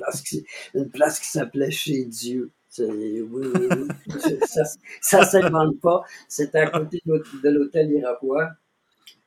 place 0.91 1.21
qui, 1.21 1.27
s'appelait 1.27 1.71
Chez 1.71 2.05
Dieu. 2.05 2.51
Oui, 2.81 3.25
oui, 3.31 3.69
oui. 3.71 4.39
Ça, 4.47 4.63
ça 5.01 5.25
s'invente 5.25 5.81
pas. 5.81 6.03
C'était 6.29 6.59
à 6.59 6.71
côté 6.71 7.01
de 7.05 7.13
l'hôtel- 7.13 7.41
de 7.43 7.49
l'hôtel 7.49 7.91
Iroquois. 7.91 8.51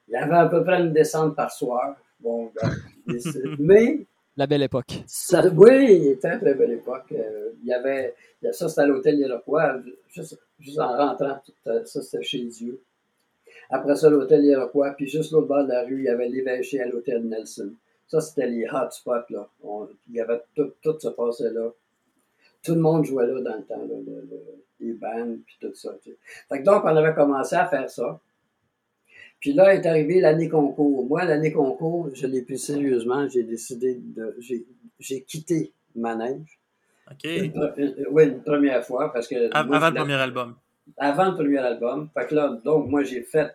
Il 0.08 0.14
y 0.14 0.16
avait 0.16 0.36
à 0.36 0.46
peu 0.46 0.64
près 0.64 0.80
une 0.80 0.94
descente 0.94 1.36
par 1.36 1.52
soir. 1.52 1.96
Bon, 2.20 2.52
ben, 2.56 2.70
mais 3.60 4.06
La 4.38 4.48
belle 4.48 4.64
époque. 4.64 5.04
ça, 5.08 5.48
oui, 5.56 5.98
il 6.02 6.08
était 6.10 6.38
très 6.40 6.54
belle 6.54 6.72
époque. 6.72 7.12
Euh, 7.12 7.50
il 7.62 7.68
y 7.68 7.74
avait, 7.74 8.14
il 8.42 8.46
y 8.46 8.48
a- 8.50 8.54
ça 8.54 8.70
c'était 8.70 8.82
à 8.82 8.86
l'hôtel 8.88 9.20
Iroquois, 9.20 9.80
juste, 10.10 10.40
juste 10.60 10.80
en 10.80 10.96
rentrant, 10.98 11.40
tout, 11.46 11.52
euh, 11.68 11.84
ça 11.86 12.02
c'était 12.02 12.24
chez 12.24 12.44
Dieu. 12.46 12.80
Après 13.70 13.96
ça, 13.96 14.10
l'hôtel 14.10 14.44
Iroquois, 14.46 14.92
puis 14.92 15.08
juste 15.08 15.32
l'autre 15.32 15.48
bord 15.48 15.64
de 15.64 15.70
la 15.72 15.84
rue, 15.84 16.00
il 16.00 16.04
y 16.06 16.10
avait 16.10 16.28
l'évêché 16.30 16.82
à 16.82 16.88
l'hôtel 16.88 17.24
Nelson. 17.24 17.72
Ça, 18.08 18.20
c'était 18.20 18.48
les 18.48 18.66
hotspots, 18.70 19.30
là. 19.30 19.48
On- 19.64 19.88
il 20.10 20.16
y 20.16 20.20
avait 20.22 20.42
tout, 20.56 20.72
tout 20.82 21.00
se 21.00 21.08
passait 21.10 21.52
là. 21.52 21.70
Tout 22.64 22.76
le 22.76 22.82
monde 22.82 23.06
jouait 23.06 23.26
là 23.28 23.40
dans 23.42 23.56
le 23.56 23.64
temps, 23.64 23.78
là, 23.78 23.96
le- 24.06 24.28
le- 24.30 24.62
les 24.82 24.94
bands, 24.94 25.36
puis 25.46 25.56
tout 25.62 25.74
ça. 25.74 25.96
Fait 26.50 26.60
que 26.60 26.64
donc, 26.64 26.84
on 26.84 26.88
avait 26.96 27.14
commencé 27.14 27.56
à 27.56 27.66
faire 27.68 27.90
ça. 27.90 28.20
Puis 29.42 29.54
là 29.54 29.74
est 29.74 29.86
arrivée 29.86 30.22
l'année 30.22 30.48
concours. 30.48 31.06
Moi, 31.08 31.26
l'année 31.26 31.52
concours, 31.52 32.10
je 32.14 32.28
l'ai 32.28 32.44
pris 32.44 32.58
sérieusement. 32.60 33.28
J'ai 33.28 33.44
décidé 33.44 33.96
de. 34.00 34.36
J'ai, 34.40 34.66
j'ai 35.00 35.24
quitté 35.24 35.74
Manège. 35.96 36.60
OK. 37.12 37.24
Une 37.26 37.52
pre- 37.52 37.74
une- 37.78 38.06
oui, 38.12 38.24
une 38.28 38.42
première 38.44 38.86
fois, 38.86 39.12
parce 39.12 39.28
que. 39.28 39.50
Av- 39.54 39.68
moi, 39.68 39.78
Avant 39.78 39.90
le 39.90 39.96
premier 39.96 40.14
album. 40.14 40.56
avant 40.98 41.26
le 41.32 41.36
premier 41.36 41.58
album. 41.58 42.10
Fait 42.14 42.28
que 42.28 42.36
là, 42.36 42.62
donc, 42.64 42.88
moi, 42.88 43.04
j'ai 43.04 43.24
fait, 43.24 43.52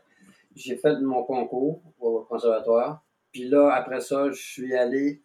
j'ai 0.54 0.76
fait 0.76 1.00
mon 1.00 1.22
concours 1.22 1.80
au 2.00 2.20
conservatoire. 2.28 3.02
Puis 3.32 3.48
là, 3.48 3.72
après 3.72 4.00
ça, 4.00 4.30
je 4.32 4.42
suis 4.42 4.74
allé 4.74 5.20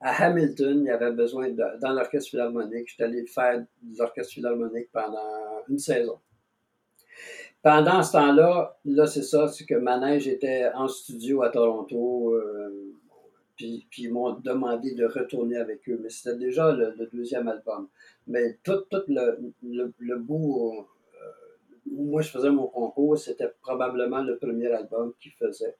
à 0.00 0.24
Hamilton. 0.26 0.80
Il 0.84 0.88
y 0.88 0.90
avait 0.90 1.12
besoin 1.12 1.48
de, 1.48 1.62
dans 1.80 1.92
l'orchestre 1.92 2.28
philharmonique. 2.30 2.88
Je 2.88 2.94
suis 2.94 3.02
allé 3.02 3.24
faire 3.26 3.60
de 3.60 3.98
l'orchestre 3.98 4.34
philharmonique 4.34 4.88
pendant 4.92 5.62
une 5.70 5.78
saison. 5.78 6.18
Pendant 7.62 8.02
ce 8.02 8.12
temps-là, 8.12 8.76
là, 8.84 9.06
c'est 9.06 9.22
ça, 9.22 9.46
c'est 9.48 9.64
que 9.64 9.74
Manège 9.76 10.26
était 10.26 10.68
en 10.74 10.88
studio 10.88 11.42
à 11.42 11.50
Toronto. 11.50 12.32
euh, 12.34 12.92
puis, 13.56 13.86
puis 13.90 14.04
ils 14.04 14.12
m'ont 14.12 14.32
demandé 14.32 14.94
de 14.94 15.04
retourner 15.06 15.56
avec 15.56 15.88
eux. 15.88 15.98
Mais 16.02 16.08
c'était 16.08 16.36
déjà 16.36 16.72
le, 16.72 16.92
le 16.98 17.06
deuxième 17.12 17.46
album. 17.48 17.88
Mais 18.26 18.58
tout, 18.64 18.80
tout 18.90 19.02
le, 19.08 19.38
le, 19.62 19.92
le 19.98 20.16
bout 20.18 20.72
euh, 20.80 20.82
où 21.92 22.04
moi 22.10 22.22
je 22.22 22.30
faisais 22.30 22.50
mon 22.50 22.66
concours, 22.66 23.16
c'était 23.18 23.52
probablement 23.62 24.22
le 24.22 24.38
premier 24.38 24.66
album 24.72 25.12
qu'ils 25.20 25.32
faisaient. 25.32 25.76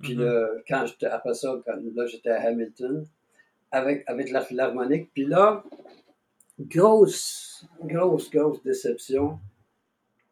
Puis 0.00 0.14
le- 0.24 0.64
quand 0.66 0.86
j'étais, 0.86 1.06
après 1.06 1.34
ça, 1.34 1.60
quand, 1.64 1.76
là 1.94 2.06
j'étais 2.06 2.30
à 2.30 2.40
Hamilton 2.48 3.06
avec, 3.70 4.02
avec 4.08 4.30
la 4.32 4.40
philharmonique. 4.40 5.10
Puis 5.12 5.26
là, 5.26 5.62
grosse, 6.58 7.66
grosse, 7.84 8.30
grosse 8.30 8.62
déception. 8.62 9.38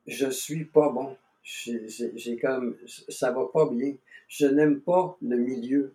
Je 0.09 0.31
suis 0.31 0.65
pas 0.65 0.89
bon. 0.89 1.17
J'ai 1.43 2.39
comme, 2.41 2.77
ça 3.09 3.31
va 3.31 3.45
pas 3.53 3.69
bien. 3.71 3.95
Je 4.27 4.47
n'aime 4.47 4.81
pas 4.81 5.17
le 5.21 5.37
milieu. 5.37 5.93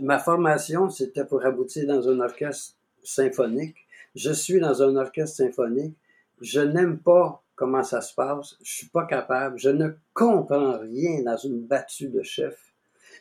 Ma 0.00 0.18
formation, 0.18 0.88
c'était 0.88 1.26
pour 1.26 1.44
aboutir 1.44 1.86
dans 1.86 2.08
un 2.08 2.20
orchestre 2.20 2.74
symphonique. 3.02 3.76
Je 4.14 4.32
suis 4.32 4.60
dans 4.60 4.82
un 4.82 4.96
orchestre 4.96 5.36
symphonique. 5.36 5.94
Je 6.40 6.60
n'aime 6.60 6.98
pas 6.98 7.42
comment 7.54 7.82
ça 7.82 8.00
se 8.00 8.14
passe. 8.14 8.56
Je 8.62 8.72
suis 8.72 8.88
pas 8.88 9.04
capable. 9.04 9.58
Je 9.58 9.68
ne 9.68 9.90
comprends 10.14 10.78
rien 10.78 11.22
dans 11.22 11.36
une 11.36 11.60
battue 11.60 12.08
de 12.08 12.22
chef. 12.22 12.58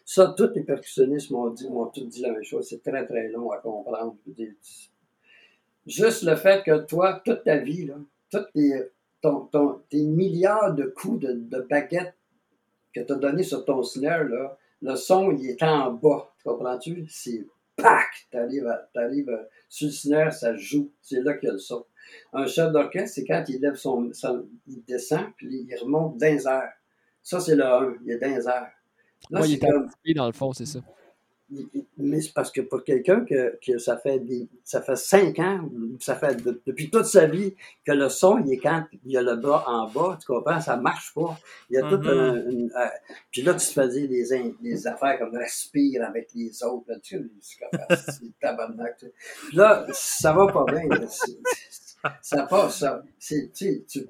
Ça, 0.05 0.33
tous 0.37 0.51
les 0.55 0.63
percussionnistes 0.63 1.31
m'ont 1.31 1.49
dit, 1.49 1.69
m'ont 1.69 1.87
tous 1.87 2.05
dit 2.05 2.21
la 2.21 2.31
même 2.31 2.43
chose. 2.43 2.67
C'est 2.69 2.81
très, 2.81 3.05
très 3.05 3.27
long 3.27 3.51
à 3.51 3.57
comprendre. 3.57 4.15
Juste 5.85 6.23
le 6.23 6.35
fait 6.37 6.63
que 6.63 6.85
toi, 6.85 7.21
toute 7.25 7.43
ta 7.43 7.57
vie, 7.57 7.87
là, 7.87 7.95
toutes 8.29 8.51
tes, 8.53 8.89
ton, 9.21 9.41
ton- 9.45 9.81
tes 9.89 10.03
milliards 10.03 10.73
de 10.73 10.85
coups 10.85 11.19
de, 11.19 11.33
de 11.33 11.61
baguette 11.61 12.15
que 12.93 13.01
tu 13.01 13.13
as 13.13 13.15
donné 13.15 13.43
sur 13.43 13.63
ton 13.65 13.83
snare, 13.83 14.25
là, 14.25 14.57
le 14.81 14.95
son, 14.95 15.31
il 15.31 15.47
est 15.49 15.61
en 15.63 15.91
bas. 15.93 16.33
Tu 16.39 16.43
comprends-tu? 16.49 17.05
C'est 17.09 17.45
PAC! 17.75 18.07
T'arrives 18.31 18.67
à- 18.67 18.89
sur 19.69 19.87
le 19.87 19.91
snare, 19.93 20.33
ça 20.33 20.55
joue. 20.55 20.91
C'est 21.01 21.21
là 21.21 21.35
qu'il 21.35 21.47
y 21.47 21.49
a 21.49 21.53
le 21.53 21.59
son. 21.59 21.85
Un 22.33 22.47
chef 22.47 22.71
d'orchestre, 22.71 23.15
c'est 23.15 23.25
quand 23.25 23.43
il 23.47 23.61
lève 23.61 23.75
son, 23.75 24.09
son- 24.13 24.45
il 24.67 24.83
descend, 24.85 25.27
puis 25.37 25.47
il 25.69 25.75
remonte 25.77 26.19
les 26.21 26.47
airs. 26.47 26.73
Ça, 27.23 27.39
c'est 27.39 27.55
le 27.55 27.63
1. 27.63 27.93
Il 28.03 28.11
est 28.11 28.17
les 28.19 28.47
airs. 28.47 28.71
Là, 29.29 29.45
il 29.45 29.53
est 29.53 29.59
comme- 29.59 29.83
anticipé 29.83 30.13
dans 30.15 30.25
le 30.25 30.33
fond, 30.33 30.51
c'est 30.51 30.65
ça. 30.65 30.79
Mais 31.97 32.21
c'est 32.21 32.33
parce 32.33 32.51
que 32.51 32.61
pour 32.61 32.83
quelqu'un 32.83 33.25
que, 33.25 33.59
que 33.65 33.77
ça 33.77 33.97
fait 33.97 34.19
des, 34.19 34.47
ça 34.63 34.81
fait 34.81 34.95
cinq 34.95 35.37
ans, 35.39 35.69
ça 35.99 36.15
fait 36.15 36.41
de- 36.41 36.61
depuis 36.65 36.89
toute 36.89 37.05
sa 37.05 37.25
vie 37.25 37.55
que 37.85 37.91
le 37.91 38.07
son, 38.09 38.39
il 38.45 38.53
est 38.53 38.57
quand 38.57 38.85
il 39.05 39.17
a 39.17 39.21
le 39.21 39.35
bras 39.35 39.65
en 39.67 39.89
bas, 39.89 40.17
tu 40.19 40.25
comprends, 40.27 40.61
ça 40.61 40.77
marche 40.77 41.13
pas. 41.13 41.37
Il 41.69 41.75
y 41.75 41.77
a 41.77 41.83
tout 41.83 41.97
Mhm. 41.97 42.07
un, 42.09 42.49
une- 42.49 42.71
euh, 42.75 42.87
puis 43.31 43.41
là, 43.41 43.53
tu 43.53 43.67
te 43.67 43.73
faisais 43.73 44.07
des, 44.07 44.23
des 44.61 44.87
affaires 44.87 45.19
comme 45.19 45.35
respire 45.35 46.05
avec 46.05 46.29
les 46.35 46.63
autres, 46.63 46.85
là, 46.87 46.99
tu 46.99 47.17
sais, 47.17 47.23
c'est 47.41 47.59
comme, 47.59 47.79
ah, 47.89 47.95
c'est 47.97 48.39
tabarnak, 48.39 48.97
tu. 48.97 49.07
Puis 49.49 49.57
là, 49.57 49.85
ça 49.91 50.31
va 50.33 50.47
pas 50.47 50.65
bien, 50.65 50.87
là, 50.87 51.05
ça 52.21 52.43
passe, 52.47 52.79
ça, 52.79 53.03
c'est, 53.19 53.51
tu 53.53 53.83
tu, 53.85 54.07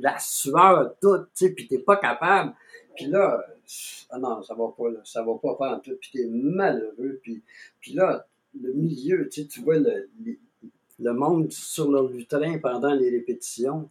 la 0.00 0.18
sueur 0.18 0.94
toute, 1.00 1.28
tu 1.34 1.46
sais, 1.46 1.50
puis 1.52 1.66
t'es 1.66 1.78
pas 1.78 1.96
capable. 1.96 2.54
Puis 2.96 3.06
là, 3.06 3.44
ah 4.10 4.18
non, 4.18 4.42
ça 4.42 4.54
va 4.54 4.68
pas, 4.76 4.90
là, 4.90 5.00
ça 5.04 5.22
va 5.22 5.34
pas 5.42 5.56
faire 5.56 5.76
en 5.76 5.80
tout, 5.80 5.96
puis 6.00 6.10
t'es 6.12 6.26
malheureux, 6.26 7.20
puis, 7.22 7.42
puis 7.80 7.92
là, 7.92 8.26
le 8.60 8.72
milieu, 8.72 9.28
tu 9.28 9.42
sais, 9.42 9.46
tu 9.48 9.60
vois 9.60 9.78
le, 9.78 10.08
le 11.00 11.12
monde 11.12 11.52
sur 11.52 11.90
le 11.90 12.08
lutrin 12.12 12.58
pendant 12.58 12.94
les 12.94 13.10
répétitions, 13.10 13.88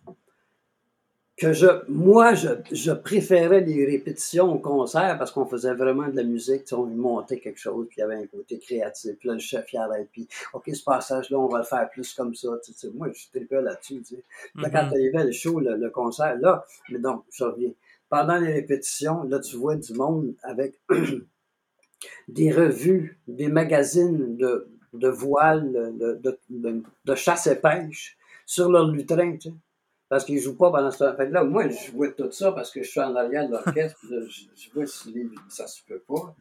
que 1.37 1.53
je, 1.53 1.67
moi, 1.87 2.33
je, 2.33 2.47
je 2.71 2.91
préférais 2.91 3.61
les 3.61 3.85
répétitions 3.85 4.51
au 4.51 4.57
concert 4.57 5.19
parce 5.19 5.29
qu'on 5.31 5.45
faisait 5.45 5.75
vraiment 5.75 6.07
de 6.07 6.15
la 6.15 6.23
musique, 6.23 6.63
tu 6.63 6.69
sais, 6.69 6.75
on 6.75 6.87
montait 6.87 7.39
quelque 7.39 7.59
chose, 7.59 7.85
puis 7.87 7.97
il 7.99 8.01
y 8.01 8.03
avait 8.03 8.15
un 8.15 8.25
côté 8.25 8.57
créatif, 8.57 9.15
puis 9.19 9.27
là, 9.27 9.35
le 9.35 9.39
chef, 9.39 9.71
il 9.71 9.77
arrête, 9.77 10.09
puis, 10.11 10.27
OK, 10.53 10.63
ce 10.73 10.83
passage-là, 10.83 11.37
on 11.37 11.47
va 11.47 11.59
le 11.59 11.63
faire 11.63 11.87
plus 11.91 12.11
comme 12.15 12.33
ça, 12.33 12.49
tu 12.65 12.73
sais, 12.73 12.89
moi, 12.89 13.09
je 13.13 13.27
tripais 13.31 13.61
là-dessus, 13.61 14.01
tu 14.01 14.15
sais. 14.15 14.23
Quand 14.59 14.69
Mhm. 14.69 14.71
t'arrivais 14.89 15.23
le 15.25 15.31
show, 15.31 15.59
le, 15.59 15.75
le 15.77 15.89
concert, 15.91 16.37
là, 16.39 16.65
mais 16.89 16.97
donc, 16.97 17.23
je 17.31 17.43
reviens. 17.43 17.71
Pendant 18.09 18.37
les 18.37 18.53
répétitions, 18.53 19.23
là, 19.23 19.39
tu 19.39 19.57
vois 19.57 19.75
du 19.75 19.93
monde 19.93 20.33
avec 20.43 20.79
des 22.27 22.51
revues, 22.51 23.19
des 23.27 23.47
magazines 23.47 24.37
de, 24.37 24.69
de 24.93 25.11
de, 26.49 26.83
de, 27.05 27.15
chasse 27.15 27.47
et 27.47 27.55
pêche 27.55 28.17
sur 28.45 28.71
leur 28.71 28.87
lutrin, 28.87 29.33
tu 29.33 29.49
sais. 29.49 29.55
Parce 30.09 30.23
qu'ils 30.23 30.39
jouent 30.39 30.55
pas 30.55 30.71
pendant 30.71 30.89
ce 30.89 30.99
temps. 30.99 31.15
Là, 31.17 31.43
moi, 31.43 31.67
je 31.67 31.91
vois 31.91 32.09
tout 32.11 32.31
ça 32.31 32.53
parce 32.53 32.71
que 32.71 32.81
je 32.81 32.89
suis 32.89 33.01
en 33.01 33.13
arrière 33.15 33.45
de 33.47 33.51
l'orchestre, 33.51 33.99
je, 34.09 34.69
vois 34.73 34.85
si 34.85 35.29
ça 35.49 35.67
se 35.67 35.81
peut 35.85 36.01
pas. 36.07 36.33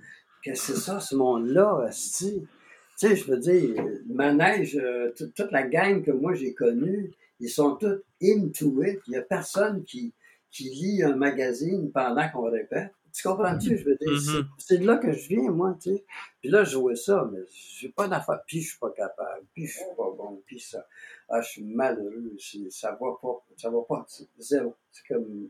Qu'est-ce 0.43 0.69
que 0.69 0.75
c'est 0.75 0.81
ça, 0.81 1.01
ce 1.01 1.17
monde-là? 1.17 1.89
Tu 1.91 2.49
sais, 2.97 3.17
je 3.17 3.25
veux 3.31 3.39
dire, 3.39 3.75
le 3.85 4.15
manège, 4.15 4.77
euh, 4.77 5.13
tout- 5.17 5.33
toute 5.35 5.51
la 5.51 5.65
gang 5.65 6.03
que 6.03 6.13
moi 6.13 6.35
j'ai 6.35 6.55
connue, 6.55 7.13
ils 7.41 7.51
sont 7.51 7.77
tous 7.77 8.01
into 8.23 8.83
it. 8.85 9.01
Il 9.09 9.15
y 9.15 9.17
a 9.17 9.23
personne 9.23 9.85
qui, 9.85 10.15
qui 10.57 10.71
lit 10.71 11.03
un 11.03 11.17
magazine 11.17 11.91
pendant 11.93 12.29
qu'on 12.31 12.51
répète. 12.51 12.93
Tu 13.13 13.27
comprends-tu? 13.27 13.79
Je 13.79 13.85
veux 13.85 13.97
dire, 13.97 14.21
c'est- 14.21 14.39
Mhm. 14.39 14.49
c'est 14.59 14.79
de 14.79 14.87
là 14.87 14.97
que 14.99 15.11
je 15.13 15.29
viens, 15.29 15.51
moi, 15.51 15.77
tu 15.81 15.91
sais. 15.97 16.05
Puis 16.41 16.51
là, 16.51 16.65
je 16.65 16.73
jouais 16.73 16.97
ça, 16.97 17.29
mais 17.33 17.41
j'ai 17.49 17.89
pas 17.89 18.09
d'affaire. 18.09 18.41
Puis 18.47 18.61
je 18.61 18.69
suis 18.71 18.79
pas 18.79 18.91
capable. 18.91 19.47
Puis 19.55 19.67
je 19.67 19.73
suis 19.79 19.85
pas 19.97 20.11
bon. 20.17 20.43
Puis 20.47 20.61
ça, 20.61 20.87
ah, 21.31 21.41
je 21.41 21.49
suis 21.49 21.63
malheureux. 21.65 22.37
Ça 22.71 22.91
va 23.01 23.13
pas. 23.23 23.45
Ça 23.57 23.71
va 23.71 23.81
pas. 23.89 24.05
C'est 24.09 24.29
zéro. 24.39 24.75
C'est 24.91 25.07
comme, 25.15 25.49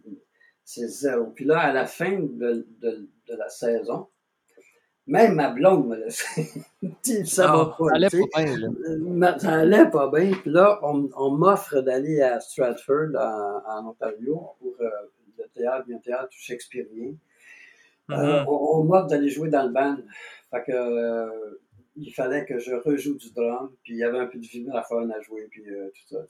c'est 0.65 0.87
zéro. 0.89 1.27
Puis 1.27 1.45
là, 1.45 1.59
à 1.61 1.73
la 1.73 1.87
fin 1.87 2.19
de, 2.21 2.67
de, 2.81 3.09
de 3.29 3.35
la 3.37 3.49
saison, 3.49 4.09
même 5.07 5.35
ma 5.35 5.51
blonde 5.51 5.89
me 5.89 5.97
laissait. 5.97 6.49
Tu 6.83 6.91
sais, 7.03 7.25
ça 7.25 7.51
Ah, 7.53 7.57
va 7.57 7.67
pas. 7.79 7.85
Ça 7.89 7.95
allait 7.95 8.09
pas 8.11 8.43
bien, 8.45 8.57
là. 8.59 9.39
Ça 9.39 9.53
allait 9.55 9.91
pas 9.91 10.11
bien. 10.11 10.33
Puis 10.33 10.51
là, 10.51 10.79
on, 10.83 11.09
on 11.17 11.31
m'offre 11.31 11.81
d'aller 11.81 12.21
à 12.23 12.41
Stratford, 12.41 13.11
en, 13.17 13.63
en 13.67 13.89
Ontario, 13.91 14.51
pour 14.61 14.75
euh, 14.81 14.89
le 15.39 15.45
théâtre, 15.55 15.87
bien 15.87 15.99
théâtre 15.99 16.29
shakespearien. 16.33 17.15
Euh, 18.11 18.43
Mhm. 18.43 18.49
on, 18.49 18.79
on 18.81 18.85
m'offre 18.85 19.07
d'aller 19.09 19.29
jouer 19.31 19.49
dans 19.49 19.65
le 19.65 19.73
band. 19.73 19.97
Fait 20.51 20.63
que, 20.65 20.73
euh, 20.73 21.61
il 21.97 22.13
fallait 22.13 22.45
que 22.45 22.59
je 22.59 22.75
rejoue 22.75 23.17
du 23.17 23.33
drum, 23.33 23.73
puis 23.83 23.95
il 23.95 23.99
y 23.99 24.05
avait 24.05 24.19
un 24.19 24.27
peu 24.27 24.39
de 24.39 24.47
vibraphone 24.47 25.11
à 25.13 25.21
jouer, 25.23 25.47
puis 25.51 25.63
tout 25.65 26.17
ça. 26.17 26.25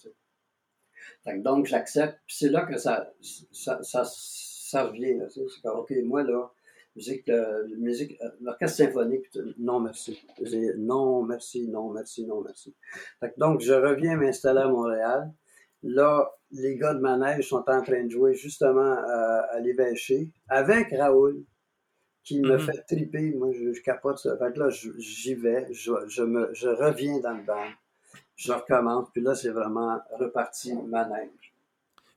Fait 1.25 1.35
que 1.39 1.43
donc, 1.43 1.67
j'accepte. 1.67 2.19
Puis 2.27 2.37
c'est 2.39 2.49
là 2.49 2.63
que 2.63 2.79
ça, 2.79 3.13
ça, 3.53 3.83
ça, 3.83 4.05
ça 4.07 4.85
revient. 4.85 5.15
là, 5.19 5.27
tu 5.27 5.41
sais. 5.41 5.47
C'est 5.55 5.61
comme, 5.63 5.81
OK, 5.81 5.93
moi, 6.05 6.23
là, 6.23 6.51
musique, 6.97 7.29
euh, 7.29 7.69
musique 7.79 8.19
euh, 8.23 8.31
l'orchestre 8.41 8.79
symphonique, 8.79 9.27
non 9.59 9.81
merci. 9.81 10.19
Non 10.79 11.23
merci, 11.23 11.69
non 11.69 11.91
merci, 11.91 12.27
non 12.27 12.43
merci. 12.43 12.75
donc, 13.37 13.61
je 13.61 13.75
reviens 13.75 14.17
m'installer 14.17 14.61
à 14.61 14.69
Montréal. 14.69 15.33
Là, 15.83 16.33
les 16.51 16.77
gars 16.77 16.95
de 16.95 17.01
manège 17.01 17.49
sont 17.49 17.65
en 17.69 17.83
train 17.83 18.05
de 18.05 18.11
jouer 18.11 18.35
justement 18.35 18.97
à, 18.99 19.47
à 19.51 19.61
l'évêché 19.61 20.33
avec 20.49 20.91
Raoul, 20.91 21.45
qui 22.25 22.41
me 22.41 22.57
mm-hmm. 22.57 22.59
fait 22.59 22.83
triper. 22.89 23.35
Moi, 23.37 23.53
je, 23.53 23.81
capote 23.83 24.19
ça. 24.19 24.37
Fait 24.37 24.53
que 24.53 24.59
là, 24.59 24.71
j'y 24.71 25.35
vais, 25.35 25.69
je, 25.73 25.93
je, 26.09 26.23
me, 26.23 26.53
je 26.55 26.69
reviens 26.69 27.21
dans 27.21 27.35
le 27.35 27.45
band, 27.45 27.71
je 28.35 28.53
recommence, 28.53 29.09
puis 29.13 29.23
là, 29.23 29.35
c'est 29.35 29.51
vraiment 29.51 30.01
reparti 30.19 30.75
manège. 30.75 31.56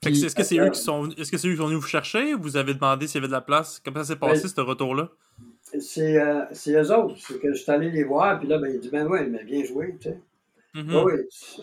Est-ce 0.05 0.35
que 0.35 0.43
c'est 0.43 0.59
eux 0.59 0.69
qui 0.69 0.79
sont 0.79 1.09
est-ce 1.09 1.31
que 1.31 1.37
c'est 1.37 1.47
eux 1.47 1.51
qui 1.51 1.57
sont 1.57 1.67
venus 1.67 1.81
vous 1.81 1.87
chercher 1.87 2.33
ou 2.33 2.41
vous 2.41 2.57
avez 2.57 2.73
demandé 2.73 3.07
s'il 3.07 3.15
y 3.15 3.17
avait 3.19 3.27
de 3.27 3.33
la 3.33 3.41
place? 3.41 3.81
Comment 3.83 3.99
ça 3.99 4.13
s'est 4.13 4.19
passé 4.19 4.47
ce 4.47 4.61
retour-là? 4.61 5.09
C'est 5.61 6.17
euh, 6.17 6.45
eux 6.67 6.91
autres. 6.93 7.15
C'est 7.19 7.39
que 7.39 7.53
je 7.53 7.61
suis 7.61 7.71
allé 7.71 7.91
les 7.91 8.03
voir, 8.03 8.39
puis 8.39 8.47
là, 8.47 8.57
ben, 8.57 8.71
ils 8.73 8.79
disent 8.79 8.91
Ben 8.91 9.07
ouais, 9.07 9.25
il 9.25 9.31
m'a 9.31 9.43
bien 9.43 9.63
joué, 9.63 9.95
tu 9.99 10.09
sais. 10.09 10.19
Mm-hmm. 10.75 11.03
Oui, 11.03 11.13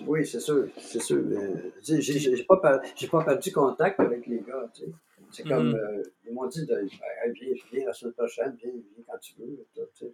oui 0.07 0.27
c'est 0.27 0.41
sûr, 0.41 0.67
c'est 0.79 1.01
sûr. 1.01 1.23
Mais, 1.25 2.01
j'ai, 2.01 2.45
pas, 2.45 2.57
pas 2.57 3.25
perdu 3.25 3.53
contact 3.53 4.01
avec 4.01 4.27
les 4.27 4.41
gars, 4.41 4.69
tu 4.75 4.83
sais. 4.83 4.91
C'est 5.31 5.43
comme, 5.43 5.73
mm-hmm. 5.73 5.99
euh, 5.99 6.03
ils 6.29 6.35
m'ont 6.35 6.47
dit, 6.47 6.65
de, 6.67 6.75
ben, 6.75 7.33
viens, 7.33 7.55
viens 7.73 7.87
la 7.87 7.93
semaine 7.93 8.15
prochaine, 8.15 8.57
viens, 8.63 8.71
viens 8.71 9.05
quand 9.09 9.19
tu 9.19 9.35
veux. 9.39 9.67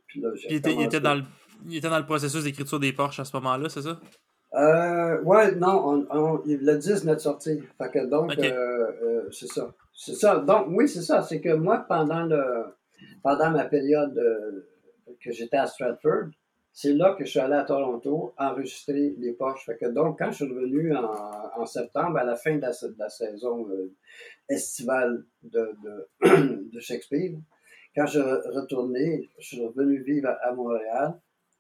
Puis 0.06 0.20
là, 0.20 0.30
il, 0.48 0.56
était, 0.56 0.74
il, 0.74 0.82
était 0.82 1.00
dans 1.00 1.14
le, 1.14 1.22
il 1.68 1.76
était 1.76 1.90
dans 1.90 1.98
le 1.98 2.06
processus 2.06 2.44
d'écriture 2.44 2.80
des 2.80 2.92
Porsche 2.92 3.20
à 3.20 3.24
ce 3.24 3.36
moment-là, 3.36 3.68
c'est 3.68 3.82
ça? 3.82 4.00
Euh, 4.54 5.22
ouais, 5.22 5.54
non, 5.54 6.06
on, 6.10 6.42
le 6.44 6.76
10 6.76 7.04
n'est 7.04 7.18
sorti. 7.18 7.60
Fait 7.78 7.90
que 7.90 8.04
donc, 8.06 8.38
euh, 8.38 8.92
euh, 9.02 9.28
c'est 9.30 9.46
ça. 9.46 9.72
C'est 9.94 10.14
ça. 10.14 10.38
Donc, 10.40 10.66
oui, 10.70 10.88
c'est 10.88 11.02
ça. 11.02 11.22
C'est 11.22 11.40
que 11.40 11.54
moi, 11.54 11.84
pendant 11.88 12.24
le 12.24 12.64
pendant 13.22 13.50
ma 13.50 13.64
période 13.64 14.16
euh, 14.18 14.68
que 15.20 15.32
j'étais 15.32 15.56
à 15.56 15.66
Stratford, 15.66 16.28
c'est 16.72 16.92
là 16.92 17.14
que 17.18 17.24
je 17.24 17.30
suis 17.30 17.40
allé 17.40 17.54
à 17.54 17.64
Toronto 17.64 18.34
enregistrer 18.36 19.14
les 19.18 19.32
Porsche. 19.32 19.64
Fait 19.64 19.76
que 19.76 19.86
donc, 19.86 20.18
quand 20.18 20.30
je 20.30 20.44
suis 20.44 20.54
revenu 20.54 20.94
en, 20.94 21.04
en 21.56 21.66
septembre, 21.66 22.18
à 22.18 22.24
la 22.24 22.36
fin 22.36 22.56
de 22.56 22.60
la, 22.60 22.70
de 22.70 22.98
la 22.98 23.08
saison 23.08 23.66
estivale 24.48 25.24
de, 25.42 25.70
de, 25.82 26.70
de, 26.72 26.80
Shakespeare, 26.80 27.32
quand 27.94 28.06
je 28.06 28.20
retourné, 28.20 29.30
je 29.38 29.46
suis 29.46 29.64
revenu 29.64 30.02
vivre 30.02 30.34
à 30.42 30.52
Montréal 30.52 31.14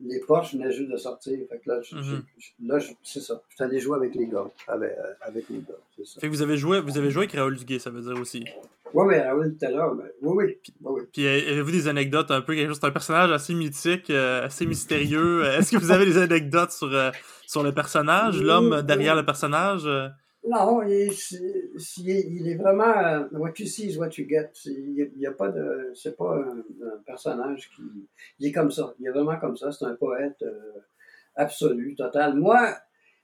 les 0.04 0.20
Porsche 0.20 0.54
venaient 0.54 0.72
juste 0.72 0.90
de 0.90 0.96
sortir. 0.96 1.38
Fait 1.48 1.58
que 1.58 1.70
là, 1.70 1.80
mhm. 1.92 2.22
là 2.64 2.78
c'est 3.02 3.20
ça. 3.20 3.42
Je 3.48 3.54
suis 3.54 3.64
allé 3.64 3.78
jouer 3.78 3.96
avec 3.96 4.14
les 4.14 4.26
gars. 4.26 4.50
Avec, 4.68 4.90
euh, 4.90 5.12
avec 5.20 5.48
les 5.48 5.58
gars. 5.58 6.04
Ça. 6.04 6.20
Fait 6.20 6.28
que 6.28 6.32
vous 6.32 6.42
avez 6.42 6.56
joué, 6.56 6.80
vous 6.80 6.98
avez 6.98 7.10
joué 7.10 7.24
avec 7.24 7.32
Raoul 7.32 7.56
Duguay, 7.56 7.78
ça 7.78 7.90
veut 7.90 8.00
dire 8.00 8.20
aussi. 8.20 8.44
Oui, 8.94 9.06
mais 9.08 9.22
Raoul 9.22 9.52
était 9.54 9.70
là. 9.70 9.90
Mais... 9.96 10.12
Oui, 10.20 10.44
oui. 10.44 10.58
Puis, 10.62 10.74
oui, 10.82 11.02
Puis 11.12 11.26
euh, 11.26 11.52
avez-vous 11.52 11.70
des 11.70 11.88
anecdotes 11.88 12.30
un 12.30 12.40
peu 12.40 12.54
quelque 12.54 12.68
chose? 12.68 12.78
C'est 12.80 12.86
un 12.86 12.90
personnage 12.90 13.30
assez 13.30 13.54
mythique, 13.54 14.10
euh, 14.10 14.44
assez 14.44 14.66
mystérieux. 14.66 15.44
Est-ce 15.44 15.72
que 15.72 15.78
vous 15.78 15.90
avez 15.90 16.04
des 16.04 16.18
anecdotes 16.18 16.72
sur, 16.72 16.90
sur 17.46 17.62
le 17.62 17.72
personnage, 17.72 18.40
l'homme 18.42 18.82
derrière 18.82 19.16
le 19.16 19.24
personnage? 19.24 19.88
Non, 20.44 20.82
il 20.82 20.92
est, 20.92 21.32
il 21.98 22.48
est 22.48 22.56
vraiment 22.56 22.96
euh, 22.98 23.28
what 23.32 23.52
you 23.58 23.66
see 23.66 23.90
is 23.90 23.96
what 23.96 24.10
you 24.18 24.26
get. 24.28 24.50
Il 24.66 25.12
n'y 25.16 25.26
a 25.26 25.30
pas 25.30 25.50
de. 25.50 25.92
C'est 25.94 26.16
pas 26.16 26.34
un, 26.34 26.64
personnage 27.06 27.70
qui. 27.70 27.82
Il 28.40 28.48
est 28.48 28.52
comme 28.52 28.70
ça. 28.70 28.92
Il 28.98 29.06
est 29.06 29.10
vraiment 29.10 29.38
comme 29.38 29.56
ça. 29.56 29.70
C'est 29.70 29.84
un 29.84 29.94
poète 29.94 30.42
euh, 30.42 30.80
absolu, 31.36 31.94
total. 31.94 32.34
Moi, 32.34 32.74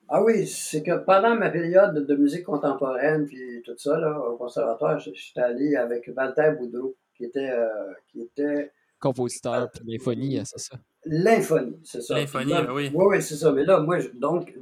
ah 0.09 0.23
oui, 0.23 0.47
c'est 0.47 0.85
que 0.85 0.97
pendant 0.99 1.35
ma 1.35 1.51
période 1.51 2.07
de 2.07 2.17
musique 2.17 2.45
contemporaine 2.45 3.27
puis 3.27 3.63
tout 3.65 3.77
ça, 3.77 3.99
là, 3.99 4.17
au 4.19 4.37
conservatoire, 4.37 4.99
j'étais 5.01 5.41
allé 5.41 5.75
avec 5.75 6.09
Walter 6.17 6.53
Boudreau, 6.57 6.97
qui 7.17 7.25
était. 7.25 7.51
Euh, 7.51 7.93
qui 8.13 8.23
était 8.23 8.73
Compositeur, 9.01 9.71
puis 9.71 9.85
l'infonie, 9.87 10.41
c'est 10.45 10.59
ça? 10.59 10.77
L'infonie, 11.05 11.79
c'est 11.85 12.01
ça. 12.01 12.17
L'infonie, 12.17 12.53
oui. 12.73 12.91
Oui, 12.93 13.05
oui, 13.11 13.23
c'est 13.23 13.37
ça. 13.37 13.53
Mais 13.53 13.65
là, 13.65 13.79
moi, 13.79 13.99
donc, 14.15 14.53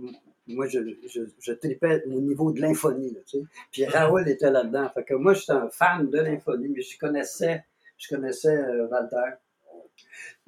moi, 0.49 0.67
je, 0.69 0.79
je, 1.07 1.23
je 1.41 1.53
tripais 1.53 2.03
au 2.07 2.21
niveau 2.21 2.53
de 2.53 2.61
l'infonie, 2.61 3.17
tu 3.27 3.39
sais. 3.39 3.45
Puis 3.73 3.85
Raoul 3.85 4.29
était 4.29 4.51
là-dedans. 4.51 4.89
Fait 4.95 5.05
que 5.05 5.15
moi, 5.15 5.35
j'étais 5.35 5.53
un 5.53 5.69
fan 5.71 6.09
de 6.09 6.19
l'infonie, 6.19 6.69
mais 6.69 6.83
je 6.83 6.99
connaissais, 6.99 7.65
je 7.97 8.15
connaissais 8.15 8.57
euh, 8.57 8.87
Walter. 8.87 9.37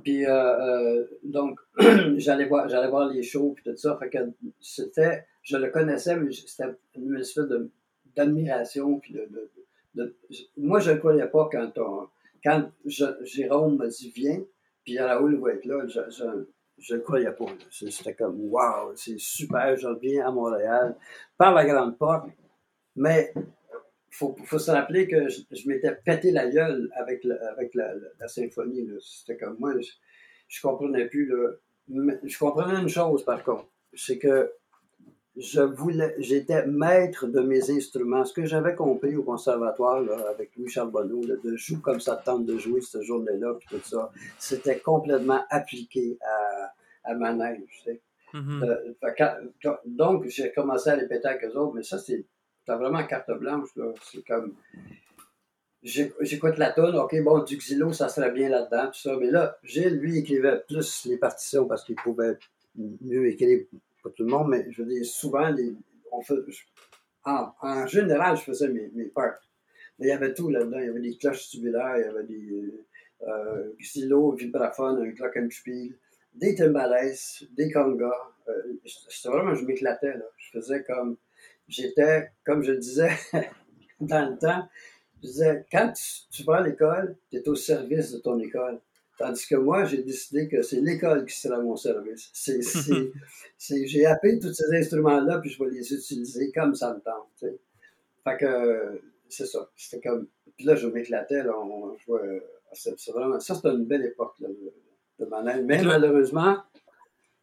Puis, 0.02 0.26
euh, 0.26 0.30
euh 0.30 1.06
donc, 1.24 1.58
j'allais 2.16 2.46
voir, 2.46 2.68
j'allais 2.68 2.88
voir 2.88 3.08
les 3.08 3.22
shows, 3.22 3.52
puis 3.54 3.64
tout 3.64 3.76
ça. 3.76 3.96
Fait 3.98 4.08
que 4.08 4.18
c'était, 4.60 5.24
je 5.42 5.56
le 5.56 5.70
connaissais, 5.70 6.16
mais 6.16 6.30
c'était 6.32 6.70
une 6.94 7.16
espèce 7.16 7.46
de, 7.46 7.70
d'admiration, 8.14 9.00
puis 9.00 9.14
de, 9.14 9.28
de, 9.30 9.50
de, 9.94 10.16
moi, 10.56 10.78
je 10.78 10.92
ne 10.92 10.96
croyais 10.96 11.26
pas 11.26 11.48
quand 11.50 11.72
on, 11.78 12.08
quand 12.44 12.70
Jérôme 12.84 13.78
m'a 13.78 13.88
dit 13.88 14.12
viens, 14.14 14.44
puis 14.84 14.98
Raoul 14.98 15.40
va 15.40 15.54
être 15.54 15.64
là, 15.64 15.86
je, 15.86 16.00
je 16.08 16.24
je 16.78 16.94
ne 16.94 17.00
croyais 17.00 17.30
pas. 17.32 17.46
C'était 17.70 18.14
comme, 18.14 18.40
wow, 18.40 18.94
c'est 18.94 19.18
super, 19.18 19.76
je 19.76 19.86
reviens 19.86 20.28
à 20.28 20.30
Montréal 20.30 20.96
par 21.36 21.54
la 21.54 21.64
grande 21.64 21.98
porte. 21.98 22.28
Mais 22.96 23.32
il 23.36 24.14
faut, 24.14 24.36
faut, 24.44 24.58
se 24.58 24.70
rappeler 24.70 25.06
que 25.06 25.28
je, 25.28 25.68
m'étais 25.68 25.94
pété 25.94 26.30
la 26.30 26.48
gueule 26.48 26.90
avec, 26.94 27.24
la, 27.24 28.28
symphonie. 28.28 28.88
C'était 29.00 29.36
comme 29.36 29.56
moi, 29.58 29.72
je, 29.80 29.90
je 30.48 30.60
comprenais 30.60 31.06
plus. 31.06 31.32
Je 31.88 32.38
comprenais 32.38 32.80
une 32.80 32.88
chose 32.88 33.24
par 33.24 33.42
contre, 33.42 33.68
c'est 33.94 34.18
que 34.18 34.52
je 35.38 35.60
voulais, 35.60 36.14
j'étais 36.18 36.66
maître 36.66 37.26
de 37.26 37.40
mes 37.40 37.70
instruments. 37.70 38.24
Ce 38.24 38.32
que 38.32 38.44
j'avais 38.44 38.74
compris 38.74 39.14
au 39.16 39.22
conservatoire 39.22 40.02
avec 40.28 40.50
Louis 40.56 40.68
Charbonneau, 40.68 41.20
de 41.24 41.56
jouer 41.56 41.80
comme 41.80 42.00
ça 42.00 42.16
tente 42.16 42.44
de 42.44 42.58
jouer 42.58 42.80
cette 42.80 43.02
journée-là, 43.02 43.54
puis 43.54 43.68
tout 43.70 43.88
ça, 43.88 44.10
c'était 44.38 44.80
complètement 44.80 45.44
appliqué 45.50 46.18
à, 46.22 46.74
à 47.10 47.14
ma 47.14 47.32
neige. 47.32 47.88
Mm-hmm. 48.34 48.64
Euh, 48.64 49.80
donc, 49.86 50.26
j'ai 50.26 50.52
commencé 50.52 50.90
à 50.90 50.94
répéter 50.94 51.28
avec 51.28 51.44
eux 51.44 51.56
autres, 51.56 51.74
mais 51.74 51.82
ça, 51.82 51.98
c'est 51.98 52.26
vraiment 52.66 53.04
carte 53.04 53.30
blanche. 53.38 53.68
C'est 54.02 54.26
comme. 54.26 54.54
J'écoute 55.82 56.58
la 56.58 56.72
tonne, 56.72 56.96
ok, 56.96 57.22
bon, 57.22 57.44
du 57.44 57.56
xylo, 57.56 57.92
ça 57.92 58.08
serait 58.08 58.32
bien 58.32 58.48
là-dedans, 58.48 58.86
tout 58.88 58.98
ça. 58.98 59.16
Mais 59.18 59.30
là, 59.30 59.56
Gilles, 59.62 59.98
lui, 60.00 60.18
écrivait 60.18 60.60
plus 60.66 61.06
les 61.06 61.16
partitions 61.16 61.66
parce 61.66 61.84
qu'il 61.84 61.94
pouvait 61.94 62.36
mieux 62.74 63.28
écrire 63.28 63.60
pour 64.02 64.14
tout 64.14 64.24
le 64.24 64.30
monde, 64.30 64.48
mais 64.48 64.66
je 64.70 64.82
veux 64.82 64.88
dire, 64.88 65.04
souvent, 65.04 65.50
on 66.12 66.22
fait, 66.22 66.34
en, 67.24 67.86
général, 67.86 68.36
je 68.36 68.42
faisais 68.42 68.68
mes, 68.68 68.90
mes. 68.94 69.12
Mais 69.98 70.06
il 70.06 70.08
y 70.08 70.12
avait 70.12 70.34
tout 70.34 70.48
là-dedans. 70.48 70.78
Il 70.78 70.86
y 70.86 70.88
avait 70.88 71.00
des 71.00 71.16
cloches 71.16 71.48
tubulaires, 71.50 71.96
il 71.98 72.02
y 72.02 72.04
avait 72.04 72.24
des 72.24 72.86
euh, 73.26 73.72
xylo, 73.80 74.32
vibraphone, 74.32 75.02
un 75.02 75.08
glockenspiel, 75.10 75.94
des 76.34 76.54
timbales, 76.54 77.14
des 77.56 77.70
congas. 77.70 78.12
Euh, 78.48 78.74
c'était 78.84 79.28
vraiment, 79.28 79.54
je 79.54 79.64
m'éclatais. 79.64 80.14
Là. 80.14 80.24
Je 80.36 80.58
faisais 80.58 80.82
comme, 80.84 81.16
j'étais, 81.66 82.30
comme 82.44 82.62
je 82.62 82.72
disais 82.72 83.10
dans 84.00 84.30
le 84.30 84.38
temps, 84.38 84.68
je 85.16 85.28
disais, 85.28 85.66
quand 85.70 85.92
tu, 85.92 86.28
tu 86.30 86.44
vas 86.44 86.58
à 86.58 86.62
l'école, 86.62 87.16
tu 87.30 87.38
es 87.38 87.48
au 87.48 87.56
service 87.56 88.12
de 88.12 88.18
ton 88.18 88.38
école. 88.38 88.80
Tandis 89.18 89.48
que 89.48 89.56
moi, 89.56 89.84
j'ai 89.84 90.02
décidé 90.02 90.48
que 90.48 90.62
c'est 90.62 90.80
l'école 90.80 91.26
qui 91.26 91.36
sera 91.36 91.58
mon 91.60 91.76
service. 91.76 92.30
C'est, 92.32 92.62
c'est, 92.62 93.86
j'ai 93.86 94.06
appris 94.06 94.38
tous 94.38 94.52
ces 94.52 94.72
instruments-là, 94.72 95.38
puis 95.38 95.50
je 95.50 95.62
vais 95.62 95.70
les 95.70 95.92
utiliser 95.92 96.52
comme 96.52 96.76
ça 96.76 96.94
me 96.94 97.00
tente. 97.00 97.56
Fait 98.22 98.36
que 98.36 99.00
c'est 99.28 99.46
ça. 99.46 99.68
C'était 99.76 100.08
comme. 100.08 100.28
Puis 100.56 100.64
là, 100.64 100.76
je 100.76 100.86
m'éclatais. 100.86 101.42
Là, 101.42 101.52
on, 101.58 101.96
c'est, 102.72 103.10
vraiment. 103.10 103.40
Ça, 103.40 103.56
c'était 103.56 103.70
une 103.70 103.86
belle 103.86 104.04
époque 104.04 104.34
là, 104.38 104.48
de, 104.48 105.24
de 105.24 105.28
Manel. 105.28 105.64
Mais 105.66 105.82
malheureusement, 105.82 106.58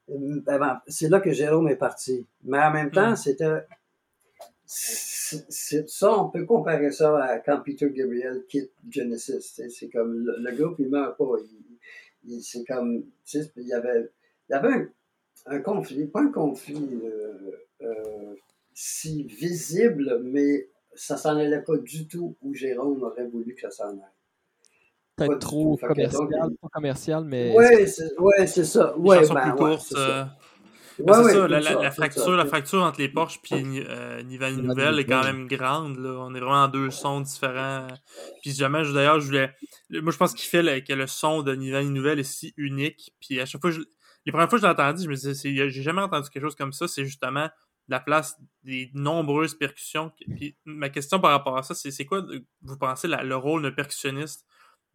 euh, 0.09 0.41
ben, 0.45 0.82
c'est 0.88 1.09
là 1.09 1.19
que 1.19 1.32
Jérôme 1.32 1.67
est 1.67 1.76
parti. 1.76 2.26
Mais 2.43 2.59
en 2.59 2.71
même 2.71 2.91
temps, 2.91 3.11
hmm. 3.11 3.17
c'était. 3.17 3.65
Ça, 4.66 6.20
on 6.20 6.30
peut 6.30 6.45
comparer 6.45 6.91
ça 6.91 7.24
à 7.24 7.39
quand 7.39 7.61
Peter 7.63 7.89
Gabriel 7.89 8.43
quitte 8.47 8.72
Genesis. 8.89 9.61
C'est 9.70 9.89
comme 9.89 10.26
le, 10.26 10.51
groupe, 10.55 10.78
il 10.80 10.89
meurt 10.89 11.18
pas. 11.18 11.36
Il, 12.24 12.41
c'est 12.41 12.63
comme, 12.66 13.05
il 13.34 13.68
y 13.68 13.74
avait, 13.74 14.11
il 14.49 14.53
y 14.53 14.55
avait 14.55 14.89
un, 15.45 15.59
conflit, 15.59 16.07
pas 16.07 16.22
un 16.22 16.32
conflit 16.32 17.01
euh, 17.03 17.51
euh, 17.82 18.36
si 18.74 19.24
visible, 19.24 20.22
mais 20.24 20.70
ça 20.95 21.18
s'en 21.18 21.38
allait 21.38 21.61
pas 21.61 21.78
du 21.78 22.07
tout 22.07 22.36
où 22.41 22.53
Jérôme 22.53 23.03
aurait 23.03 23.28
voulu 23.28 23.53
que 23.53 23.61
ça 23.61 23.70
s'en 23.70 23.89
aille. 23.89 24.16
Peut-être 25.16 25.39
trop 25.39 25.78
commercial, 25.78 26.28
pas 26.61 26.68
commercial, 26.74 27.24
mais. 27.24 27.53
Oui, 27.55 27.88
c'est 27.88 28.20
ouais, 28.20 28.47
ça. 28.47 28.97
Ouais, 28.97 29.22
ben, 29.30 29.55
ouais, 29.55 29.78
ça. 29.78 30.36
Ouais, 31.00 31.14
c'est 31.24 31.34
ça, 31.34 31.48
la, 31.48 31.60
la, 31.60 31.91
fracture, 31.91 32.32
la 32.32 32.46
fracture 32.46 32.82
entre 32.82 33.00
les 33.00 33.10
Porsche 33.10 33.39
et 33.52 33.86
euh, 33.89 34.22
Nivelle 34.24 34.56
Nouvelle 34.56 35.00
est 35.00 35.06
quand 35.06 35.24
même 35.24 35.48
grande. 35.48 35.98
Là. 35.98 36.12
On 36.20 36.34
est 36.34 36.39
vraiment 36.39 36.64
en 36.64 36.68
deux 36.68 36.89
sons 36.89 37.22
différents. 37.22 37.88
Puis 38.41 38.52
jamais, 38.52 38.84
d'ailleurs, 38.93 39.20
je 39.20 39.26
voulais. 39.26 39.54
Moi, 39.89 40.12
je 40.12 40.18
pense 40.18 40.34
qu'il 40.34 40.48
fait 40.48 40.84
que 40.84 40.93
le 40.93 41.08
son 41.08 41.41
de 41.41 41.54
Nivelle 41.54 41.91
Nouvelle 41.91 42.20
est 42.20 42.24
si 42.24 42.54
unique. 42.58 43.14
Puis 43.20 43.39
à 43.41 43.46
chaque 43.46 43.62
fois, 43.62 43.72
je... 43.72 43.82
les 44.26 44.32
premières 44.32 44.50
fois 44.50 44.58
que 44.58 44.62
je 44.62 44.68
l'ai 44.68 44.74
entendu, 44.74 45.04
je 45.04 45.10
me 45.10 45.16
disais, 45.16 45.70
j'ai 45.70 45.82
jamais 45.82 46.02
entendu 46.02 46.30
quelque 46.30 46.43
chose 46.43 46.56
comme 46.56 46.74
ça. 46.74 46.88
C'est 46.88 47.06
justement 47.06 47.50
la 47.88 48.00
place 48.00 48.39
des 48.64 48.89
nombreuses 48.93 49.56
percussions. 49.56 50.12
Puis 50.38 50.58
ma 50.66 50.89
question 50.89 51.20
par 51.20 51.32
rapport 51.32 51.58
à 51.58 51.64
ça, 51.64 51.76
c'est 51.76 52.06
quoi, 52.06 52.26
vous 52.62 52.78
pensez, 52.78 53.08
le 53.08 53.36
rôle 53.36 53.64
d'un 53.64 53.72
percussionniste 53.72 54.46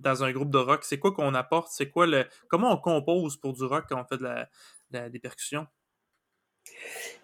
dans 0.01 0.25
un 0.25 0.33
groupe 0.33 0.51
de 0.51 0.59
rock? 0.59 0.81
C'est 0.85 0.99
quoi 0.99 1.13
qu'on 1.13 1.35
apporte? 1.35 1.69
C'est 1.71 1.91
quoi 1.91 2.07
le. 2.07 2.27
Comment 2.49 2.73
on 2.73 2.79
compose 2.79 3.37
pour 3.37 3.53
du 3.53 3.65
rock 3.65 3.85
quand 3.89 4.01
on 4.01 4.05
fait 4.05 4.17
de 4.17 4.25
la, 4.91 5.09
des 5.09 5.19
percussions? 5.19 5.67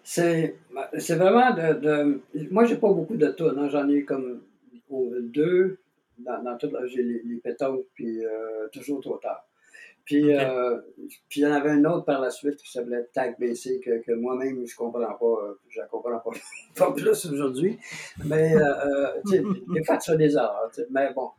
C'est 0.03 0.55
vraiment 1.15 1.53
de, 1.53 1.79
de. 1.79 2.21
Moi, 2.51 2.65
j'ai 2.65 2.77
pas 2.77 2.91
beaucoup 2.91 3.17
de 3.17 3.27
tonnes. 3.27 3.59
Hein. 3.59 3.69
J'en 3.69 3.87
ai 3.89 4.03
comme 4.03 4.41
deux 4.89 5.79
dans, 6.19 6.57
J'ai 6.85 7.03
les, 7.03 7.21
les 7.23 7.37
pétanques, 7.37 7.85
puis 7.93 8.25
euh, 8.25 8.67
toujours 8.71 9.01
trop 9.01 9.17
tard. 9.17 9.47
Puis, 10.07 10.33
euh, 10.33 10.77
puis 11.27 11.41
il 11.41 11.43
y 11.43 11.45
en 11.45 11.51
avait 11.51 11.71
un 11.71 11.83
autre 11.83 12.05
par 12.05 12.21
la 12.21 12.29
suite 12.29 12.55
qui 12.61 12.71
s'appelait 12.71 13.09
Tag 13.11 13.35
BC 13.37 13.81
que, 13.81 14.01
que 14.01 14.13
moi-même 14.13 14.65
je 14.65 14.73
comprends 14.73 15.01
pas, 15.01 15.57
je 15.67 15.81
la 15.81 15.87
comprends 15.87 16.17
pas, 16.19 16.31
pas 16.77 16.93
plus 16.93 17.25
aujourd'hui. 17.25 17.77
Mais 18.23 18.55
euh, 18.55 19.19
euh 19.25 19.43
des 19.73 19.83
fois 19.83 19.97
tu 19.97 20.15
des 20.15 20.33
erreurs, 20.33 20.71
mais 20.91 21.11
bon, 21.13 21.31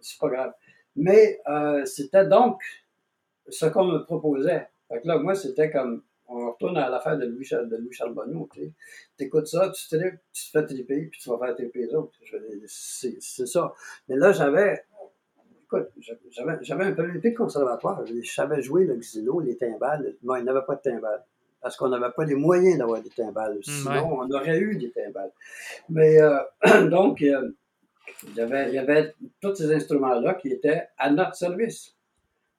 c'est 0.00 0.18
pas 0.18 0.28
grave. 0.30 0.52
Mais 0.96 1.38
euh, 1.46 1.84
c'était 1.84 2.26
donc 2.26 2.62
ce 3.48 3.66
qu'on 3.66 3.84
me 3.84 3.98
proposait. 3.98 4.66
Fait 4.88 5.02
que 5.02 5.08
là, 5.08 5.18
moi, 5.18 5.34
c'était 5.34 5.70
comme 5.70 6.02
on 6.28 6.50
retourne 6.50 6.76
à 6.76 6.88
l'affaire 6.88 7.16
de 7.18 7.26
Louis, 7.26 7.48
de 7.50 7.76
Louis 7.76 7.92
Charles 7.92 8.14
Bonneau, 8.14 8.48
tu 8.52 8.72
écoutes 9.18 9.46
ça, 9.46 9.70
tu 9.70 9.88
te, 9.88 9.96
tu 9.96 10.44
te 10.46 10.50
fais 10.52 10.64
triper, 10.64 11.06
puis 11.06 11.20
tu 11.20 11.28
vas 11.30 11.38
faire 11.38 11.54
triper 11.54 11.86
les 11.86 11.94
autres. 11.94 12.12
C'est 12.66 13.20
ça. 13.20 13.72
Mais 14.08 14.16
là, 14.16 14.32
j'avais 14.32 14.84
écoute, 15.66 15.88
j'avais 16.62 16.84
un 16.84 16.92
peu 16.92 17.06
de 17.06 17.30
conservatoire. 17.30 18.04
Je 18.06 18.30
savais 18.30 18.62
jouer 18.62 18.84
le 18.84 18.96
xylo, 18.96 19.40
les 19.40 19.56
timbales. 19.56 20.14
Moi, 20.22 20.38
il 20.38 20.44
n'y 20.44 20.50
avait 20.50 20.64
pas 20.66 20.76
de 20.76 20.82
timbales. 20.82 21.24
Parce 21.60 21.76
qu'on 21.76 21.88
n'avait 21.88 22.12
pas 22.14 22.24
les 22.24 22.34
moyens 22.34 22.78
d'avoir 22.78 23.02
des 23.02 23.10
timbales. 23.10 23.58
Sinon, 23.62 24.20
on 24.20 24.30
aurait 24.30 24.58
eu 24.58 24.76
des 24.76 24.90
timbales. 24.90 25.32
Mais 25.88 26.20
euh, 26.20 26.38
donc, 26.88 27.22
euh, 27.22 27.50
il, 28.28 28.36
y 28.36 28.78
avait, 28.78 29.14
tous 29.40 29.56
ces 29.56 29.72
instruments-là 29.72 30.34
qui 30.34 30.48
étaient 30.52 30.84
à 30.96 31.10
notre 31.10 31.34
service. 31.34 31.94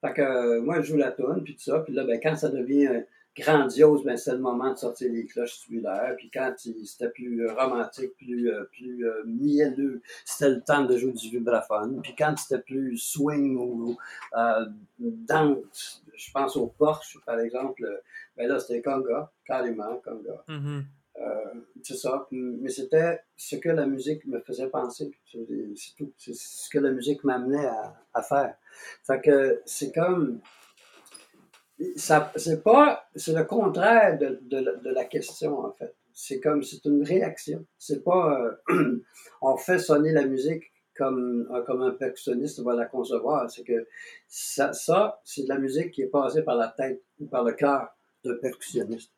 Fait 0.02 0.14
que 0.14 0.22
euh, 0.22 0.62
moi, 0.62 0.82
je 0.82 0.92
joue 0.92 0.98
la 0.98 1.12
tonne, 1.12 1.44
puis 1.44 1.56
tout 1.56 1.64
ça. 1.64 1.80
Puis 1.80 1.94
là, 1.94 2.04
ben, 2.04 2.20
quand 2.22 2.36
ça 2.36 2.50
devient 2.50 3.04
grandiose, 3.38 4.04
ben, 4.04 4.18
c'est 4.18 4.32
le 4.32 4.40
moment 4.40 4.72
de 4.72 4.78
sortir 4.78 5.12
les 5.12 5.26
cloches 5.26 5.60
tubulaires. 5.60 6.16
Puis 6.18 6.30
quand 6.34 6.54
c'était 6.58 7.10
plus 7.10 7.46
euh, 7.46 7.54
romantique, 7.54 8.16
plus, 8.18 8.52
euh, 8.52 8.64
plus 8.72 9.08
euh, 9.08 9.24
mielleux, 9.26 10.02
c'était 10.26 10.50
le 10.50 10.62
temps 10.62 10.84
de 10.84 10.98
jouer 10.98 11.12
du 11.12 11.30
vibraphone. 11.30 12.02
Puis 12.02 12.16
quand 12.18 12.36
c'était 12.38 12.62
plus 12.62 12.98
swing 12.98 13.58
ou 13.58 13.96
euh, 14.36 14.66
danse, 15.00 16.04
je 16.16 16.32
pense 16.32 16.58
au 16.58 16.68
Porsche, 16.68 17.20
par 17.26 17.40
exemple, 17.40 17.84
ben 18.36 18.48
là, 18.48 18.60
c'était 18.60 18.82
conga, 18.82 19.32
carrément 19.46 20.02
conga. 20.04 20.44
Mm-hmm. 20.48 20.84
c'est 21.84 21.98
ça. 21.98 22.28
Mais 22.32 22.70
c'était 22.70 23.22
ce 23.36 23.56
que 23.56 23.70
la 23.70 23.86
musique 23.86 24.26
me 24.26 24.40
faisait 24.40 24.68
penser. 24.68 25.12
C'est 25.32 25.96
tout. 25.96 26.12
C'est 26.18 26.34
ce 26.34 26.70
que 26.70 26.80
la 26.80 26.92
musique 26.92 27.24
m'amenait 27.24 27.68
à, 27.68 27.96
à, 28.16 28.22
faire. 28.24 28.56
Fait 29.06 29.22
que 29.22 29.62
c'est 29.66 29.92
comme 29.94 30.40
ça, 31.96 32.32
c'est 32.36 32.64
pas, 32.64 33.08
c'est 33.16 33.34
le 33.34 33.44
contraire 33.44 34.18
de, 34.18 34.40
de, 34.42 34.80
de, 34.84 34.90
la 34.90 35.06
question, 35.06 35.60
en 35.60 35.72
fait. 35.74 35.96
C'est 36.14 36.40
comme, 36.40 36.64
c'est 36.64 36.84
une 36.86 37.04
réaction. 37.04 37.66
C'est 37.78 38.04
pas, 38.04 38.58
euh, 38.70 39.04
on 39.42 39.58
fait 39.58 39.78
sonner 39.78 40.12
la 40.12 40.26
musique 40.26 40.72
comme, 40.96 41.48
euh, 41.52 41.62
comme 41.64 41.84
un 41.84 41.92
percussionniste 41.92 42.62
va 42.62 42.74
la 42.74 42.86
concevoir. 42.86 43.50
C'est 43.52 43.64
que 43.64 43.88
ça, 44.28 44.74
ça 44.74 45.22
c'est 45.24 45.44
de 45.44 45.50
la 45.50 45.60
musique 45.60 45.92
qui 45.92 46.02
est 46.02 46.08
passée 46.08 46.42
par 46.42 46.56
la 46.56 46.70
tête 46.70 47.04
ou 47.20 47.28
par 47.28 47.44
le 47.44 47.54
cœur 47.54 47.90
d'un 48.26 48.36
percussionniste. 48.38 49.12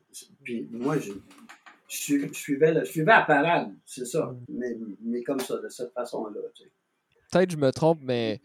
Puis 0.44 0.68
moi, 0.70 0.98
je, 1.00 1.14
je, 1.88 2.34
suivais, 2.34 2.74
le, 2.74 2.84
je 2.84 2.92
suivais 2.92 3.14
la 3.14 3.22
parade, 3.22 3.74
c'est 3.86 4.06
ça. 4.06 4.26
Mm. 4.26 4.46
Mais, 4.50 4.78
mais 5.02 5.24
comme 5.24 5.40
ça, 5.40 5.58
de 5.58 5.70
cette 5.70 5.94
façon-là. 5.94 6.42
Tu 6.54 6.64
sais. 6.64 6.72
Peut-être 7.32 7.52
je 7.52 7.58
me 7.58 7.72
trompe, 7.72 8.00
mais 8.02 8.42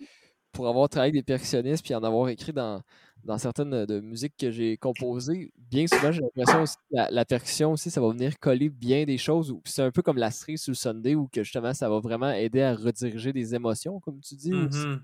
pour 0.53 0.69
avoir 0.69 0.89
travaillé 0.89 1.11
avec 1.11 1.25
des 1.27 1.33
percussionnistes 1.33 1.85
puis 1.85 1.97
en 1.97 2.05
avoir 2.05 2.29
écrit 2.29 2.53
dans, 2.53 2.81
dans 3.25 3.39
certaines 3.39 3.72
euh, 3.72 3.87
de 3.87 4.01
musiques 4.01 4.35
que 4.39 4.51
j'ai 4.51 4.77
composées, 4.77 5.51
bien 5.70 5.87
souvent, 5.87 6.12
j'ai 6.12 6.20
l'impression 6.20 6.62
aussi 6.62 6.77
que 6.77 6.97
la, 7.11 7.25
percussion 7.25 7.72
aussi, 7.72 7.91
ça 7.91 8.01
va 8.01 8.11
venir 8.11 8.39
coller 8.39 8.68
bien 8.68 9.05
des 9.05 9.18
choses. 9.18 9.55
C'est 9.64 9.83
un 9.83 9.91
peu 9.91 10.03
comme 10.03 10.18
la 10.18 10.31
cerise 10.31 10.62
sur 10.62 10.72
le 10.72 10.77
Sunday 10.77 11.14
où 11.14 11.29
que 11.33 11.43
justement, 11.43 11.75
ça 11.75 11.89
va 11.89 12.01
vraiment 12.01 12.31
aider 12.31 12.62
à 12.62 12.75
rediriger 12.75 13.33
des 13.33 13.55
émotions, 13.55 13.99
comme 14.01 14.20
tu 14.20 14.35
dis. 14.35 14.53
Mm-hmm. 14.53 14.99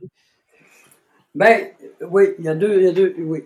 Ben, 1.34 1.68
oui, 2.10 2.24
il 2.38 2.44
y 2.44 2.48
a 2.48 2.54
deux, 2.54 2.76
il 2.76 2.82
y 2.82 2.88
a 2.88 2.92
deux, 2.92 3.14
oui, 3.18 3.44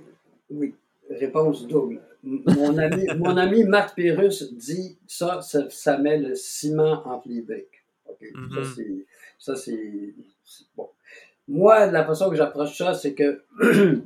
oui, 0.51 0.75
réponse 1.09 1.67
double. 1.67 2.01
Mon 2.23 2.77
ami, 2.79 3.07
mon 3.19 3.37
ami 3.37 3.65
Marc 3.65 3.95
Pérus 3.95 4.53
dit 4.55 4.99
ça, 5.07 5.41
ça, 5.43 5.99
met 5.99 6.19
le 6.19 6.35
ciment 6.35 7.07
entre 7.07 7.29
les 7.29 7.43
briques. 7.43 7.85
Mm-hmm. 8.21 9.05
Ça, 9.39 9.55
c'est 9.57 10.15
bon. 10.77 10.89
Moi, 11.47 11.87
la 11.87 12.05
façon 12.07 12.31
que 12.31 12.37
j'approche 12.37 12.77
ça, 12.77 12.95
c'est 12.95 13.13
que 13.15 13.43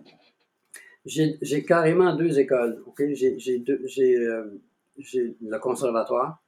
j'ai 1.08 1.64
carrément 1.64 2.14
deux 2.14 2.38
écoles. 2.38 2.82
J'ai 2.98 4.16
euh, 4.16 4.60
le 4.96 5.58
conservatoire 5.58 6.42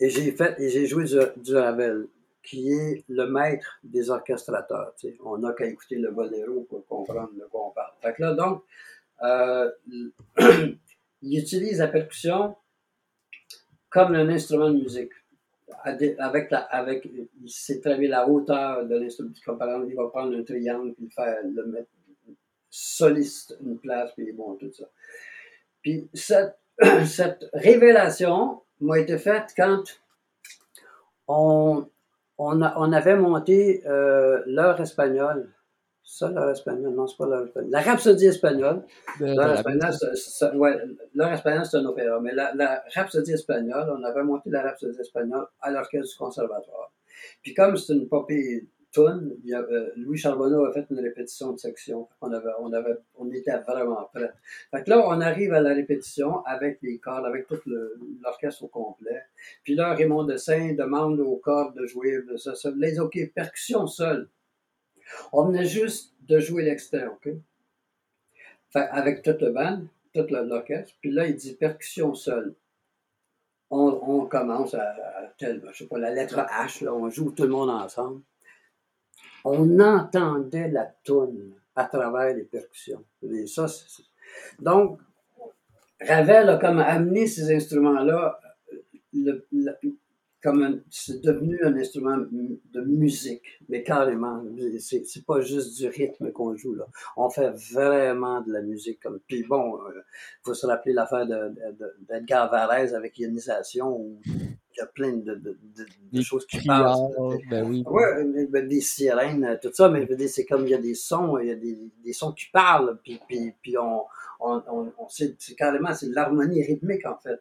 et 0.00 0.08
j'ai 0.08 0.32
fait 0.32 0.58
et 0.58 0.70
j'ai 0.70 0.86
joué 0.86 1.04
du, 1.36 1.54
Ravel, 1.54 2.08
qui 2.42 2.72
est 2.72 3.04
le 3.08 3.26
maître 3.26 3.78
des 3.84 4.10
orchestrateurs. 4.10 4.94
On 5.24 5.38
n'a 5.38 5.52
qu'à 5.52 5.66
écouter 5.66 5.96
le 5.96 6.10
boléro 6.10 6.66
pour 6.68 6.86
comprendre 6.86 7.32
de 7.34 7.44
quoi 7.50 7.68
on 7.68 7.70
parle. 7.70 8.14
Là, 8.18 8.34
donc, 8.34 8.62
euh, 9.22 9.70
il 11.22 11.38
utilise 11.38 11.78
la 11.78 11.88
percussion 11.88 12.56
comme 13.90 14.14
un 14.14 14.28
instrument 14.28 14.70
de 14.70 14.78
musique. 14.78 15.12
Avec 15.82 16.50
la, 16.50 16.60
avec, 16.60 17.04
il 17.04 17.50
sait 17.50 17.80
très 17.80 17.98
bien 17.98 18.08
la 18.08 18.26
hauteur 18.26 18.86
de 18.86 18.96
l'instrument. 18.96 19.32
Par 19.58 19.68
exemple, 19.68 19.86
il 19.90 19.96
va 19.96 20.08
prendre 20.08 20.34
un 20.34 20.42
triangle 20.42 20.94
et 21.02 21.10
faire 21.10 21.36
le 21.44 21.66
mettre 21.66 21.90
soliste 22.74 23.56
une 23.64 23.78
place, 23.78 24.10
puis 24.16 24.32
bon, 24.32 24.56
tout 24.56 24.72
ça. 24.72 24.86
Puis 25.80 26.08
cette, 26.12 26.58
cette 27.06 27.48
révélation 27.52 28.62
m'a 28.80 28.98
été 28.98 29.16
faite 29.16 29.54
quand 29.56 29.84
on, 31.28 31.86
on, 32.36 32.62
a, 32.62 32.74
on 32.76 32.92
avait 32.92 33.16
monté 33.16 33.86
euh, 33.86 34.42
l'heure 34.46 34.80
espagnole. 34.80 35.52
Ça, 36.02 36.28
l'heure 36.30 36.50
espagnole, 36.50 36.94
non, 36.94 37.06
c'est 37.06 37.16
pas 37.16 37.26
l'heure 37.26 37.44
espagnole. 37.44 37.70
La 37.70 37.80
rhapsodie 37.80 38.26
espagnole. 38.26 38.82
L'heure 39.20 39.52
espagnole, 39.52 39.92
c'est 39.92 40.52
ouais, 40.54 40.76
espagnole, 41.32 41.64
c'est 41.64 41.76
un 41.76 41.84
opéra. 41.84 42.20
Mais 42.20 42.34
la, 42.34 42.54
la 42.56 42.84
rhapsodie 42.92 43.32
espagnole, 43.32 43.88
on 43.96 44.02
avait 44.02 44.24
monté 44.24 44.50
la 44.50 44.62
rhapsodie 44.62 45.00
espagnole 45.00 45.46
à 45.60 45.70
l'orchestre 45.70 46.10
du 46.10 46.18
conservatoire. 46.18 46.92
Puis 47.40 47.54
comme 47.54 47.76
c'est 47.76 47.94
une 47.94 48.08
popée 48.08 48.66
Louis 48.96 50.18
Charbonneau 50.18 50.64
a 50.66 50.72
fait 50.72 50.86
une 50.90 51.00
répétition 51.00 51.52
de 51.52 51.58
section. 51.58 52.08
On, 52.20 52.32
avait, 52.32 52.96
on, 53.16 53.30
était 53.30 53.58
vraiment 53.58 54.08
prêts. 54.12 54.32
Fait 54.70 54.86
là, 54.88 55.04
on 55.06 55.20
arrive 55.20 55.52
à 55.52 55.60
la 55.60 55.74
répétition 55.74 56.44
avec 56.44 56.78
les 56.82 56.98
cordes, 56.98 57.26
avec 57.26 57.46
tout 57.46 57.60
l'orchestre 58.22 58.64
au 58.64 58.68
complet. 58.68 59.22
Puis 59.64 59.74
là, 59.74 59.94
Raymond 59.94 60.24
Dessin 60.24 60.74
demande 60.74 61.20
aux 61.20 61.36
cordes 61.36 61.76
de 61.76 61.86
jouer 61.86 62.22
de 62.22 62.36
ça, 62.36 62.54
ça. 62.54 62.70
Les 62.76 63.00
OK, 63.00 63.18
percussion 63.34 63.86
seule. 63.86 64.28
On 65.32 65.46
venait 65.46 65.66
juste 65.66 66.14
de 66.22 66.38
jouer 66.38 66.62
l'extrait, 66.62 67.06
OK? 67.06 67.30
Avec 68.74 69.22
toute 69.22 69.40
le 69.40 69.50
band, 69.50 69.82
toute 70.14 70.30
l'orchestre. 70.30 70.94
Puis 71.00 71.10
là, 71.10 71.26
il 71.26 71.36
dit 71.36 71.54
percussion 71.54 72.14
seule. 72.14 72.54
On, 73.70 74.26
commence 74.26 74.74
à, 74.74 74.94
je 75.40 75.58
sais 75.72 75.86
pas, 75.86 75.98
la 75.98 76.12
lettre 76.12 76.36
H, 76.36 76.84
là, 76.84 76.94
on 76.94 77.10
joue 77.10 77.32
tout 77.32 77.42
le 77.42 77.48
monde 77.48 77.70
ensemble 77.70 78.20
on 79.44 79.78
entendait 79.78 80.68
la 80.68 80.86
toune 81.04 81.52
à 81.76 81.84
travers 81.84 82.34
les 82.34 82.44
percussions. 82.44 83.04
ça, 83.46 83.66
Donc, 84.58 85.00
Ravel 86.00 86.48
a 86.48 86.56
comme 86.56 86.80
amené 86.80 87.26
ces 87.26 87.54
instruments-là, 87.54 88.40
comme 90.44 90.82
c'est 90.90 91.22
devenu 91.22 91.58
un 91.64 91.74
instrument 91.74 92.18
de 92.18 92.80
musique, 92.82 93.42
mais 93.70 93.82
carrément, 93.82 94.44
c'est 94.78 95.24
pas 95.24 95.40
juste 95.40 95.78
du 95.78 95.88
rythme 95.88 96.32
qu'on 96.32 96.54
joue 96.54 96.74
là. 96.74 96.84
On 97.16 97.30
fait 97.30 97.50
vraiment 97.72 98.42
de 98.42 98.52
la 98.52 98.60
musique 98.60 99.00
comme. 99.00 99.20
Puis 99.26 99.42
bon, 99.44 99.78
il 99.88 99.96
euh, 99.96 100.02
faut 100.44 100.52
se 100.52 100.66
rappeler 100.66 100.92
l'affaire 100.92 101.26
d'Edgar 101.26 102.46
de, 102.46 102.50
Varese 102.50 102.94
avec 102.94 103.18
ionisation 103.18 104.18
il 104.26 104.80
y 104.80 104.82
a 104.82 104.86
plein 104.86 105.12
de, 105.12 105.34
de, 105.34 105.56
de, 106.12 106.20
choses 106.20 106.44
qui 106.46 106.58
passent. 106.66 106.98
Ben 107.48 107.66
oui. 107.66 107.82
Ouais, 107.86 108.46
ben, 108.48 108.68
des 108.68 108.82
sirènes, 108.82 109.58
tout 109.62 109.72
ça, 109.72 109.88
mais 109.88 110.06
c'est 110.26 110.44
comme 110.44 110.66
il 110.66 110.70
y 110.70 110.74
a 110.74 110.78
des 110.78 110.94
sons, 110.94 111.38
il 111.38 111.48
y 111.48 111.52
a 111.52 111.54
des, 111.54 111.78
des 112.04 112.12
sons 112.12 112.32
qui 112.32 112.46
parlent, 112.52 112.98
puis, 113.02 113.18
puis, 113.26 113.54
puis 113.62 113.78
on, 113.78 114.02
on, 114.40 114.62
on, 114.68 114.92
on 114.98 115.08
c'est 115.08 115.36
carrément, 115.56 115.94
c'est 115.94 116.08
l'harmonie 116.08 116.62
rythmique, 116.62 117.06
en 117.06 117.16
fait. 117.16 117.40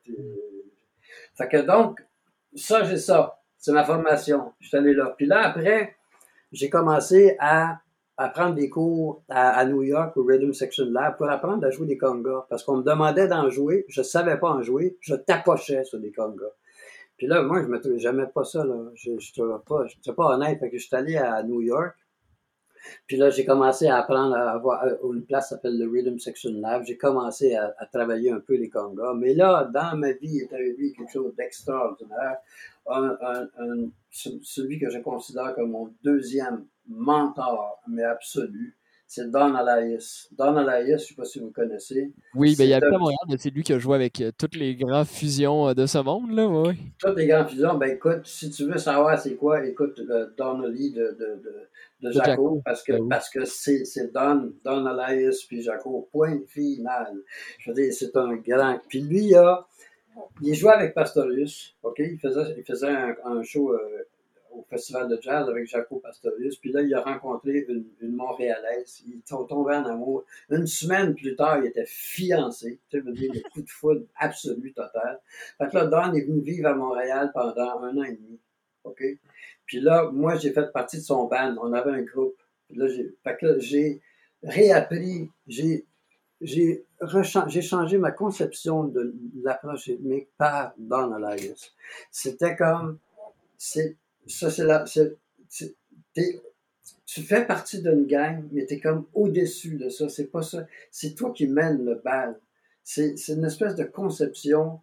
Fait 1.36 1.48
que 1.50 1.58
donc, 1.58 2.00
ça, 2.56 2.84
j'ai 2.84 2.98
ça. 2.98 3.40
C'est 3.58 3.72
ma 3.72 3.84
formation. 3.84 4.52
Je 4.60 4.68
suis 4.68 4.78
allé 4.78 4.94
là. 4.94 5.14
Puis 5.18 5.26
là, 5.26 5.48
après, 5.48 5.96
j'ai 6.52 6.70
commencé 6.70 7.36
à, 7.40 7.80
à 8.18 8.30
prendre 8.30 8.56
des 8.56 8.70
cours 8.70 9.24
à, 9.30 9.66
New 9.66 9.84
York 9.84 10.16
au 10.18 10.24
Rhythm 10.24 10.54
Section 10.54 10.86
Lab 10.90 11.18
pour 11.18 11.30
apprendre 11.30 11.66
à 11.66 11.70
jouer 11.70 11.88
des 11.88 11.98
congas. 11.98 12.46
Parce 12.50 12.64
qu'on 12.64 12.78
me 12.78 12.84
demandait 12.84 13.28
d'en 13.28 13.50
jouer. 13.50 13.86
Je 13.88 14.02
savais 14.02 14.38
pas 14.38 14.50
en 14.50 14.62
jouer. 14.62 14.98
Je 15.00 15.16
tapochais 15.16 15.84
sur 15.86 16.00
des 16.00 16.12
congas. 16.12 16.52
Puis 17.18 17.28
là, 17.28 17.42
moi, 17.42 17.62
je 17.62 17.90
ne 17.90 17.98
jamais 17.98 18.28
pas 18.28 18.44
ça. 18.44 18.66
Là. 18.66 18.76
Je 18.96 19.12
ne 19.12 19.20
suis 19.20 19.42
pas, 19.42 20.14
pas 20.18 20.26
honnête. 20.36 20.60
Fait 20.60 20.70
que 20.70 20.78
je 20.78 20.86
suis 20.86 20.96
allé 20.96 21.16
à 21.18 21.42
New 21.44 21.62
York. 21.62 21.96
Puis 23.08 23.18
là, 23.18 23.30
j'ai 23.30 23.46
commencé 23.46 23.88
à 23.88 23.98
apprendre 23.98 24.36
à 24.36 24.52
avoir 24.52 24.84
euh, 24.84 24.96
une 25.14 25.26
place 25.26 25.46
qui 25.46 25.50
s'appelle 25.56 25.78
le 25.78 25.90
Rhythm 25.90 26.20
Section 26.20 26.52
Lab. 26.54 26.84
J'ai 26.86 26.98
commencé 26.98 27.56
à, 27.56 27.74
travailler 27.92 28.32
un 28.32 28.40
peu 28.40 28.56
les 28.56 28.70
congas. 28.70 29.14
Mais 29.16 29.34
là, 29.34 29.70
dans 29.74 29.96
ma 29.98 30.12
vie, 30.14 30.40
est 30.40 30.54
arrivé 30.54 30.94
quelque 30.94 31.12
chose 31.12 31.34
d'extraordinaire. 31.36 32.38
Un, 32.88 33.18
un, 33.58 33.88
celui 34.12 34.80
que 34.80 34.90
je 34.90 35.00
considère 35.00 35.56
comme 35.56 35.72
mon 35.72 35.94
deuxième 36.04 36.66
mentor, 36.88 37.82
mais 37.88 38.04
absolu, 38.04 38.78
c'est 39.14 39.30
Don 39.30 39.54
Alias. 39.54 40.28
Don 40.32 40.58
Alias, 40.58 40.86
je 40.86 40.92
ne 40.94 40.98
sais 40.98 41.14
pas 41.14 41.26
si 41.26 41.40
vous 41.40 41.52
connaissez. 41.52 42.12
Oui, 42.34 42.56
mais 42.58 42.66
il 42.66 42.70
y 42.70 42.74
a 42.74 42.82
pas 42.82 42.98
moyen, 42.98 43.18
mais 43.30 43.38
c'est 43.38 43.52
lui 43.52 43.62
qui 43.62 43.74
a 43.74 43.78
joué 43.78 43.96
avec 43.96 44.20
euh, 44.22 44.32
toutes 44.36 44.56
les 44.56 44.76
grandes 44.76 45.06
fusions 45.06 45.68
euh, 45.68 45.74
de 45.76 45.86
ce 45.86 46.00
monde, 46.00 46.32
là, 46.32 46.48
oui. 46.48 46.76
Toutes 46.98 47.18
les 47.18 47.28
grandes 47.28 47.50
fusions, 47.50 47.76
ben 47.76 47.92
écoute, 47.92 48.22
si 48.24 48.50
tu 48.50 48.66
veux 48.66 48.80
savoir 48.80 49.20
c'est 49.20 49.36
quoi, 49.36 49.66
écoute 49.68 50.00
euh, 50.10 50.32
Donnelly 50.36 50.94
de, 50.94 51.16
de, 51.20 51.42
de, 51.44 51.70
de 52.04 52.12
Jaco, 52.12 52.62
parce 52.64 52.84
que 52.84 53.08
parce 53.08 53.30
que 53.30 53.46
c'est, 53.46 54.12
Don, 54.14 54.54
Don 54.64 54.86
Alias 54.86 55.46
puis 55.48 55.62
Jaco, 55.62 56.08
point 56.12 56.42
final. 56.48 57.16
Je 57.60 57.72
veux 57.72 57.76
dire, 57.76 57.94
c'est 57.94 58.16
un 58.18 58.36
grand. 58.36 58.80
Puis 58.88 59.02
lui, 59.02 59.28
il 59.28 59.36
a, 59.36 59.66
il 60.42 60.54
jouait 60.54 60.74
avec 60.74 60.94
Pastorius, 60.94 61.76
ok? 61.82 62.00
Il 62.00 62.20
faisait, 62.20 62.56
il 62.58 62.64
faisait 62.64 62.94
un, 63.24 63.44
show 63.44 63.74
au 64.52 64.64
Festival 64.70 65.10
de 65.10 65.20
jazz 65.22 65.50
avec 65.50 65.66
Jaco 65.68 65.98
Pastorius. 66.00 66.58
Puis 66.58 66.72
là, 66.72 66.82
il 66.82 66.94
a 66.94 67.02
rencontré 67.02 67.66
une, 67.68 67.86
une 68.02 68.16
Montréalaise. 68.16 69.04
Ils 69.08 69.22
sont 69.26 69.46
tombés 69.46 69.76
en 69.76 69.86
amour. 69.86 70.26
Une 70.50 70.68
semaine 70.68 71.16
plus 71.16 71.36
tard, 71.36 71.60
il 71.60 71.68
était 71.68 71.86
fiancé. 71.88 72.80
Tu 72.90 73.02
sais, 73.02 73.12
dire, 73.12 73.32
le 73.34 73.50
coup 73.50 73.62
de 73.62 73.70
foudre 73.70 74.06
absolu, 74.16 74.74
total. 74.74 75.20
Fait 75.58 75.70
que 75.70 75.76
là, 75.76 75.86
Don 75.86 76.14
est 76.14 76.26
venu 76.26 76.42
vivre 76.42 76.68
à 76.68 76.76
Montréal 76.76 77.32
pendant 77.34 77.82
un 77.82 77.98
an 77.98 78.04
et 78.04 78.14
demi. 78.14 78.40
OK? 78.84 79.04
Puis 79.66 79.80
là, 79.80 80.10
moi, 80.12 80.36
j'ai 80.38 80.52
fait 80.52 80.72
partie 80.72 80.98
de 80.98 81.04
son 81.04 81.26
band. 81.28 81.56
On 81.62 81.74
avait 81.74 81.92
un 81.92 82.02
groupe. 82.02 82.36
Là, 82.70 82.88
là, 82.88 83.60
j'ai 83.60 84.02
réappris, 84.44 85.30
j'ai 85.48 85.86
changé 87.62 87.98
ma 87.98 88.12
conception 88.12 88.86
de 88.86 89.16
l'approche 89.42 89.86
rythmique 89.86 90.30
par 90.38 90.74
Don 90.78 91.16
Elias. 91.16 91.72
C'était 92.12 92.56
comme, 92.56 93.00
ça, 93.58 94.50
c'est 94.50 94.66
la. 94.66 94.84
tu 97.06 97.22
fais 97.22 97.46
partie 97.46 97.82
d'une 97.82 98.06
gang, 98.06 98.44
mais 98.52 98.66
tu 98.66 98.74
es 98.76 98.80
comme 98.80 99.06
au-dessus 99.14 99.78
de 99.78 99.90
ça. 99.90 100.10
C'est 100.10 100.32
pas 100.32 100.42
ça. 100.42 100.66
C'est 100.92 101.16
toi 101.16 101.32
qui 101.32 101.48
mènes 101.48 101.86
le 101.86 101.96
bal. 101.96 102.40
C'est 102.84 103.16
une 103.30 103.46
espèce 103.46 103.76
de 103.76 103.86
conception 103.86 104.82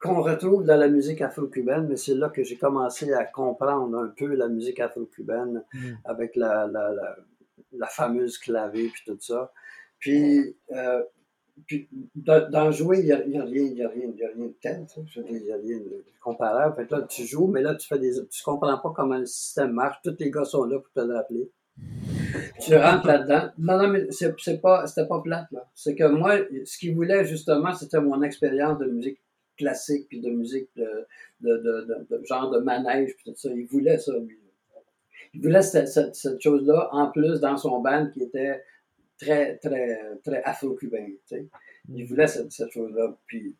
qu'on 0.00 0.22
retrouve 0.22 0.64
dans 0.64 0.76
la 0.76 0.88
musique 0.88 1.20
afro-cubaine, 1.20 1.86
mais 1.88 1.96
c'est 1.96 2.14
là 2.14 2.28
que 2.28 2.44
j'ai 2.44 2.56
commencé 2.56 3.12
à 3.12 3.24
comprendre 3.24 3.98
un 3.98 4.08
peu 4.08 4.34
la 4.34 4.48
musique 4.48 4.80
afro-cubaine 4.80 5.64
mm. 5.72 5.92
avec 6.04 6.36
la, 6.36 6.66
la, 6.66 6.92
la, 6.92 7.16
la, 7.72 7.86
fameuse 7.86 8.38
clavé 8.38 8.88
puis 8.88 9.02
tout 9.06 9.18
ça. 9.20 9.52
Puis, 9.98 10.56
euh, 10.72 11.02
puis, 11.66 11.88
dans 12.14 12.70
jouer, 12.70 13.00
il 13.00 13.06
n'y 13.06 13.12
a, 13.12 13.26
y 13.26 13.36
a, 13.36 13.44
rien, 13.44 13.62
il 13.64 13.76
y 13.76 13.82
a, 13.82 13.88
rien, 13.88 14.12
y 14.14 14.22
a 14.22 14.28
rien 14.28 14.46
de 14.46 14.54
tel, 14.60 14.86
il 15.28 15.42
n'y 15.42 15.50
a 15.50 15.56
rien 15.56 15.78
de 15.78 16.04
comparable. 16.20 16.76
Fait 16.76 16.86
que 16.86 16.94
là, 16.94 17.02
tu 17.02 17.24
joues, 17.24 17.48
mais 17.48 17.62
là, 17.62 17.74
tu 17.74 17.86
fais 17.86 17.98
des, 17.98 18.12
tu 18.28 18.42
comprends 18.44 18.78
pas 18.78 18.92
comment 18.94 19.18
le 19.18 19.26
système 19.26 19.72
marche. 19.72 19.96
Tous 20.04 20.14
les 20.20 20.30
gars 20.30 20.44
sont 20.44 20.64
là 20.64 20.78
pour 20.78 20.92
te 20.92 21.00
le 21.00 21.14
rappeler. 21.14 21.50
Tu 22.60 22.76
rentres 22.76 23.06
là-dedans. 23.06 23.50
Non, 23.58 23.78
non, 23.78 23.88
mais 23.88 24.06
c'est 24.10 24.60
pas, 24.60 24.86
c'était 24.86 25.08
pas 25.08 25.20
plate, 25.20 25.46
là. 25.50 25.68
C'est 25.74 25.94
que 25.94 26.04
moi, 26.04 26.36
ce 26.64 26.78
qu'il 26.78 26.94
voulait, 26.94 27.24
justement, 27.24 27.72
c'était 27.72 28.00
mon 28.00 28.22
expérience 28.22 28.78
de 28.78 28.86
musique 28.86 29.20
classique, 29.58 30.08
puis 30.08 30.20
de 30.20 30.30
musique 30.30 30.70
de, 30.76 31.06
genre 32.24 32.50
de 32.50 32.60
manège, 32.60 33.14
puis 33.16 33.24
tout 33.24 33.36
ça. 33.36 33.50
Il 33.50 33.66
voulait 33.66 33.98
ça, 33.98 34.16
lui. 34.18 34.38
Il 35.34 35.42
voulait 35.42 35.62
cette, 35.62 36.40
chose-là, 36.40 36.88
en 36.92 37.10
plus, 37.10 37.40
dans 37.40 37.56
son 37.56 37.80
band, 37.80 38.10
qui 38.10 38.22
était 38.22 38.62
très, 39.18 39.58
très, 39.58 40.16
très 40.24 40.42
afro-cubain. 40.42 41.08
Il 41.88 42.06
voulait 42.06 42.26
cette, 42.26 42.70
chose-là. 42.70 43.16
Puis, 43.26 43.54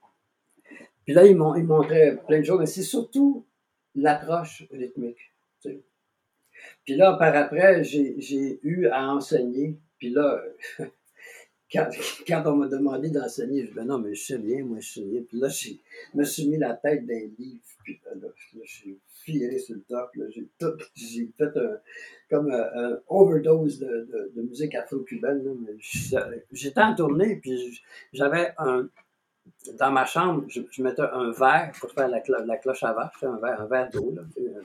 puis 1.05 1.15
là, 1.15 1.27
il, 1.27 1.37
montrait 1.37 2.17
plein 2.27 2.41
de 2.41 2.45
choses, 2.45 2.61
mais 2.61 2.67
c'est 2.67 2.83
surtout 2.83 3.45
l'approche 3.95 4.65
rythmique. 4.71 5.19
Puis 6.85 6.97
là, 6.97 7.15
par 7.15 7.35
après, 7.37 7.85
j'ai 7.85 8.61
eu 8.63 8.87
à 8.89 9.13
enseigner. 9.13 9.79
Puis 9.99 10.11
là, 10.11 10.43
quand, 11.73 11.89
quand 12.27 12.43
on 12.47 12.57
m'a 12.57 12.69
demandé 12.69 13.11
d'enseigner, 13.11 13.63
je 13.63 13.67
dis, 13.69 13.75
ben 13.75 13.85
non, 13.85 13.99
mais 13.99 14.15
je 14.15 14.25
sais 14.25 14.39
bien, 14.39 14.65
moi, 14.65 14.79
je 14.81 14.95
sais 14.95 15.03
bien. 15.03 15.23
Puis 15.29 15.39
là, 15.39 15.49
je 15.49 15.71
me 16.15 16.25
suis 16.25 16.49
mis 16.49 16.59
la 16.59 16.75
tête 16.75 17.07
d'un 17.07 17.29
livre. 17.39 17.61
Puis 17.85 18.01
là, 18.05 18.13
là, 18.21 18.29
je 18.63 18.71
suis 18.71 18.99
firé 19.25 19.59
sur 19.59 19.75
le 19.75 19.83
top. 19.83 20.11
J'ai 20.95 21.29
fait 21.37 21.57
un, 21.57 21.79
comme 22.31 22.51
un, 22.51 22.99
overdose 23.09 23.79
de, 23.81 23.87
de, 23.87 24.33
de 24.35 24.43
musique 24.43 24.75
afro-cubaine. 24.75 25.43
J'étais 26.53 26.81
en 26.81 26.95
tournée, 26.95 27.37
puis 27.37 27.81
j'avais 28.13 28.53
un, 28.59 28.89
dans 29.79 29.91
ma 29.91 30.05
chambre, 30.05 30.45
je, 30.49 30.83
mettais 30.83 31.03
un 31.03 31.31
verre 31.31 31.73
pour 31.81 31.91
faire 31.93 32.09
la, 32.09 32.21
cloche 32.21 32.83
à 32.83 32.93
vache, 32.93 33.23
un 33.23 33.37
verre, 33.37 33.61
un 33.61 33.67
verre 33.67 33.91
d'eau, 33.91 34.15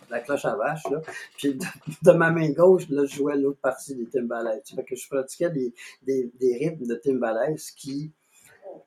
la 0.09 0.19
cloche 0.19 0.45
à 0.45 0.55
vache. 0.55 0.84
Puis 1.38 1.57
de, 2.01 2.11
ma 2.11 2.31
main 2.31 2.51
gauche, 2.51 2.84
je 2.89 3.05
jouais 3.05 3.38
l'autre 3.38 3.59
partie 3.59 3.95
des 3.95 4.07
timbales. 4.07 4.61
Que 4.88 4.95
je 4.95 5.07
pratiquais 5.07 5.49
des, 5.49 5.73
des, 6.03 6.57
rythmes 6.57 6.86
de 6.86 6.95
timbales 6.95 7.55
qui, 7.77 8.11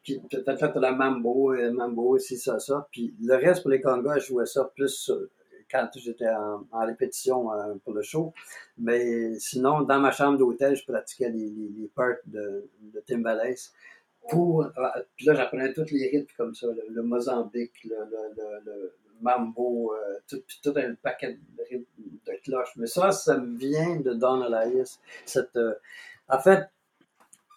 qui 0.02 0.20
peut-être 0.30 0.78
la 0.78 0.92
mambo, 0.92 1.52
euh, 1.52 1.72
mambo, 1.72 2.18
c'est 2.18 2.36
ça, 2.36 2.58
ça. 2.58 2.88
Puis 2.90 3.14
le 3.22 3.34
reste 3.34 3.62
pour 3.62 3.70
les 3.70 3.80
congas, 3.80 4.18
je 4.18 4.26
jouais 4.26 4.46
ça 4.46 4.70
plus 4.74 5.10
quand 5.70 5.88
j'étais 5.96 6.28
en, 6.28 6.86
répétition 6.86 7.52
euh, 7.52 7.74
pour 7.84 7.92
le 7.92 8.02
show. 8.02 8.32
Mais 8.78 9.34
sinon, 9.38 9.82
dans 9.82 9.98
ma 9.98 10.12
chambre 10.12 10.38
d'hôtel, 10.38 10.76
je 10.76 10.84
pratiquais 10.84 11.30
les, 11.30 11.50
les, 11.50 11.88
parts 11.94 12.16
de, 12.26 12.68
de 12.80 13.00
timbales 13.00 13.56
Euh, 14.34 15.02
puis 15.16 15.26
là, 15.26 15.34
j'apprenais 15.34 15.72
tous 15.72 15.90
les 15.90 16.08
rythmes 16.08 16.32
comme 16.36 16.54
ça, 16.54 16.66
le, 16.88 17.02
Mozambique, 17.02 17.84
le, 17.84 17.96
le, 18.64 18.92
mambo, 19.20 19.94
euh, 19.94 20.18
tout, 20.28 20.42
tout, 20.62 20.74
un 20.76 20.94
paquet 20.94 21.38
de 21.56 21.62
rythmes 21.70 21.84
de 22.26 22.32
cloches. 22.44 22.76
Mais 22.76 22.86
ça, 22.86 23.12
ça 23.12 23.38
me 23.38 23.56
vient 23.56 23.96
de 23.96 24.12
Don 24.12 24.42
Elias. 24.42 24.98
Cette, 25.24 25.56
euh, 25.56 25.74
en 26.28 26.38
fait, 26.38 26.68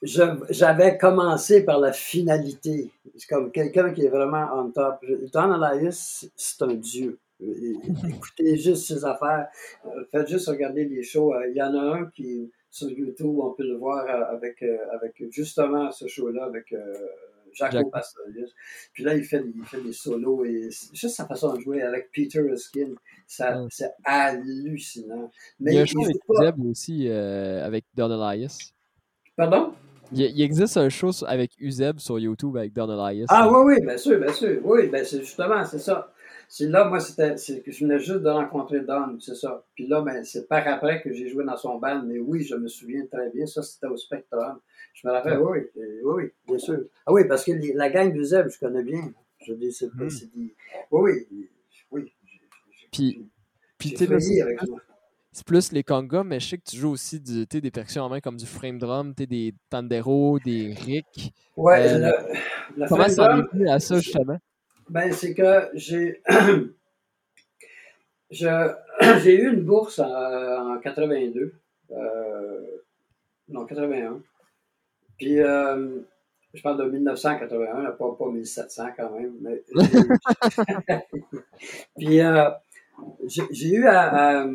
j'avais 0.02 0.98
commencé 0.98 1.66
par 1.66 1.80
la 1.80 1.92
finalité. 1.92 2.92
C'est 3.18 3.28
comme 3.28 3.52
quelqu'un 3.52 3.92
qui 3.92 4.06
est 4.06 4.10
vraiment 4.10 4.48
on 4.54 4.72
top. 4.72 5.04
Don 5.34 5.62
Elias, 5.62 6.26
c'est 6.36 6.62
un 6.62 6.76
dieu. 6.76 7.20
Écoutez 7.42 8.58
juste 8.58 8.88
ses 8.88 9.04
affaires. 9.04 9.48
Faites 10.12 10.28
juste 10.28 10.48
regarder 10.48 10.86
les 10.86 11.04
shows. 11.04 11.34
Il 11.50 11.56
y 11.56 11.62
en 11.62 11.74
a 11.76 11.98
un 11.98 12.06
qui 12.06 12.50
sur 12.70 12.90
YouTube, 12.90 13.40
on 13.40 13.52
peut 13.52 13.68
le 13.68 13.76
voir 13.76 14.06
euh, 14.06 14.36
avec, 14.36 14.62
euh, 14.62 14.78
avec 14.94 15.24
justement 15.32 15.92
ce 15.92 16.08
show-là, 16.08 16.46
avec 16.46 16.72
euh, 16.72 16.94
Jaco 17.52 17.90
Pastorius. 17.90 18.54
Puis 18.94 19.04
là, 19.04 19.16
il 19.16 19.24
fait, 19.24 19.44
il 19.56 19.66
fait 19.66 19.82
des 19.82 19.94
solos 19.94 20.46
et 20.46 20.70
juste 20.94 21.16
sa 21.16 21.26
façon 21.26 21.54
de 21.56 21.60
jouer 21.60 21.82
avec 21.82 22.12
Peter 22.12 22.46
Erskine, 22.48 22.96
ça, 23.26 23.60
c'est 23.70 23.92
hallucinant. 24.04 25.32
Mais 25.60 25.72
il 25.72 25.76
y 25.76 25.80
a 25.80 25.82
un 25.82 25.86
show 25.86 26.04
avec 26.04 26.18
Uzeb 26.30 26.66
aussi, 26.66 27.10
avec 27.10 27.86
Don 27.96 28.10
Elias. 28.10 28.72
Pardon? 29.36 29.74
Il, 30.12 30.42
existe 30.42 30.78
un 30.78 30.90
show 30.90 31.12
avec 31.28 31.52
Uzeb 31.60 32.00
sur 32.00 32.20
YouTube 32.20 32.58
avec 32.58 32.74
Don 32.74 32.90
Elias. 32.90 33.26
Ah 33.30 33.50
oui, 33.52 33.76
oui, 33.76 33.86
bien 33.86 33.98
sûr, 33.98 34.20
bien 34.20 34.34
sûr. 34.34 34.60
Oui, 34.64 34.88
ben 34.88 35.06
c'est 35.06 35.20
justement, 35.20 35.64
c'est 35.66 35.80
ça. 35.80 36.12
C'est 36.52 36.66
là, 36.66 36.90
moi, 36.90 37.00
c'était, 37.00 37.38
c'est 37.38 37.62
que 37.62 37.72
je 37.72 37.86
venais 37.86 38.00
juste 38.00 38.24
de 38.24 38.30
rencontrer 38.30 38.82
Don, 38.82 39.20
c'est 39.20 39.36
ça. 39.36 39.64
Puis 39.76 39.86
là, 39.86 40.02
ben, 40.02 40.24
c'est 40.24 40.48
par 40.48 40.68
après 40.68 41.00
que 41.00 41.14
j'ai 41.14 41.30
joué 41.30 41.46
dans 41.46 41.56
son 41.56 41.78
band, 41.78 42.02
mais 42.04 42.18
oui, 42.18 42.44
je 42.44 42.56
me 42.56 42.68
souviens 42.68 43.06
très 43.06 43.30
bien, 43.30 43.46
ça, 43.46 43.62
c'était 43.62 43.86
au 43.86 43.96
Spectrum. 43.96 44.60
Je 44.96 45.08
me 45.08 45.14
rappelle, 45.14 45.38
oui, 45.38 45.60
oui, 45.76 45.86
oui, 46.04 46.24
bien 46.48 46.58
sûr. 46.58 46.80
Ah 47.06 47.14
oui, 47.14 47.28
parce 47.28 47.46
que 47.46 47.52
la 47.76 47.92
gang 47.92 48.12
du 48.12 48.24
Zeb, 48.24 48.50
je 48.50 48.58
connais 48.58 48.82
bien. 48.82 49.14
Je 49.46 49.54
dis, 49.54 49.72
c'est, 49.72 49.90
c'est 50.10 50.32
dit, 50.34 50.56
oui, 50.90 51.28
oui, 51.32 51.50
oui. 51.92 52.14
Puis, 52.92 53.30
puis 53.78 53.94
tu 53.94 54.08
c'est 55.32 55.46
plus 55.46 55.72
les 55.72 55.84
congas, 55.84 56.24
mais 56.24 56.40
je 56.40 56.50
sais 56.50 56.58
que 56.58 56.64
tu 56.68 56.76
joues 56.76 56.90
aussi 56.90 57.20
du, 57.20 57.46
des 57.46 57.72
percussions 57.72 58.02
en 58.02 58.10
main 58.10 58.20
comme 58.20 58.38
du 58.38 58.48
frame 58.48 58.80
drum, 58.80 59.14
des 59.14 59.54
panderos, 59.70 60.40
des 60.40 60.74
rick. 60.74 61.32
Ouais, 61.56 61.94
euh, 61.94 62.12
le, 62.76 62.88
comment 62.88 63.08
ça 63.08 63.26
arrive 63.26 63.68
à 63.70 63.80
ça 63.80 64.00
justement? 64.00 64.40
Ben, 64.90 65.14
c'est 65.14 65.34
que 65.36 65.70
j'ai 65.74 66.22
j'ai 68.32 69.36
eu 69.36 69.54
une 69.54 69.64
bourse 69.64 70.00
en, 70.00 70.80
82, 70.80 71.54
euh, 71.92 72.62
non 73.50 73.66
81. 73.66 74.22
Puis 75.18 75.40
euh, 75.40 76.00
je 76.54 76.62
parle 76.62 76.78
de 76.78 76.90
1981, 76.90 77.92
pas, 77.92 78.16
pas 78.18 78.32
1700 78.32 78.88
quand 78.98 79.12
même. 79.12 79.34
Mais, 79.42 79.64
puis 81.98 82.22
euh, 82.22 82.50
j'ai 83.52 83.70
eu 83.70 83.86
à, 83.88 84.48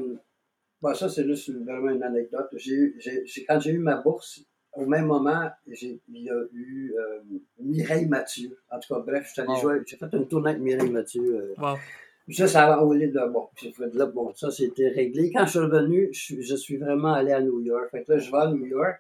ça 0.95 1.09
c'est 1.09 1.25
juste 1.25 1.51
vraiment 1.51 1.91
une 1.91 2.03
anecdote. 2.03 2.49
J'ai 2.57 2.95
quand 3.49 3.61
j'ai 3.61 3.71
eu 3.71 3.79
ma 3.79 3.97
bourse, 3.97 4.41
au 4.77 4.87
même 4.87 5.07
moment, 5.07 5.51
il 5.67 6.01
y 6.09 6.31
a 6.31 6.43
eu 6.53 6.95
euh, 6.99 7.21
Mireille 7.61 8.07
Mathieu. 8.07 8.59
En 8.71 8.79
tout 8.81 8.95
cas, 8.95 9.01
bref, 9.01 9.33
je 9.37 9.43
jouer, 9.61 9.83
j'ai 9.87 9.97
fait 9.97 10.13
une 10.13 10.27
tournée 10.27 10.51
avec 10.51 10.63
Mireille 10.63 10.91
Mathieu. 10.91 11.55
Euh, 11.63 11.75
Juste 12.27 12.57
avant, 12.57 12.83
au 12.83 12.95
lieu 12.95 13.09
de 13.09 13.21
bon, 13.31 13.49
là, 13.93 14.07
bon, 14.07 14.33
ça 14.35 14.51
c'était 14.51 14.89
réglé. 14.89 15.31
Quand 15.31 15.45
je 15.45 15.51
suis 15.51 15.59
revenu, 15.59 16.09
je, 16.13 16.41
je 16.41 16.55
suis 16.57 16.79
vraiment 16.79 17.13
allé 17.13 17.33
à 17.33 17.41
New 17.43 17.61
York. 17.61 17.91
Fait 17.91 18.03
que 18.03 18.13
là, 18.13 18.19
je 18.19 18.31
vais 18.31 18.39
à 18.39 18.47
New 18.47 18.65
York, 18.65 18.99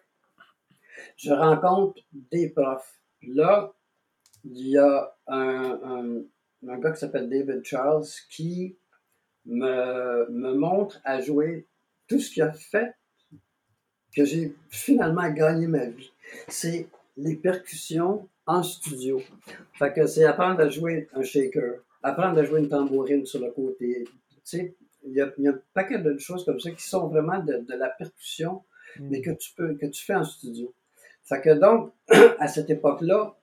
je 1.16 1.32
rencontre 1.32 2.02
des 2.30 2.50
profs. 2.50 3.00
Là, 3.26 3.72
il 4.44 4.68
y 4.68 4.76
a 4.76 5.16
un, 5.26 5.80
un, 5.82 6.68
un 6.68 6.78
gars 6.78 6.92
qui 6.92 7.00
s'appelle 7.00 7.30
David 7.30 7.64
Charles 7.64 8.04
qui 8.28 8.76
me, 9.46 10.30
me 10.30 10.52
montre 10.52 11.00
à 11.02 11.22
jouer 11.22 11.66
tout 12.08 12.20
ce 12.20 12.30
qu'il 12.30 12.42
a 12.42 12.52
fait 12.52 12.94
que 14.14 14.24
j'ai 14.24 14.54
finalement 14.68 15.30
gagné 15.30 15.66
ma 15.66 15.86
vie. 15.86 16.12
C'est 16.48 16.88
les 17.16 17.36
percussions 17.36 18.28
en 18.46 18.62
studio. 18.62 19.20
Fait 19.74 19.92
que 19.92 20.06
c'est 20.06 20.24
apprendre 20.24 20.60
à 20.60 20.68
jouer 20.68 21.08
un 21.14 21.22
shaker, 21.22 21.80
apprendre 22.02 22.38
à 22.38 22.44
jouer 22.44 22.60
une 22.60 22.68
tambourine 22.68 23.24
sur 23.26 23.40
le 23.40 23.50
côté. 23.50 24.04
Tu 24.04 24.36
sais, 24.44 24.76
il 25.06 25.12
y, 25.12 25.20
a, 25.20 25.32
il 25.38 25.44
y 25.44 25.48
a 25.48 25.52
un 25.52 25.60
paquet 25.74 25.98
de 25.98 26.16
choses 26.18 26.44
comme 26.44 26.60
ça 26.60 26.70
qui 26.70 26.82
sont 26.82 27.08
vraiment 27.08 27.38
de, 27.42 27.58
de 27.58 27.74
la 27.74 27.88
percussion, 27.88 28.62
Mm. 28.98 29.08
mais 29.10 29.20
que 29.20 29.30
tu 29.30 29.52
peux, 29.54 29.74
que 29.74 29.86
tu 29.86 30.04
fais 30.04 30.14
en 30.14 30.24
studio. 30.24 30.74
Fait 31.24 31.40
que 31.40 31.50
donc, 31.50 31.92
à 32.38 32.48
cette 32.48 32.70
époque-là, 32.70 33.36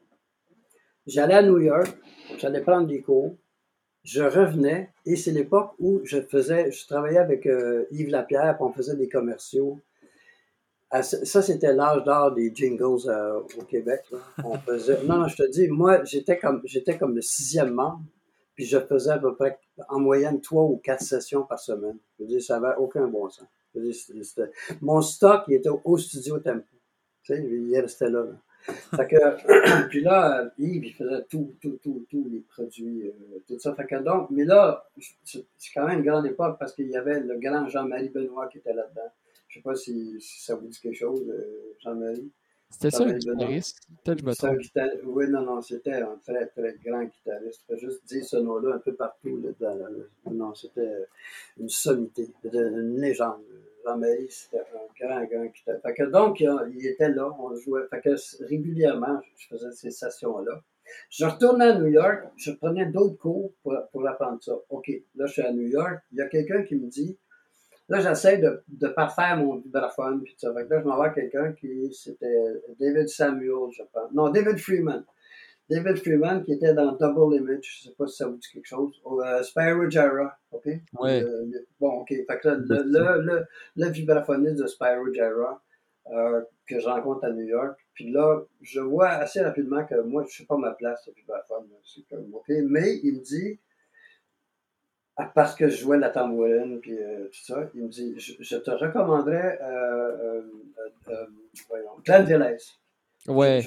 j'allais 1.08 1.36
à 1.36 1.42
New 1.42 1.60
York, 1.60 1.90
j'allais 2.38 2.62
prendre 2.62 2.88
des 2.88 3.02
cours, 3.02 3.36
je 4.04 4.24
revenais, 4.24 4.90
et 5.06 5.16
c'est 5.16 5.32
l'époque 5.32 5.74
où 5.80 6.02
je 6.04 6.22
faisais, 6.22 6.72
je 6.72 6.88
travaillais 6.88 7.20
avec 7.20 7.46
euh, 7.46 7.86
Yves 7.92 8.10
Lapierre, 8.10 8.56
puis 8.58 8.66
on 8.68 8.74
faisait 8.74 8.96
des 8.96 9.10
commerciaux. 9.10 9.80
Ce- 11.02 11.24
ça, 11.26 11.42
c'était 11.42 11.74
l'âge 11.74 12.04
d'or 12.04 12.34
des 12.34 12.52
jingles 12.54 13.08
euh, 13.10 13.40
au 13.60 13.64
Québec. 13.64 14.02
On 14.44 14.58
faisait, 14.58 15.04
non, 15.04 15.20
non, 15.20 15.28
je 15.28 15.38
te 15.38 15.50
dis, 15.50 15.68
moi, 15.70 16.04
j'étais 16.04 16.38
comme, 16.38 16.62
comme 17.00 17.16
le 17.16 17.22
sixième 17.22 17.72
membre, 17.74 18.02
puis 18.56 18.66
je 18.66 18.78
faisais 18.80 19.12
à 19.12 19.18
peu 19.20 19.34
près, 19.36 19.58
en 19.88 20.00
moyenne, 20.00 20.42
trois 20.42 20.64
ou 20.64 20.78
quatre 20.84 21.02
sessions 21.02 21.44
par 21.44 21.60
semaine. 21.60 21.98
Je 22.18 22.24
veux 22.24 22.30
dire, 22.30 22.42
ça 22.42 22.60
n'avait 22.60 22.76
aucun 22.78 23.08
bon 23.08 23.30
sens. 23.30 23.48
Mon 24.82 25.02
stock, 25.02 25.44
il 25.48 25.56
était 25.56 25.70
au 25.70 25.98
studio 25.98 26.40
Tempo. 26.40 26.66
Tu 27.24 27.36
sais, 27.36 27.42
il 27.44 27.80
restait 27.80 28.10
là. 28.10 28.24
là. 28.24 28.34
Fait 28.96 29.08
que, 29.08 29.88
puis 29.90 30.02
là, 30.02 30.52
Yves, 30.58 30.86
il 30.86 30.94
faisait 30.94 31.24
tout, 31.30 31.56
tout, 31.62 31.80
tout, 31.82 32.06
tous 32.10 32.28
les 32.30 32.40
produits, 32.42 33.08
euh, 33.08 33.40
tout 33.48 33.58
ça. 33.60 33.74
Fait 33.76 33.86
que 33.86 33.96
donc, 34.04 34.30
mais 34.30 34.44
là, 34.44 34.86
c'est 35.24 35.46
quand 35.74 35.88
même 35.88 36.00
une 36.00 36.06
grande 36.06 36.26
époque 36.26 36.58
parce 36.60 36.74
qu'il 36.74 36.90
y 36.90 36.98
avait 36.98 37.22
le 37.22 37.40
grand 37.40 37.68
Jean-Marie 37.68 38.10
Benoît 38.10 38.48
qui 38.48 38.58
était 38.60 38.74
là-dedans. 38.74 39.10
Je 39.52 39.58
sais 39.60 39.64
pas 39.64 39.76
si, 39.76 40.16
si 40.22 40.44
ça 40.46 40.56
vous 40.56 40.68
dit 40.68 40.80
quelque 40.80 40.96
chose, 40.98 41.28
euh, 41.30 41.74
Jean-Marie. 41.80 42.32
C'était 42.70 42.90
ça, 42.90 43.04
Benoît. 43.04 43.18
guitariste? 43.18 43.80
Peut-être 44.06 44.24
que 44.24 44.32
je 44.32 44.46
me 44.46 44.50
un 44.50 44.56
guitar- 44.56 44.90
Oui, 45.04 45.26
non, 45.30 45.42
non, 45.42 45.62
c'était 45.62 45.96
un 45.96 46.18
très, 46.26 46.48
très 46.48 46.74
grand 46.86 47.04
guitariste. 47.04 47.64
Je 47.68 47.74
peux 47.76 47.80
juste 47.82 48.06
dire 48.06 48.24
ce 48.24 48.38
nom-là 48.38 48.76
un 48.76 48.80
peu 48.80 48.94
partout. 48.96 49.42
Là, 49.42 49.50
dans 49.60 49.76
la- 49.76 50.32
Non, 50.32 50.56
c'était 50.56 51.06
une 51.58 51.68
sommité, 51.68 52.30
une 52.46 52.96
légende. 53.02 53.42
Jean-Marie, 53.84 54.28
c'était 54.30 54.60
un 54.60 55.06
grand, 55.06 55.26
grand 55.26 55.46
guitariste. 55.48 55.84
Fait 55.86 55.94
que 55.96 56.04
donc, 56.04 56.40
il 56.40 56.50
il 56.78 56.88
était 56.88 57.10
là, 57.10 57.30
on 57.38 57.54
jouait. 57.56 57.82
Fait 57.90 58.00
que 58.00 58.16
régulièrement, 58.46 59.20
je 59.36 59.48
faisais 59.48 59.72
ces 59.74 59.92
sessions-là. 59.92 60.64
Je 61.10 61.26
retournais 61.26 61.66
à 61.66 61.78
New 61.80 61.88
York, 61.88 62.24
je 62.38 62.52
prenais 62.52 62.86
d'autres 62.86 63.18
cours 63.18 63.52
pour, 63.64 63.76
pour 63.92 64.08
apprendre 64.08 64.42
ça. 64.42 64.54
OK, 64.70 64.90
là, 65.16 65.26
je 65.26 65.34
suis 65.34 65.42
à 65.42 65.52
New 65.52 65.68
York. 65.68 66.00
Il 66.14 66.20
y 66.20 66.22
a 66.22 66.28
quelqu'un 66.30 66.64
qui 66.64 66.76
me 66.76 66.88
dit, 66.88 67.18
Là, 67.92 68.00
j'essaie 68.00 68.38
de, 68.38 68.64
de 68.70 68.88
parfaire 68.88 69.36
mon 69.38 69.58
vibraphone, 69.58 70.22
puis 70.24 70.34
tout 70.34 70.40
ça. 70.40 70.54
Fait 70.54 70.66
que 70.66 70.74
là, 70.74 70.80
je 70.82 70.86
m'envoie 70.88 71.08
à 71.08 71.10
quelqu'un 71.10 71.52
qui, 71.54 71.94
c'était 71.94 72.44
David 72.80 73.08
Samuel, 73.10 73.70
je 73.72 73.84
pense. 73.92 74.12
Non, 74.14 74.30
David 74.30 74.58
Freeman. 74.60 75.04
David 75.70 75.98
Freeman, 75.98 76.44
qui 76.44 76.54
était 76.54 76.74
dans 76.74 76.94
Double 76.94 77.36
Image, 77.36 77.80
je 77.84 77.90
sais 77.90 77.96
pas 77.98 78.06
si 78.08 78.18
ça 78.18 78.28
vous 78.28 78.38
dit 78.38 78.48
quelque 78.52 78.66
chose. 78.68 79.00
Ou, 79.06 79.22
euh, 79.22 79.42
Spyro 79.44 79.90
Gyra, 79.90 80.38
OK? 80.52 80.66
Ouais. 81.00 81.24
Euh, 81.24 81.46
le- 81.50 81.68
bon, 81.80 82.02
OK. 82.02 82.10
Fait 82.10 82.26
que 82.40 82.48
là, 82.48 82.56
le, 82.56 82.84
le, 82.84 83.22
le, 83.22 83.46
le 83.78 83.90
vibraphoniste 83.90 84.56
de 84.62 84.68
Spyro 84.68 85.12
Gyra, 85.14 85.62
euh, 86.12 86.42
que 86.68 86.80
je 86.80 86.86
rencontre 86.86 87.24
à 87.26 87.30
New 87.32 87.46
York. 87.46 87.78
Puis 87.94 88.12
là, 88.12 88.42
je 88.62 88.80
vois 88.82 89.10
assez 89.10 89.42
rapidement 89.42 89.86
que 89.86 89.96
moi, 90.02 90.26
je 90.30 90.38
sais 90.38 90.46
pas 90.46 90.58
ma 90.58 90.72
place 90.72 91.08
au 91.08 91.14
vibraphone. 91.14 91.66
là. 91.70 91.78
C'est 91.84 92.02
comme, 92.10 92.34
OK. 92.34 92.50
Mais 92.70 93.00
il 93.04 93.16
me 93.16 93.20
dit, 93.20 93.60
parce 95.26 95.56
que 95.56 95.68
je 95.68 95.78
jouais 95.78 95.98
la 95.98 96.10
tambourine, 96.10 96.80
puis 96.80 96.98
euh, 96.98 97.26
tout 97.26 97.44
ça, 97.46 97.70
il 97.74 97.84
me 97.84 97.90
dit, 97.90 98.14
je, 98.18 98.34
je 98.40 98.56
te 98.58 98.72
recommanderais 98.72 99.60
euh, 99.62 100.42
euh, 101.10 101.26
voyons, 101.70 101.90
Glenn 102.06 102.26
Velez. 102.26 102.58
Ouais. 103.28 103.62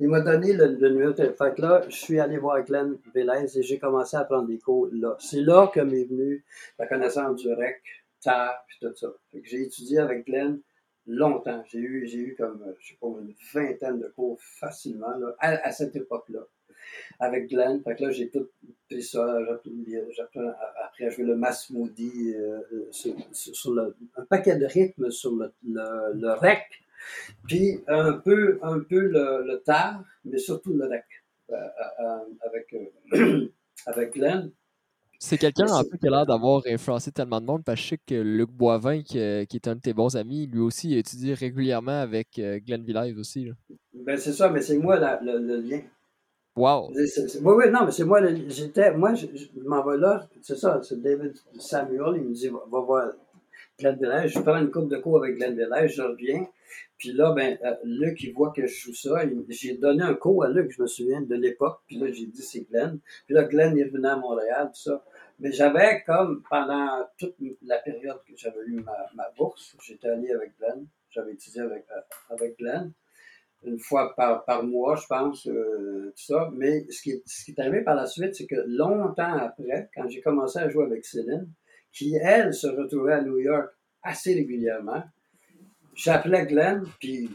Il 0.00 0.08
m'a 0.08 0.20
donné 0.20 0.52
le, 0.52 0.66
le 0.66 0.88
numéro 0.90 1.10
de 1.12 1.16
téléphone. 1.16 1.48
Fait 1.48 1.54
que 1.54 1.62
là, 1.62 1.82
je 1.88 1.94
suis 1.94 2.18
allé 2.18 2.38
voir 2.38 2.62
Glenn 2.64 2.98
Velez 3.14 3.56
et 3.58 3.62
j'ai 3.62 3.78
commencé 3.78 4.16
à 4.16 4.24
prendre 4.24 4.48
des 4.48 4.58
cours 4.58 4.88
là. 4.92 5.16
C'est 5.20 5.40
là 5.40 5.68
que 5.72 5.80
m'est 5.80 6.04
venue 6.04 6.44
la 6.78 6.86
connaissance 6.86 7.36
du 7.36 7.52
rec, 7.52 7.80
tar, 8.20 8.64
puis 8.66 8.78
tout 8.80 8.94
ça. 8.96 9.08
J'ai 9.44 9.62
étudié 9.62 10.00
avec 10.00 10.26
Glenn 10.26 10.60
longtemps. 11.06 11.62
J'ai 11.68 11.78
eu, 11.78 12.06
j'ai 12.06 12.18
eu 12.18 12.34
comme, 12.36 12.60
je 12.80 12.88
sais 12.88 12.98
pas, 13.00 13.06
une 13.06 13.34
vingtaine 13.54 14.00
de 14.00 14.08
cours 14.08 14.38
facilement, 14.40 15.16
là, 15.18 15.34
à, 15.38 15.50
à 15.66 15.72
cette 15.72 15.94
époque-là. 15.94 16.40
Avec 17.18 17.48
Glenn. 17.48 17.82
Fait 17.82 17.96
que 17.96 18.04
là, 18.04 18.10
j'ai 18.10 18.28
tout 18.30 18.48
pris 18.88 19.02
ça. 19.02 19.38
J'ai 19.64 20.22
après 20.22 21.04
à 21.06 21.10
jouer 21.10 21.24
le 21.24 21.36
Mass 21.36 21.70
Moody 21.70 22.34
euh, 22.34 22.60
euh, 22.72 22.88
sur, 22.90 23.14
sur- 23.32 23.54
sur 23.56 23.74
le, 23.74 23.94
un 24.16 24.24
paquet 24.24 24.56
de 24.56 24.66
rythmes 24.66 25.10
sur 25.10 25.32
le, 25.34 25.52
le, 25.66 26.14
le 26.20 26.32
rec. 26.32 26.62
Puis 27.46 27.80
un 27.88 28.14
peu, 28.14 28.58
un 28.62 28.80
peu 28.80 29.00
le, 29.00 29.44
le 29.46 29.62
tar, 29.64 30.02
mais 30.24 30.38
surtout 30.38 30.72
le 30.74 30.86
rec. 30.86 31.04
euh, 31.50 31.56
avec, 32.40 32.74
avec 33.86 34.12
Glenn. 34.14 34.50
C'est 35.18 35.38
quelqu'un 35.38 35.66
en 35.68 35.82
peu 35.82 35.96
qui 35.96 36.06
a 36.08 36.10
l'air 36.10 36.26
d'avoir 36.26 36.62
influencé 36.66 37.10
tellement 37.10 37.40
de 37.40 37.46
monde 37.46 37.64
parce 37.64 37.78
que 37.80 37.84
je 37.84 37.88
sais 37.90 37.98
que 38.06 38.14
Luc 38.16 38.50
Boivin, 38.50 38.98
qui, 39.02 39.18
qui 39.46 39.56
est 39.56 39.66
un 39.68 39.76
de 39.76 39.80
tes 39.80 39.94
bons 39.94 40.14
amis, 40.14 40.46
lui 40.46 40.60
aussi 40.60 40.90
il 40.90 40.96
a 40.96 40.98
étudié 40.98 41.32
régulièrement 41.32 42.00
avec 42.02 42.38
Glenn 42.38 42.84
Villez 42.84 43.14
aussi. 43.18 43.46
là. 43.46 43.52
Ben, 43.94 44.18
c'est 44.18 44.32
ça, 44.34 44.50
mais 44.50 44.60
c'est 44.60 44.76
moi 44.76 44.98
la- 44.98 45.18
le, 45.22 45.38
le 45.38 45.56
lien. 45.62 45.80
Wow! 46.56 46.90
Oui, 46.94 47.04
oui, 47.42 47.70
non, 47.70 47.84
mais 47.84 47.92
c'est 47.92 48.04
moi, 48.04 48.20
j'étais, 48.48 48.90
moi, 48.92 49.12
je, 49.12 49.26
je 49.26 49.68
m'en 49.68 49.84
vais 49.84 49.98
là, 49.98 50.26
c'est 50.40 50.56
ça, 50.56 50.80
c'est 50.82 51.02
David 51.02 51.34
Samuel, 51.58 52.16
il 52.16 52.22
me 52.22 52.32
dit, 52.32 52.48
va, 52.48 52.80
voir 52.80 53.12
Glenn 53.78 53.98
Village, 53.98 54.32
je 54.32 54.40
prends 54.40 54.56
une 54.56 54.70
coupe 54.70 54.88
de 54.88 54.96
cours 54.96 55.18
avec 55.18 55.36
Glenn 55.36 55.54
Village, 55.54 55.96
je 55.96 56.02
reviens, 56.02 56.48
puis 56.96 57.12
là, 57.12 57.32
ben, 57.32 57.58
euh, 57.62 57.74
Luc, 57.84 58.22
il 58.22 58.32
voit 58.32 58.52
que 58.56 58.66
je 58.66 58.74
joue 58.74 58.94
ça, 58.94 59.20
j'ai 59.50 59.76
donné 59.76 60.02
un 60.02 60.14
cours 60.14 60.44
à 60.44 60.48
Luc, 60.48 60.70
je 60.70 60.80
me 60.80 60.86
souviens 60.86 61.20
de 61.20 61.34
l'époque, 61.34 61.80
puis 61.86 61.98
là, 61.98 62.10
j'ai 62.10 62.24
dit, 62.24 62.40
c'est 62.40 62.66
Glenn, 62.70 63.00
puis 63.26 63.34
là, 63.34 63.44
Glenn 63.44 63.76
est 63.76 63.84
revenu 63.84 64.06
à 64.06 64.16
Montréal, 64.16 64.70
tout 64.74 64.80
ça, 64.80 65.04
mais 65.38 65.52
j'avais 65.52 66.04
comme, 66.06 66.42
pendant 66.48 67.06
toute 67.18 67.34
la 67.66 67.76
période 67.80 68.20
que 68.26 68.32
j'avais 68.34 68.64
eu 68.66 68.80
ma, 68.80 68.96
ma 69.14 69.30
bourse, 69.36 69.76
j'étais 69.82 70.08
allé 70.08 70.32
avec 70.32 70.56
Glenn, 70.58 70.86
j'avais 71.10 71.34
étudié 71.34 71.60
avec, 71.60 71.84
euh, 71.94 72.00
avec 72.34 72.56
Glenn, 72.58 72.92
une 73.66 73.78
fois 73.78 74.14
par, 74.16 74.64
mois, 74.64 74.96
je 74.96 75.06
pense, 75.06 75.46
euh, 75.46 76.12
tout 76.16 76.24
ça. 76.24 76.50
Mais 76.54 76.86
ce 76.90 77.02
qui, 77.02 77.10
est, 77.10 77.22
ce 77.26 77.44
qui 77.44 77.50
est 77.50 77.60
arrivé 77.60 77.82
par 77.82 77.94
la 77.94 78.06
suite, 78.06 78.34
c'est 78.34 78.46
que 78.46 78.62
longtemps 78.66 79.36
après, 79.36 79.90
quand 79.94 80.08
j'ai 80.08 80.20
commencé 80.20 80.58
à 80.58 80.68
jouer 80.68 80.84
avec 80.84 81.04
Céline, 81.04 81.48
qui, 81.92 82.14
elle, 82.14 82.54
se 82.54 82.66
retrouvait 82.66 83.14
à 83.14 83.22
New 83.22 83.38
York 83.38 83.68
assez 84.02 84.34
régulièrement, 84.34 85.02
j'appelais 85.94 86.46
Glenn, 86.46 86.84
puis 87.00 87.30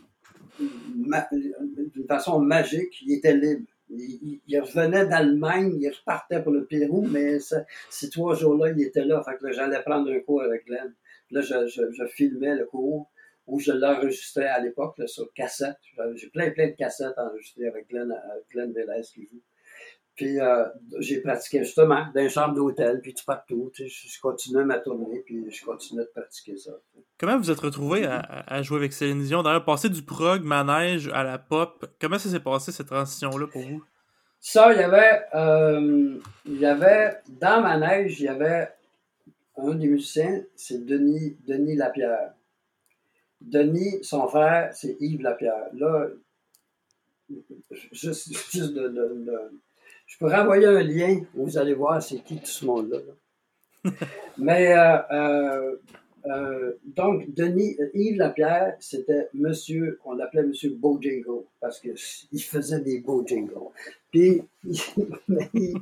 d'une 0.59 2.07
façon 2.07 2.39
magique, 2.39 3.01
il 3.01 3.13
était 3.13 3.35
libre. 3.35 3.65
Il, 3.93 4.59
revenait 4.61 5.05
d'Allemagne, 5.05 5.77
il 5.81 5.89
repartait 5.89 6.41
pour 6.41 6.53
le 6.53 6.63
Pérou, 6.63 7.05
mais 7.11 7.39
ces 7.89 8.09
trois 8.09 8.35
jours-là, 8.35 8.71
il 8.71 8.81
était 8.81 9.03
là. 9.03 9.21
Fait 9.23 9.35
que 9.37 9.51
j'allais 9.51 9.81
prendre 9.81 10.09
un 10.09 10.19
cours 10.19 10.43
avec 10.43 10.65
Glenn. 10.65 10.93
Là, 11.31 11.41
je- 11.41 11.67
je 11.67 12.05
filmais 12.05 12.55
le 12.55 12.65
cours 12.65 13.09
où 13.51 13.59
je 13.59 13.73
l'enregistrais 13.73 14.47
à 14.47 14.59
l'époque 14.59 14.95
sur 15.07 15.31
cassette. 15.33 15.77
J'ai 16.15 16.29
plein, 16.29 16.51
plein 16.51 16.67
de 16.67 16.75
cassettes 16.75 17.17
enregistrées 17.17 17.67
avec 17.67 17.89
Glenn, 17.89 18.09
avec 18.09 18.45
Glenn 18.49 18.71
Velez 18.71 19.01
qui 19.13 19.23
joue. 19.23 19.41
Puis 20.15 20.39
euh, 20.39 20.65
j'ai 20.99 21.19
pratiqué 21.19 21.63
justement 21.63 22.05
dans 22.15 22.21
une 22.21 22.29
chambre 22.29 22.55
d'hôtel, 22.55 23.01
puis 23.01 23.13
tout 23.13 23.25
partout. 23.25 23.69
Tu 23.75 23.89
sais, 23.89 24.07
je, 24.09 24.21
continuais 24.21 24.63
ma 24.63 24.79
tournée, 24.79 25.21
puis 25.25 25.51
je 25.51 25.65
continuais 25.65 26.03
de 26.03 26.09
pratiquer 26.09 26.55
ça. 26.55 26.71
Comment 27.17 27.37
vous 27.37 27.51
êtes 27.51 27.59
retrouvé 27.59 28.05
à, 28.05 28.19
à 28.19 28.61
jouer 28.61 28.77
avec 28.77 28.93
Céline 28.93 29.21
Dion? 29.21 29.43
D'ailleurs, 29.43 29.65
passer 29.65 29.89
du 29.89 30.01
prog, 30.01 30.43
manège 30.43 31.09
à 31.09 31.23
la 31.23 31.37
pop, 31.37 31.85
comment 31.99 32.19
ça 32.19 32.29
s'est 32.29 32.39
passé 32.39 32.71
cette 32.71 32.87
transition-là 32.87 33.47
pour 33.47 33.61
vous? 33.61 33.83
Ça, 34.39 34.73
il 34.73 34.79
y 34.79 34.83
avait, 34.83 35.23
euh, 35.35 36.19
il 36.45 36.57
y 36.57 36.65
avait, 36.65 37.17
dans 37.27 37.61
ma 37.61 37.77
neige, 37.77 38.19
il 38.21 38.25
y 38.25 38.29
avait 38.29 38.69
un 39.57 39.75
des 39.75 39.87
musiciens, 39.87 40.41
c'est 40.55 40.85
Denis, 40.85 41.37
Denis 41.45 41.75
Lapierre. 41.75 42.33
Denis, 43.41 44.03
son 44.03 44.27
frère, 44.27 44.73
c'est 44.73 44.97
Yves 44.99 45.21
Lapierre. 45.21 45.67
Là, 45.73 46.07
juste, 47.91 48.29
juste 48.51 48.73
de, 48.73 48.87
de- 48.87 49.23
de- 49.25 49.61
je 50.05 50.17
pourrais 50.17 50.39
envoyer 50.39 50.65
un 50.67 50.81
lien 50.83 51.21
où 51.35 51.45
vous 51.45 51.57
allez 51.57 51.73
voir 51.73 52.01
c'est 52.03 52.19
qui 52.19 52.37
tout 52.37 52.45
ce 52.45 52.65
monde-là. 52.65 52.97
là. 52.99 53.13
Mais, 54.37 54.73
euh, 54.77 54.97
euh, 55.11 55.75
euh, 56.27 56.73
donc, 56.85 57.33
Denis, 57.33 57.77
Yves 57.93 58.17
Lapierre, 58.17 58.75
c'était 58.79 59.29
monsieur, 59.33 59.99
on 60.05 60.13
l'appelait 60.13 60.43
monsieur 60.43 60.71
Bojingo, 60.71 61.47
parce 61.59 61.79
qu'il 61.79 61.95
faisait 62.41 62.81
des 62.81 62.99
beaux 62.99 63.25
jingles. 63.25 63.53
Puis, 64.11 64.43
il, 64.63 64.79
il, 65.53 65.75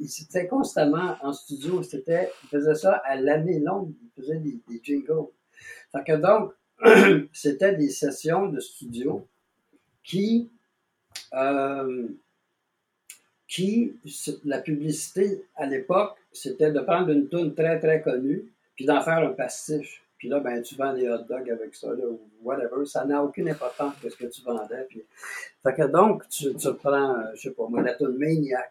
il, 0.00 0.08
c'était 0.08 0.46
constamment 0.46 1.16
en 1.22 1.32
studio. 1.32 1.82
C'était, 1.82 2.30
il 2.44 2.48
faisait 2.48 2.74
ça 2.74 2.94
à 3.04 3.16
l'année 3.16 3.58
longue. 3.60 3.92
Il 4.16 4.22
faisait 4.22 4.38
des, 4.38 4.58
des 4.68 4.80
jingles. 4.82 5.26
Fait 5.92 6.04
que 6.04 6.16
donc, 6.16 6.52
c'était 7.32 7.74
des 7.74 7.90
sessions 7.90 8.46
de 8.46 8.60
studio 8.60 9.26
qui, 10.04 10.50
euh, 11.34 12.08
qui, 13.46 13.96
la 14.44 14.60
publicité 14.60 15.44
à 15.56 15.66
l'époque, 15.66 16.16
c'était 16.32 16.72
de 16.72 16.80
prendre 16.80 17.10
une 17.10 17.28
tune 17.28 17.54
très, 17.54 17.78
très 17.78 18.00
connue, 18.00 18.52
puis 18.76 18.84
d'en 18.84 19.00
faire 19.02 19.18
un 19.18 19.32
pastiche. 19.32 20.02
Puis 20.16 20.28
là, 20.28 20.38
ben, 20.40 20.62
tu 20.62 20.74
vends 20.74 20.92
des 20.92 21.08
hot 21.08 21.24
dogs 21.28 21.50
avec 21.50 21.74
ça, 21.74 21.88
là, 21.88 22.04
ou 22.06 22.20
whatever. 22.42 22.84
Ça 22.84 23.04
n'a 23.06 23.22
aucune 23.22 23.48
importance 23.48 23.94
de 24.02 24.10
ce 24.10 24.16
que 24.16 24.26
tu 24.26 24.42
vendais. 24.42 24.84
Puis... 24.88 25.02
Fait 25.62 25.74
que 25.74 25.86
donc, 25.86 26.28
tu, 26.28 26.54
tu 26.54 26.74
prends, 26.74 27.18
euh, 27.18 27.30
je 27.34 27.42
sais 27.42 27.50
pas 27.52 27.66
moi, 27.68 27.82
la 27.82 27.94
tune 27.94 28.18
Maniac 28.18 28.70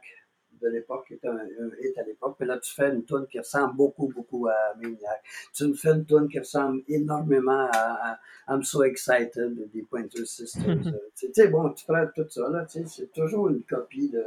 de 0.61 0.69
l'époque, 0.69 1.13
un, 1.23 1.37
hit 1.81 1.97
à 1.97 2.03
l'époque. 2.03 2.35
Puis 2.37 2.47
là, 2.47 2.57
tu 2.57 2.73
fais 2.73 2.89
une 2.89 3.03
tune 3.05 3.25
qui 3.29 3.39
ressemble 3.39 3.75
beaucoup, 3.75 4.07
beaucoup 4.07 4.47
à 4.47 4.75
Maniac. 4.79 5.23
Tu 5.53 5.67
me 5.67 5.73
fais 5.73 5.89
une 5.89 6.05
tune 6.05 6.27
qui 6.27 6.39
ressemble 6.39 6.81
énormément 6.87 7.69
à, 7.73 8.19
I'm 8.47 8.63
So 8.63 8.83
Excited 8.83 9.69
des 9.71 9.83
Pointer 9.83 10.25
Sisters. 10.25 10.87
Euh, 10.87 10.91
tu 11.15 11.27
sais, 11.33 11.47
bon, 11.47 11.69
tu 11.69 11.85
prends 11.85 12.05
tout 12.15 12.27
ça, 12.29 12.49
là, 12.49 12.65
tu 12.65 12.79
sais, 12.79 12.85
c'est 12.87 13.11
toujours 13.11 13.49
une 13.49 13.63
copie 13.63 14.09
de, 14.09 14.23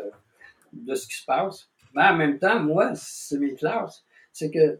de 0.72 0.95
ce 0.95 1.07
qui 1.07 1.14
se 1.14 1.24
passe. 1.24 1.68
Mais 1.95 2.03
en 2.03 2.16
même 2.16 2.39
temps, 2.39 2.61
moi, 2.61 2.93
c'est 2.95 3.39
mes 3.39 3.55
classes. 3.55 4.05
C'est 4.33 4.51
que 4.51 4.78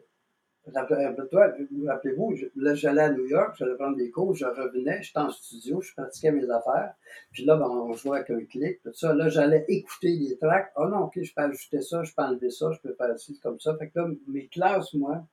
rappelez-vous, 0.71 2.35
là, 2.57 2.75
j'allais 2.75 3.03
à 3.03 3.11
New 3.11 3.27
York, 3.27 3.57
j'allais 3.59 3.75
prendre 3.75 3.97
des 3.97 4.11
cours, 4.11 4.35
je 4.35 4.45
revenais, 4.45 5.03
j'étais 5.03 5.19
en 5.19 5.31
studio, 5.31 5.81
je 5.81 5.93
pratiquais 5.93 6.31
mes 6.31 6.49
affaires, 6.51 6.95
puis 7.33 7.45
là, 7.45 7.57
ben, 7.57 7.69
on 7.69 7.93
jouait 7.95 8.19
avec 8.19 8.31
un 8.31 8.45
clic, 8.45 8.81
tout 8.83 8.93
ça. 8.95 9.13
Là, 9.15 9.29
j'allais 9.29 9.65
écouter 9.69 10.11
les 10.11 10.37
tracks. 10.39 10.73
Oh 10.77 10.87
non, 10.87 11.05
OK, 11.05 11.21
je 11.21 11.35
peux 11.35 11.43
ajouter 11.43 11.81
ça, 11.81 12.03
je 12.03 12.15
peux 12.15 12.23
enlever 12.23 12.51
ça, 12.51 12.71
je 12.73 12.81
peux 12.81 12.95
faire 12.95 13.19
ci, 13.19 13.39
comme 13.41 13.59
ça. 13.59 13.77
Fait 13.77 13.89
que 13.89 13.99
là, 13.99 14.09
mes 14.29 14.47
classes, 14.49 14.95
moi, 14.95 15.27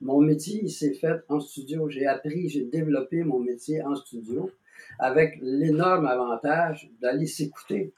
mon 0.00 0.20
métier, 0.20 0.60
il 0.62 0.70
s'est 0.70 0.94
fait 0.94 1.20
en 1.28 1.40
studio. 1.40 1.88
J'ai 1.88 2.06
appris, 2.06 2.48
j'ai 2.48 2.64
développé 2.64 3.24
mon 3.24 3.40
métier 3.40 3.82
en 3.82 3.94
studio 3.96 4.50
avec 4.98 5.38
l'énorme 5.40 6.06
avantage 6.06 6.90
d'aller 7.00 7.26
s'écouter. 7.26 7.92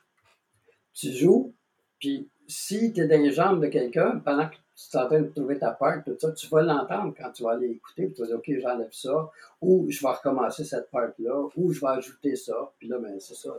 Tu 0.95 1.13
joues, 1.13 1.55
puis 1.99 2.29
si 2.47 2.93
tu 2.93 3.01
es 3.01 3.07
dans 3.07 3.21
les 3.21 3.33
jambes 3.33 3.63
de 3.63 3.67
quelqu'un, 3.67 4.21
pendant 4.25 4.49
que 4.49 4.57
tu 4.77 4.97
es 4.97 5.01
en 5.01 5.07
train 5.07 5.21
de 5.23 5.29
trouver 5.29 5.59
ta 5.59 5.71
part, 5.71 6.05
tout 6.05 6.15
ça, 6.19 6.33
tu 6.33 6.49
vas 6.49 6.63
l'entendre 6.63 7.15
quand 7.17 7.31
tu 7.33 7.43
vas 7.43 7.53
aller 7.53 7.69
écouter, 7.69 8.13
tu 8.13 8.21
vas 8.21 8.27
dire, 8.27 8.37
OK, 8.37 8.51
j'enlève 8.61 8.93
ça, 8.93 9.31
ou 9.63 9.87
je 9.89 10.01
vais 10.03 10.13
recommencer 10.13 10.65
cette 10.65 10.91
part-là, 10.91 11.49
ou 11.57 11.73
je 11.73 11.81
vais 11.81 11.89
ajouter 11.89 12.37
ça, 12.37 12.73
puis 12.79 12.89
là, 12.89 12.99
ben, 12.99 13.19
c'est 13.19 13.35
ça. 13.35 13.51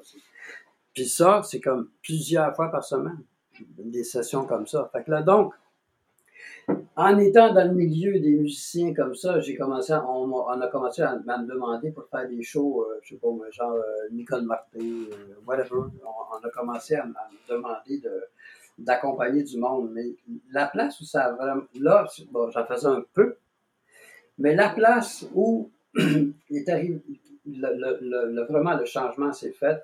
Puis 0.93 1.07
ça, 1.07 1.41
c'est 1.43 1.59
comme 1.59 1.89
plusieurs 2.03 2.55
fois 2.55 2.70
par 2.70 2.84
semaine, 2.84 3.24
des 3.78 4.03
sessions 4.03 4.45
comme 4.45 4.68
ça. 4.68 4.89
Fait 4.93 5.03
que 5.03 5.09
là, 5.09 5.24
donc, 5.24 5.53
en 6.95 7.18
étant 7.18 7.53
dans 7.53 7.68
le 7.68 7.74
milieu 7.74 8.20
des 8.20 8.36
musiciens 8.36 8.93
comme 8.93 9.15
ça, 9.15 9.39
j'ai 9.39 9.55
commencé, 9.55 9.93
on, 9.93 10.61
a 10.61 10.68
commencé 10.68 11.01
à, 11.01 11.15
me 11.15 11.47
demander 11.47 11.91
pour 11.91 12.07
faire 12.09 12.28
des 12.28 12.43
shows, 12.43 12.84
euh, 12.84 12.99
je 13.03 13.09
sais 13.09 13.20
pas, 13.20 13.30
genre 13.51 13.74
euh, 13.74 14.09
Nicole 14.11 14.43
Martin, 14.43 14.80
euh, 14.80 15.36
whatever. 15.45 15.82
On, 16.03 16.45
a 16.45 16.49
commencé 16.49 16.95
à 16.95 17.05
me 17.05 17.13
demander 17.47 17.99
de, 17.99 18.24
d'accompagner 18.78 19.43
du 19.43 19.57
monde. 19.57 19.91
Mais 19.93 20.15
la 20.51 20.67
place 20.67 20.99
où 20.99 21.05
ça 21.05 21.25
a 21.25 21.32
vraiment. 21.34 21.63
Là, 21.80 22.07
bon, 22.32 22.49
j'en 22.51 22.65
faisais 22.65 22.88
un 22.88 23.03
peu, 23.13 23.38
mais 24.38 24.55
la 24.55 24.69
place 24.69 25.28
où 25.34 25.69
est 26.51 26.69
arrivé, 26.69 27.01
le, 27.45 28.45
vraiment 28.45 28.75
le 28.75 28.86
changement 28.86 29.34
s'est 29.34 29.51
fait, 29.51 29.84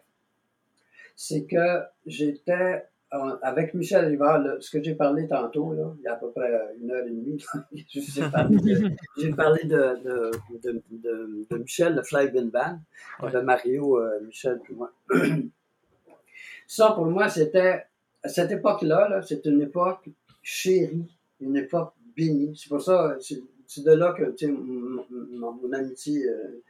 c'est 1.15 1.45
que 1.45 1.81
j'étais 2.05 2.85
avec 3.41 3.75
Michel 3.75 4.05
Rivard, 4.05 4.43
ce 4.59 4.71
que 4.71 4.81
j'ai 4.81 4.95
parlé 4.95 5.27
tantôt, 5.27 5.73
là, 5.73 5.93
il 5.99 6.03
y 6.03 6.07
a 6.07 6.13
à 6.13 6.15
peu 6.15 6.31
près 6.31 6.49
une 6.81 6.89
heure 6.89 7.05
et 7.05 7.11
demie, 7.11 7.43
j'ai 7.87 8.29
parlé, 9.31 9.63
de, 9.65 10.01
de, 10.03 10.31
de, 10.63 10.83
de, 11.49 11.57
Michel, 11.57 11.95
le 11.95 12.03
Fly 12.03 12.29
Bin 12.29 12.45
Band, 12.45 12.79
de 13.29 13.39
Mario, 13.39 13.99
euh, 13.99 14.19
Michel, 14.25 14.59
puis 14.63 14.73
moi. 14.73 14.91
Ça, 16.67 16.91
pour 16.93 17.05
moi, 17.05 17.29
c'était 17.29 17.85
à 18.23 18.29
cette 18.29 18.51
époque-là, 18.51 19.21
c'est 19.21 19.45
une 19.45 19.61
époque 19.61 20.09
chérie, 20.41 21.05
une 21.41 21.57
époque 21.57 21.93
bénie. 22.15 22.55
C'est 22.55 22.69
pour 22.69 22.81
ça, 22.81 23.17
c'est 23.19 23.83
de 23.83 23.91
là 23.91 24.13
que 24.13 24.45
mon, 24.47 25.73
amitié 25.73 26.27
euh, 26.29 26.61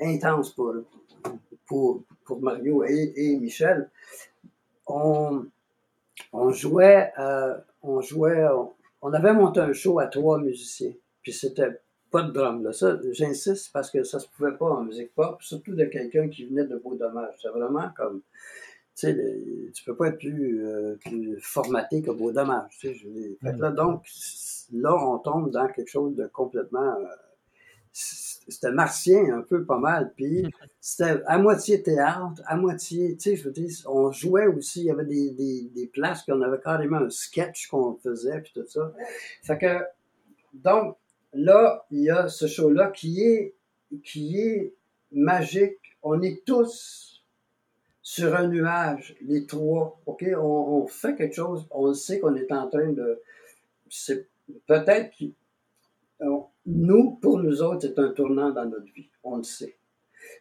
intense 0.00 0.50
pour, 0.50 0.74
pour, 1.66 2.02
pour 2.24 2.40
Mario 2.40 2.84
et, 2.84 3.36
Michel, 3.36 3.90
on, 4.86 5.44
on 6.32 6.50
jouait, 6.50 7.12
euh, 7.18 7.58
on 7.82 8.00
jouait, 8.00 8.46
on, 9.02 9.12
avait 9.12 9.34
monté 9.34 9.60
un 9.60 9.72
show 9.72 9.98
à 9.98 10.06
trois 10.06 10.38
musiciens, 10.38 10.92
puis 11.22 11.32
c'était 11.32 11.80
pas 12.10 12.22
de 12.22 12.30
drum. 12.30 12.62
Là. 12.62 12.72
Ça, 12.72 12.98
j'insiste 13.10 13.70
parce 13.72 13.90
que 13.90 14.02
ça 14.04 14.18
se 14.18 14.28
pouvait 14.28 14.56
pas 14.56 14.66
en 14.66 14.84
musique 14.84 15.14
pop, 15.14 15.42
surtout 15.42 15.74
de 15.74 15.84
quelqu'un 15.84 16.28
qui 16.28 16.44
venait 16.44 16.64
de 16.64 16.76
Beau 16.76 16.94
Dommage. 16.94 17.34
C'est 17.40 17.48
vraiment 17.48 17.90
comme 17.96 18.22
sais, 18.94 19.16
tu 19.72 19.84
peux 19.84 19.96
pas 19.96 20.08
être 20.08 20.18
plus, 20.18 20.64
euh, 20.66 20.96
plus 20.96 21.38
formaté 21.40 22.02
que 22.02 22.10
beau 22.10 22.32
dommage. 22.32 22.70
Tu 22.78 22.88
sais, 22.88 22.94
je 22.94 23.58
là, 23.58 23.70
donc, 23.70 24.04
là, 24.72 24.94
on 24.94 25.18
tombe 25.18 25.50
dans 25.50 25.66
quelque 25.68 25.90
chose 25.90 26.14
de 26.14 26.26
complètement. 26.26 26.94
Euh, 26.96 27.06
c'était 27.92 28.72
martien 28.72 29.34
un 29.34 29.42
peu 29.42 29.64
pas 29.64 29.78
mal. 29.78 30.12
Puis 30.16 30.50
c'était 30.80 31.22
à 31.26 31.38
moitié 31.38 31.82
théâtre, 31.82 32.42
à 32.46 32.56
moitié, 32.56 33.16
tu 33.16 33.30
sais, 33.30 33.36
je 33.36 33.44
veux 33.44 33.52
dire, 33.52 33.70
on 33.86 34.10
jouait 34.12 34.46
aussi, 34.46 34.80
il 34.80 34.86
y 34.86 34.90
avait 34.90 35.04
des, 35.04 35.30
des, 35.32 35.70
des 35.74 35.86
places 35.86 36.22
qu'on 36.22 36.40
avait 36.42 36.60
carrément 36.60 36.98
un 36.98 37.10
sketch 37.10 37.68
qu'on 37.68 37.94
faisait, 38.02 38.40
puis 38.40 38.52
tout 38.54 38.66
ça. 38.66 38.92
Fait 39.42 39.58
que, 39.58 39.84
donc, 40.54 40.96
là, 41.32 41.86
il 41.90 42.02
y 42.02 42.10
a 42.10 42.28
ce 42.28 42.46
show-là 42.46 42.90
qui 42.90 43.22
est, 43.22 43.54
qui 44.04 44.38
est 44.38 44.74
magique. 45.12 45.78
On 46.02 46.20
est 46.22 46.44
tous 46.44 47.11
sur 48.02 48.34
un 48.34 48.48
nuage, 48.48 49.14
les 49.22 49.46
trois, 49.46 50.00
OK, 50.06 50.24
on, 50.36 50.86
fait 50.86 51.14
quelque 51.14 51.34
chose, 51.34 51.66
on 51.70 51.94
sait 51.94 52.18
qu'on 52.18 52.34
est 52.34 52.50
en 52.52 52.68
train 52.68 52.90
de... 52.90 53.20
C'est 53.88 54.28
peut-être 54.66 55.16
que 55.16 55.26
nous, 56.66 57.12
pour 57.22 57.38
nous 57.38 57.62
autres, 57.62 57.82
c'est 57.82 57.98
un 57.98 58.10
tournant 58.10 58.50
dans 58.50 58.64
notre 58.64 58.92
vie, 58.92 59.08
on 59.22 59.36
le 59.36 59.42
sait. 59.42 59.76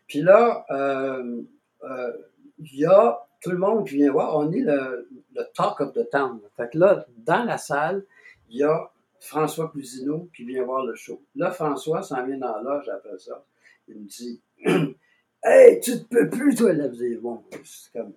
Puis 0.08 0.22
là, 0.22 0.66
euh, 0.70 1.42
euh, 1.84 2.12
il 2.60 2.80
y 2.80 2.86
a 2.86 3.20
tout 3.42 3.52
le 3.52 3.58
monde 3.58 3.88
qui 3.88 3.96
vient 3.96 4.12
voir, 4.12 4.38
on 4.38 4.52
est 4.52 4.62
le, 4.62 5.08
le, 5.34 5.44
talk 5.56 5.82
of 5.82 5.94
the 5.94 6.08
town. 6.10 6.40
Fait 6.56 6.70
que 6.72 6.78
là, 6.78 7.06
dans 7.18 7.44
la 7.44 7.58
salle, 7.58 8.06
il 8.50 8.58
y 8.58 8.64
a 8.64 8.92
François 9.20 9.70
Cousineau 9.70 10.30
qui 10.36 10.44
vient 10.46 10.64
voir 10.64 10.86
le 10.86 10.96
show. 10.96 11.22
Là, 11.36 11.52
François 11.52 12.02
s'en 12.02 12.26
vient 12.26 12.38
dans 12.38 12.62
l'âge 12.62 12.90
après 12.90 13.18
ça. 13.18 13.44
Il 13.88 14.02
me 14.02 14.06
dit 14.06 14.42
Hey, 15.44 15.80
tu 15.80 15.92
ne 15.92 15.98
peux 15.98 16.30
plus, 16.30 16.56
toi, 16.56 16.74
là. 16.74 16.88
Bon, 17.22 17.42
c'est 17.64 17.92
comme. 17.94 18.14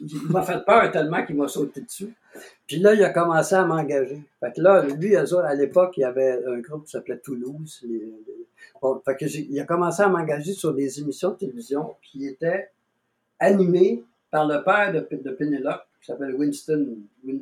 Il 0.00 0.30
m'a 0.30 0.42
fait 0.42 0.64
peur 0.64 0.90
tellement 0.92 1.24
qu'il 1.24 1.36
m'a 1.36 1.48
sauté 1.48 1.80
dessus. 1.80 2.14
Puis 2.66 2.78
là, 2.78 2.94
il 2.94 3.02
a 3.02 3.10
commencé 3.10 3.54
à 3.54 3.64
m'engager. 3.64 4.22
Fait 4.40 4.52
que 4.52 4.60
là, 4.60 4.82
lui, 4.82 5.16
à 5.16 5.54
l'époque, 5.54 5.96
il 5.96 6.00
y 6.00 6.04
avait 6.04 6.44
un 6.46 6.58
groupe 6.58 6.84
qui 6.84 6.92
s'appelait 6.92 7.18
Toulouse. 7.18 7.84
Bon, 8.80 9.00
fait 9.04 9.16
que 9.16 9.24
il 9.24 9.58
a 9.58 9.64
commencé 9.64 10.02
à 10.02 10.08
m'engager 10.08 10.52
sur 10.52 10.72
des 10.72 11.00
émissions 11.00 11.30
de 11.30 11.36
télévision 11.36 11.96
qui 12.02 12.26
étaient 12.26 12.70
animées 13.40 14.04
par 14.30 14.46
le 14.46 14.62
père 14.62 14.92
de, 14.92 15.16
de 15.16 15.30
Penelope, 15.30 15.84
qui 16.00 16.06
s'appelle 16.06 16.34
Winston, 16.34 16.98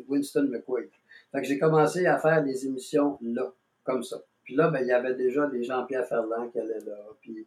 Winston 0.09 0.49
McQuaid. 0.51 0.89
Fait 1.33 1.43
que 1.43 1.47
j'ai 1.47 1.59
commencé 1.59 2.07
à 2.07 2.18
faire 2.18 2.43
des 2.43 2.64
émissions 2.64 3.18
là, 3.20 3.53
comme 3.85 4.03
ça. 4.03 4.22
Puis 4.45 4.55
là, 4.55 4.68
ben, 4.68 4.81
il 4.81 4.87
y 4.87 4.93
avait 4.93 5.14
déjà 5.14 5.47
des 5.47 5.64
Jean-Pierre 5.64 6.07
Ferland 6.07 6.49
qui 6.51 6.61
allaient 6.61 6.85
là. 6.87 6.97
Puis 7.20 7.47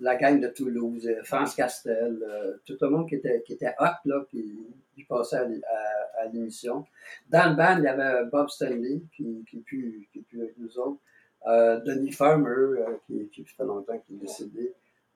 la 0.00 0.16
gang 0.16 0.40
de 0.40 0.48
Toulouse, 0.48 1.06
euh, 1.06 1.22
France 1.24 1.54
Castel, 1.54 2.18
euh, 2.22 2.56
tout 2.64 2.76
le 2.80 2.88
monde 2.88 3.08
qui 3.08 3.16
était, 3.16 3.42
qui 3.46 3.54
était 3.54 3.74
hot, 3.78 3.96
là, 4.04 4.24
qui, 4.30 4.58
qui 4.94 5.04
passait 5.04 5.36
à, 5.36 6.26
l'émission. 6.32 6.84
Dans 7.28 7.50
le 7.50 7.56
band, 7.56 7.78
il 7.78 7.84
y 7.84 7.88
avait 7.88 8.24
Bob 8.26 8.48
Stanley, 8.48 9.02
qui, 9.16 9.44
qui 9.48 9.58
plus 9.58 10.08
avec 10.34 10.56
nous 10.58 10.78
autres. 10.78 11.00
Denis 11.84 12.12
Farmer, 12.12 12.76
qui, 13.06 13.28
qui 13.30 13.44
fait 13.44 13.64
longtemps 13.64 13.98
qu'il 13.98 14.16
est 14.16 14.20
décédé. 14.20 14.72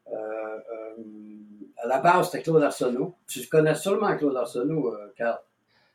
à 0.09 1.87
la 1.87 2.01
base, 2.01 2.31
c'était 2.31 2.43
Claude 2.43 2.63
Arsenault. 2.65 3.15
Tu 3.29 3.47
connais 3.47 3.77
sûrement 3.77 4.17
Claude 4.17 4.37
Arsenault, 4.37 4.97
Carl? 5.17 5.39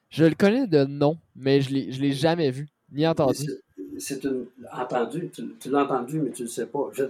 Je 0.09 0.24
le 0.24 0.36
connais 0.36 0.68
de 0.68 0.86
nom, 0.86 1.18
mais 1.36 1.59
je 1.59 1.74
ne 1.74 2.01
l'ai 2.01 2.14
jamais 2.14 2.51
vu, 2.51 2.70
ni 2.91 3.05
entendu 3.05 3.49
c'est 3.99 4.23
une. 4.23 4.47
Entendu, 4.71 5.29
tu, 5.29 5.69
l'as 5.69 5.83
entendu, 5.83 6.19
mais 6.19 6.31
tu 6.31 6.43
ne 6.43 6.47
le 6.47 6.51
sais 6.51 6.67
pas. 6.67 6.89
Je 6.93 7.03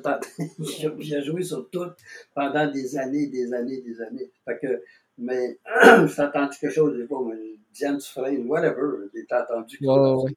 j'ai 1.00 1.22
joué 1.22 1.44
sur 1.44 1.70
tout 1.70 1.88
pendant 2.34 2.70
des 2.72 2.98
années, 2.98 3.28
des 3.28 3.54
années, 3.54 3.82
des 3.82 4.02
années. 4.02 4.30
Fait 4.46 4.60
que, 4.60 4.82
mais 5.18 5.60
j'ai 6.08 6.22
entendu 6.22 6.58
quelque 6.60 6.74
chose, 6.74 6.96
je 6.96 7.02
sais 7.02 7.08
pas, 7.08 7.20
Diane 7.74 7.98
Dufresne, 7.98 8.48
whatever, 8.48 9.08
j'ai 9.14 9.26
entendu. 9.32 9.78
Ouais, 9.82 10.32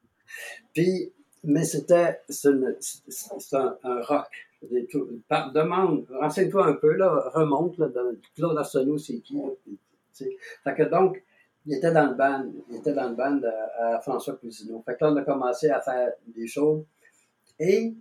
Puis, 0.73 1.13
mais 1.43 1.65
c'était 1.65 2.21
c'est 2.29 2.49
un, 2.49 3.77
un, 3.83 4.01
rock. 4.03 4.27
Par 5.29 5.53
demande, 5.53 6.07
renseigne-toi 6.21 6.67
un 6.67 6.73
peu, 6.75 6.95
là, 6.95 7.31
remonte, 7.35 7.77
là, 7.79 7.89
Claude 8.35 8.57
Arsenault, 8.57 8.99
c'est 8.99 9.19
qui? 9.19 9.37
Fait 10.15 10.75
que 10.75 10.85
donc, 10.85 11.23
il 11.67 11.75
était 11.75 11.93
dans 11.93 12.09
le 12.09 12.15
band, 12.15 12.47
il 12.71 12.77
était 12.77 12.93
dans 12.93 13.09
le 13.09 13.15
band 13.15 13.41
à, 13.79 14.01
François 14.01 14.37
Cousineau. 14.37 14.83
Fait 14.85 14.97
que 14.97 15.05
là, 15.05 15.13
on 15.13 15.17
a 15.17 15.23
commencé 15.23 15.71
à 15.71 15.81
faire 15.81 16.13
des 16.27 16.47
shows. 16.47 16.87
Et 17.59 17.95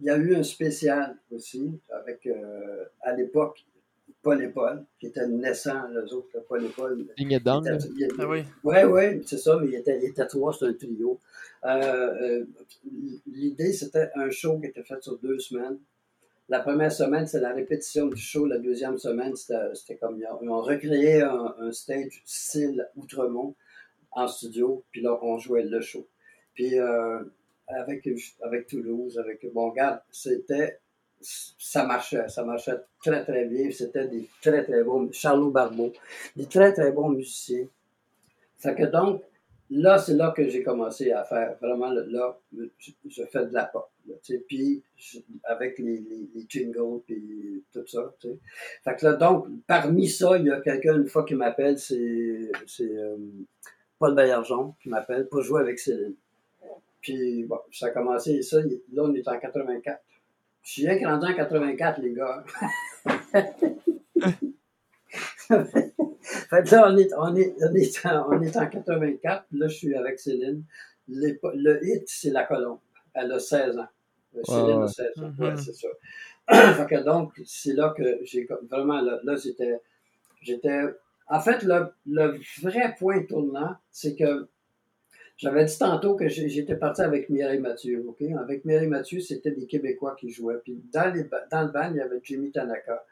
il 0.00 0.06
y 0.06 0.10
a 0.10 0.16
eu 0.16 0.34
un 0.34 0.42
spécial 0.42 1.16
aussi 1.30 1.80
avec, 1.90 2.26
euh, 2.26 2.84
à 3.00 3.12
l'époque, 3.12 3.64
Paul 4.22 4.42
et 4.42 4.48
Paul, 4.48 4.84
qui 4.98 5.06
était 5.06 5.26
naissant, 5.28 5.86
les 5.88 6.12
autres, 6.12 6.40
Paul 6.48 6.64
et 6.64 6.68
Paul. 6.68 7.06
Ligne 7.16 7.36
Ah 8.18 8.28
oui. 8.28 8.42
Oui, 8.64 8.76
oui, 8.84 9.22
c'est 9.24 9.38
ça, 9.38 9.56
mais 9.60 9.68
il 9.68 9.74
était, 9.76 9.98
il 10.02 10.10
était 10.10 10.26
trois, 10.26 10.52
c'était 10.52 10.66
un 10.66 10.74
trio. 10.74 11.20
Euh, 11.64 11.70
euh, 11.70 12.44
l'idée, 13.26 13.72
c'était 13.72 14.10
un 14.16 14.28
show 14.30 14.58
qui 14.58 14.66
était 14.66 14.82
fait 14.82 15.00
sur 15.00 15.16
deux 15.18 15.38
semaines. 15.38 15.78
La 16.48 16.60
première 16.60 16.92
semaine, 16.92 17.26
c'est 17.26 17.40
la 17.40 17.52
répétition 17.52 18.06
du 18.06 18.20
show. 18.20 18.46
La 18.46 18.58
deuxième 18.58 18.98
semaine, 18.98 19.34
c'était 19.34 19.96
comme 19.96 20.20
ils 20.20 20.48
ont 20.48 20.60
recréé 20.60 21.22
un, 21.22 21.54
un, 21.58 21.72
stage 21.72 22.22
style 22.24 22.88
Outremont 22.96 23.54
en 24.12 24.28
studio, 24.28 24.84
puis 24.92 25.02
là, 25.02 25.18
on 25.22 25.38
jouait 25.38 25.64
le 25.64 25.80
show. 25.80 26.06
Puis 26.54 26.78
euh, 26.78 27.22
avec, 27.66 28.08
avec 28.42 28.66
Toulouse, 28.66 29.18
avec 29.18 29.46
Bon 29.52 29.74
c'était 30.10 30.78
ça 31.20 31.84
marchait, 31.84 32.28
ça 32.28 32.44
marchait 32.44 32.78
très 33.02 33.24
très 33.24 33.46
bien. 33.46 33.70
C'était 33.70 34.06
des 34.06 34.28
très 34.42 34.64
très 34.64 34.84
bons, 34.84 35.10
Charlot 35.12 35.50
Barbeau, 35.50 35.92
des 36.36 36.46
très 36.46 36.72
très 36.72 36.92
bons 36.92 37.10
musiciens. 37.10 37.66
Fait 38.58 38.74
que 38.74 38.84
donc, 38.84 39.22
là, 39.70 39.98
c'est 39.98 40.14
là 40.14 40.32
que 40.36 40.48
j'ai 40.48 40.62
commencé 40.62 41.12
à 41.12 41.24
faire 41.24 41.56
vraiment, 41.60 41.90
là, 41.90 42.38
je, 42.78 43.22
fais 43.24 43.46
de 43.46 43.52
la 43.52 43.64
pop, 43.64 43.88
puis 44.48 44.82
avec 45.44 45.78
les, 45.78 45.98
les, 46.34 46.46
jingles, 46.48 47.00
puis 47.06 47.64
tout 47.72 47.86
ça. 47.86 48.12
Fait 48.84 48.96
que 48.96 49.06
là, 49.06 49.14
donc, 49.14 49.46
parmi 49.66 50.08
ça, 50.08 50.36
il 50.38 50.46
y 50.46 50.50
a 50.50 50.60
quelqu'un, 50.60 50.96
une 50.96 51.06
fois, 51.06 51.24
qui 51.24 51.34
m'appelle, 51.34 51.78
c'est, 51.78 52.50
euh, 52.80 53.16
Paul 53.98 54.14
Baillargeon, 54.14 54.74
qui 54.82 54.88
m'appelle 54.88 55.28
pour 55.28 55.42
jouer 55.42 55.60
avec 55.62 55.78
Céline. 55.78 56.14
Puis, 57.00 57.44
bon, 57.44 57.58
ça 57.72 57.86
a 57.86 57.90
commencé, 57.90 58.42
ça, 58.42 58.58
là, 58.60 59.02
on 59.04 59.14
est 59.14 59.28
en 59.28 59.38
84. 59.38 60.00
Je 60.62 60.70
suis 60.70 60.82
bien 60.82 61.08
rendu 61.08 61.26
en 61.26 61.34
84, 61.34 62.00
les 62.00 62.12
gars. 62.12 62.44
fait 65.48 66.70
là, 66.72 66.96
est 66.98 67.12
en, 67.14 67.32
on 68.28 68.42
est 68.42 68.56
en 68.56 68.66
84, 68.66 69.46
là, 69.52 69.68
je 69.68 69.74
suis 69.74 69.94
avec 69.94 70.18
Céline. 70.18 70.64
le 71.08 71.78
hit, 71.84 72.04
c'est 72.06 72.30
La 72.30 72.44
Colombe. 72.44 72.80
Elle 73.14 73.32
a 73.32 73.38
16 73.38 73.78
ans. 73.78 73.86
Céline 74.44 74.82
a 74.82 74.88
16 74.88 75.06
ans. 75.18 75.32
Ouais, 75.38 75.50
mm-hmm. 75.50 75.56
c'est 75.56 75.74
ça. 75.74 75.88
fait 76.74 76.86
que 76.86 77.02
donc, 77.02 77.32
c'est 77.44 77.74
là 77.74 77.94
que 77.96 78.18
j'ai 78.22 78.46
vraiment, 78.70 79.00
là, 79.00 79.18
là 79.24 79.36
j'étais, 79.36 79.80
j'étais, 80.42 80.82
en 81.28 81.40
fait, 81.40 81.62
le, 81.62 81.92
le 82.06 82.38
vrai 82.62 82.94
point 82.98 83.22
tournant, 83.24 83.76
c'est 83.90 84.14
que 84.14 84.48
j'avais 85.36 85.64
dit 85.66 85.78
tantôt 85.78 86.16
que 86.16 86.28
j'étais 86.28 86.76
parti 86.76 87.02
avec 87.02 87.28
Mireille 87.28 87.60
Mathieu, 87.60 88.04
OK? 88.08 88.22
Avec 88.38 88.64
Mireille 88.64 88.88
Mathieu, 88.88 89.20
c'était 89.20 89.50
des 89.50 89.66
Québécois 89.66 90.16
qui 90.18 90.30
jouaient. 90.30 90.58
Puis 90.64 90.80
dans, 90.92 91.12
les, 91.12 91.24
dans 91.50 91.62
le 91.62 91.72
band, 91.72 91.90
il 91.90 91.96
y 91.96 92.00
avait 92.00 92.20
Jimmy 92.22 92.50
Tanaka. 92.50 93.04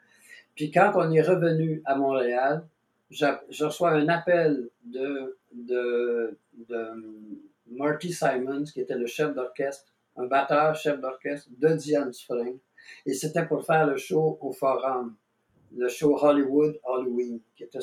Puis 0.55 0.71
quand 0.71 0.93
on 0.95 1.11
est 1.11 1.21
revenu 1.21 1.83
à 1.85 1.95
Montréal, 1.95 2.65
je, 3.11 3.63
reçois 3.63 3.91
un 3.91 4.07
appel 4.07 4.69
de, 4.83 5.37
de, 5.53 6.35
de 6.67 6.85
Marty 7.69 8.11
Simons, 8.11 8.63
qui 8.63 8.81
était 8.81 8.97
le 8.97 9.05
chef 9.05 9.35
d'orchestre, 9.35 9.93
un 10.17 10.25
batteur, 10.25 10.75
chef 10.75 10.99
d'orchestre 10.99 11.49
de 11.57 11.69
Diane 11.69 12.13
Spring. 12.13 12.57
Et 13.05 13.13
c'était 13.13 13.45
pour 13.45 13.65
faire 13.65 13.87
le 13.87 13.97
show 13.97 14.37
au 14.41 14.51
Forum, 14.51 15.15
le 15.75 15.87
show 15.87 16.17
Hollywood 16.21 16.79
Halloween, 16.85 17.39
qui 17.55 17.63
était 17.63 17.79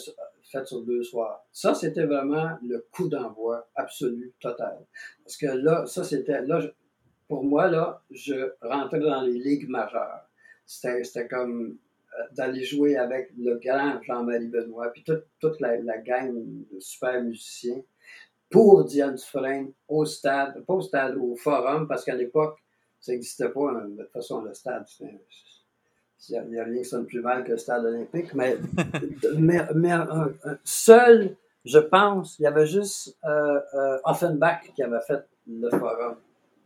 fait 0.50 0.66
sur 0.66 0.82
deux 0.82 1.02
soirs. 1.02 1.44
Ça, 1.52 1.74
c'était 1.74 2.04
vraiment 2.04 2.58
le 2.62 2.86
coup 2.90 3.08
d'envoi 3.08 3.68
absolu, 3.74 4.32
total. 4.40 4.78
Parce 5.24 5.36
que 5.36 5.46
là, 5.46 5.86
ça, 5.86 6.04
c'était, 6.04 6.42
là, 6.42 6.60
pour 7.28 7.44
moi, 7.44 7.68
là, 7.68 8.02
je 8.10 8.52
rentrais 8.60 9.00
dans 9.00 9.22
les 9.22 9.38
ligues 9.38 9.68
majeures. 9.68 10.28
C'était 10.64 11.28
comme 11.28 11.76
euh, 12.18 12.22
d'aller 12.32 12.64
jouer 12.64 12.96
avec 12.96 13.32
le 13.38 13.58
grand 13.58 14.00
Jean-Marie 14.02 14.48
Benoît, 14.48 14.90
puis 14.92 15.02
toute, 15.02 15.24
toute 15.40 15.60
la, 15.60 15.78
la, 15.78 15.98
gang 15.98 16.32
de 16.34 16.80
super 16.80 17.22
musiciens 17.22 17.82
pour 18.52 18.84
Diane 18.84 19.16
Dufresne 19.16 19.72
au 19.88 20.04
stade, 20.04 20.64
pas 20.64 20.74
au 20.74 20.80
stade, 20.80 21.16
au 21.16 21.34
forum, 21.34 21.88
parce 21.88 22.04
qu'à 22.04 22.14
l'époque, 22.14 22.58
ça 23.00 23.12
n'existait 23.12 23.48
pas. 23.48 23.70
Hein, 23.70 23.88
de 23.88 24.02
toute 24.02 24.12
façon, 24.12 24.42
le 24.42 24.54
stade, 24.54 24.84
il 26.28 26.40
n'y 26.48 26.58
a, 26.58 26.64
rien 26.64 26.78
qui 26.78 26.84
sonne 26.84 27.06
plus 27.06 27.20
mal 27.20 27.44
que 27.44 27.52
le 27.52 27.58
stade 27.58 27.84
olympique, 27.84 28.32
mais, 28.34 28.56
mais, 29.38 29.66
mais 29.74 29.92
seul, 30.62 31.36
je 31.64 31.78
pense, 31.78 32.38
il 32.38 32.42
y 32.42 32.46
avait 32.46 32.66
juste 32.66 33.16
euh, 33.24 33.60
euh, 33.74 33.98
Offenbach 34.04 34.72
qui 34.74 34.82
avait 34.82 35.00
fait 35.00 35.24
le 35.48 35.70
forum. 35.70 36.16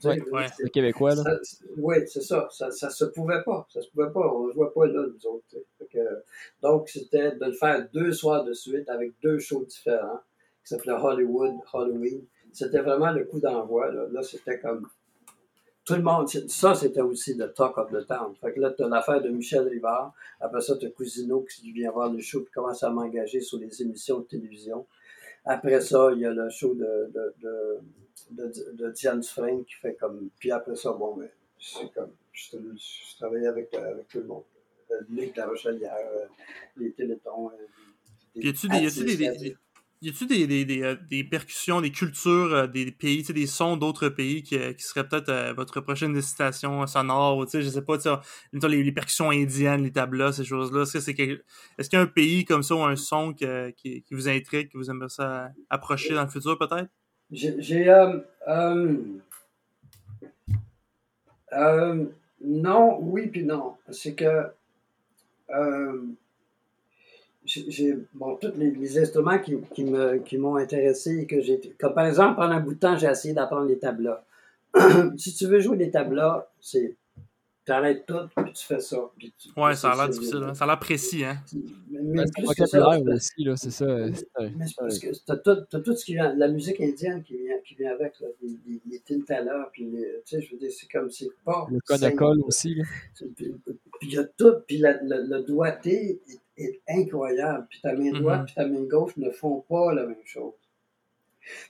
Oui, 0.05 0.21
ouais, 0.31 0.47
c'est 0.55 0.71
québécois, 0.71 1.15
là. 1.15 1.39
oui, 1.79 1.97
c'est 2.07 2.21
ça. 2.21 2.49
Ça 2.51 2.67
ne 2.67 2.91
se 2.91 3.05
pouvait 3.07 3.43
pas. 3.43 3.67
Ça 3.73 3.81
se 3.81 3.89
pouvait 3.89 4.11
pas. 4.11 4.31
On 4.31 4.49
ne 4.49 4.53
jouait 4.53 4.71
pas 4.75 4.87
là, 4.87 5.07
nous 5.07 5.27
autres. 5.27 5.47
donc, 6.63 6.89
c'était 6.91 7.33
de 7.33 7.47
le 7.47 7.53
faire 7.53 7.89
deux 7.95 8.13
soirs 8.13 8.45
de 8.45 8.53
suite 8.53 8.89
avec 8.91 9.15
deux 9.23 9.39
shows 9.39 9.65
différents, 9.65 10.21
qui 10.67 10.75
s'appelait 10.75 10.93
Hollywood, 10.93 11.55
Halloween. 11.73 12.25
C'était 12.53 12.81
vraiment 12.81 13.13
le 13.13 13.25
coup 13.25 13.39
d'envoi. 13.39 13.93
Là, 13.93 14.23
c'était 14.23 14.59
comme 14.59 14.89
tout 15.85 15.95
le 15.95 16.03
monde, 16.03 16.29
ça 16.29 16.75
c'était 16.75 17.01
aussi 17.01 17.35
le 17.35 17.53
talk 17.53 17.79
of 17.79 17.93
the 17.93 18.05
town. 18.07 18.35
Fait 18.41 18.53
que 18.53 18.59
là, 18.59 18.75
l'affaire 18.89 19.23
de 19.23 19.29
Michel 19.29 19.69
Rivard. 19.69 20.13
Après 20.41 20.61
ça, 20.61 20.77
tu 20.77 20.87
as 20.87 20.91
Cousino 20.91 21.43
qui 21.43 21.71
vient 21.71 21.93
voir 21.93 22.13
le 22.13 22.21
show 22.21 22.41
et 22.43 22.51
commence 22.53 22.83
à 22.83 22.91
m'engager 22.91 23.41
sur 23.41 23.59
les 23.59 23.83
émissions 23.83 24.19
de 24.19 24.25
télévision. 24.25 24.85
Après 25.45 25.81
ça, 25.81 26.11
il 26.13 26.19
y 26.19 26.27
a 26.27 26.33
le 26.33 26.51
show 26.51 26.75
de, 26.75 27.13
de, 27.15 27.35
de, 28.33 28.73
de, 28.73 28.91
Diane 28.91 29.23
Frank 29.23 29.65
qui 29.65 29.75
fait 29.75 29.95
comme. 29.95 30.29
Puis 30.41 30.51
après 30.51 30.75
ça, 30.75 30.91
bon, 30.93 31.15
mais 31.15 31.31
c'est 31.61 31.93
comme. 31.93 32.11
Je, 32.33 33.17
travaillais 33.17 33.47
avec, 33.47 33.73
avec 33.73 34.09
tout 34.09 34.19
le 34.19 34.25
monde. 34.25 34.43
Le 34.91 35.27
de 35.27 35.33
la 35.37 35.47
Rochelière, 35.47 35.95
euh, 35.95 36.27
les 36.77 36.91
Télétons. 36.93 37.51
Euh, 37.51 38.41
y 38.41 38.49
a-tu 38.49 38.69
des, 38.69 39.57
y 40.03 40.11
a-tu 40.11 40.27
des, 40.27 40.47
des, 40.47 40.65
des, 40.65 40.83
euh, 40.83 41.29
percussions, 41.31 41.81
des 41.81 41.91
cultures, 41.91 42.55
euh, 42.55 42.67
des 42.67 42.91
pays, 42.91 43.23
des 43.23 43.47
sons 43.47 43.77
d'autres 43.77 44.09
pays 44.09 44.43
qui, 44.43 44.57
euh, 44.59 44.73
qui 44.73 44.83
seraient 44.83 45.09
peut-être 45.09 45.55
votre 45.55 45.81
prochaine 45.81 46.13
destination 46.13 46.87
sonore, 46.87 47.39
ou 47.39 47.47
je 47.51 47.61
sais 47.63 47.83
pas, 47.83 47.97
les, 48.53 48.83
les 48.83 48.93
percussions 48.93 49.31
indiennes, 49.31 49.83
les 49.83 49.93
tablas, 49.93 50.33
ces 50.33 50.45
choses-là. 50.45 50.83
Est-ce 50.83 51.11
qu'il 51.11 51.31
est 51.31 51.93
y 51.93 51.97
a 51.97 52.01
un 52.01 52.07
pays 52.07 52.45
comme 52.45 52.63
ça 52.63 52.75
ou 52.75 52.83
un 52.83 52.97
son 52.97 53.33
qui, 53.33 53.47
qui, 53.77 54.05
vous 54.11 54.29
intrigue, 54.29 54.71
que 54.71 54.79
vous 54.79 54.91
aimeriez 54.91 55.09
ça 55.09 55.51
approcher 55.71 56.15
dans 56.15 56.25
le 56.25 56.31
futur 56.31 56.59
peut-être? 56.59 56.91
J'ai. 57.31 57.87
non, 62.45 62.99
oui, 63.01 63.29
puis 63.29 63.45
non. 63.45 63.77
C'est 63.91 64.15
que 64.15 64.45
j'ai 67.69 67.97
bon, 68.15 68.37
tous 68.37 68.53
les, 68.57 68.99
instruments 68.99 69.39
qui, 69.39 69.57
qui 69.75 69.85
me 69.85 70.19
qui 70.19 70.39
m'ont 70.39 70.57
intéressé 70.57 71.27
que 71.27 71.41
j'ai 71.41 71.61
comme 71.79 71.95
par 71.95 72.07
exemple 72.07 72.37
pendant 72.37 72.55
un 72.55 72.61
bout 72.61 72.75
de 72.75 72.79
temps 72.79 72.97
j'ai 72.97 73.07
essayé 73.07 73.35
d'apprendre 73.35 73.67
les 73.67 73.79
tablas 73.79 74.25
si 75.17 75.35
tu 75.35 75.47
veux 75.47 75.61
jouer 75.61 75.77
des 75.77 75.91
tablas 75.91 76.49
c'est 76.61 76.97
tu 77.65 77.73
arrêtes 77.73 78.07
tout 78.07 78.29
puis 78.37 78.53
tu 78.53 78.65
fais 78.65 78.81
ça 78.81 78.99
puis 79.19 79.35
ouais 79.57 79.75
ça 79.75 79.93
a 79.93 79.97
l'air 79.97 80.09
difficile 80.09 80.45
hein. 80.45 80.55
ça 80.55 80.65
a 80.65 80.67
l'air 80.69 80.79
précis 80.79 81.25
hein 81.25 81.37
mais, 81.91 82.25
c'est 82.35 82.45
vocabulaire 82.45 83.15
aussi 83.15 83.45
là 83.45 83.57
c'est 83.57 83.71
ça 83.71 83.87
mais 83.87 84.67
parce 84.79 84.99
que 84.99 85.09
t'as 85.27 85.37
tout, 85.37 85.77
as 85.77 85.81
tout 85.81 85.97
ce 85.97 86.05
qui 86.05 86.15
vient 86.15 86.33
la 86.35 86.49
musique 86.49 86.81
indienne 86.81 87.23
qui 87.23 87.37
vient 87.37 87.59
qui 87.65 87.75
vient 87.75 87.93
avec 87.93 88.21
là, 88.21 88.29
les, 88.43 88.57
les, 88.67 88.81
les 88.89 89.01
tintalas 89.01 89.69
puis 89.73 89.91
tu 89.91 90.07
sais 90.25 90.41
je 90.41 90.53
veux 90.53 90.59
dire 90.59 90.71
c'est 90.71 90.91
comme 90.91 91.11
c'est 91.11 91.31
pas 91.45 91.67
le 91.71 91.81
conacol 91.81 92.41
aussi 92.43 92.75
là. 92.75 92.85
puis 93.35 93.53
il 94.03 94.13
y 94.13 94.19
a 94.19 94.25
tout 94.25 94.55
puis 94.67 94.79
la, 94.79 94.99
le 95.03 95.43
doigté 95.43 96.21
est 96.57 96.81
incroyable. 96.89 97.67
Puis 97.71 97.81
ta 97.81 97.95
main 97.95 98.13
droite 98.13 98.49
et 98.51 98.55
ta 98.55 98.67
main 98.67 98.83
gauche 98.85 99.17
ne 99.17 99.31
font 99.31 99.65
pas 99.69 99.93
la 99.95 100.07
même 100.07 100.17
chose. 100.25 100.55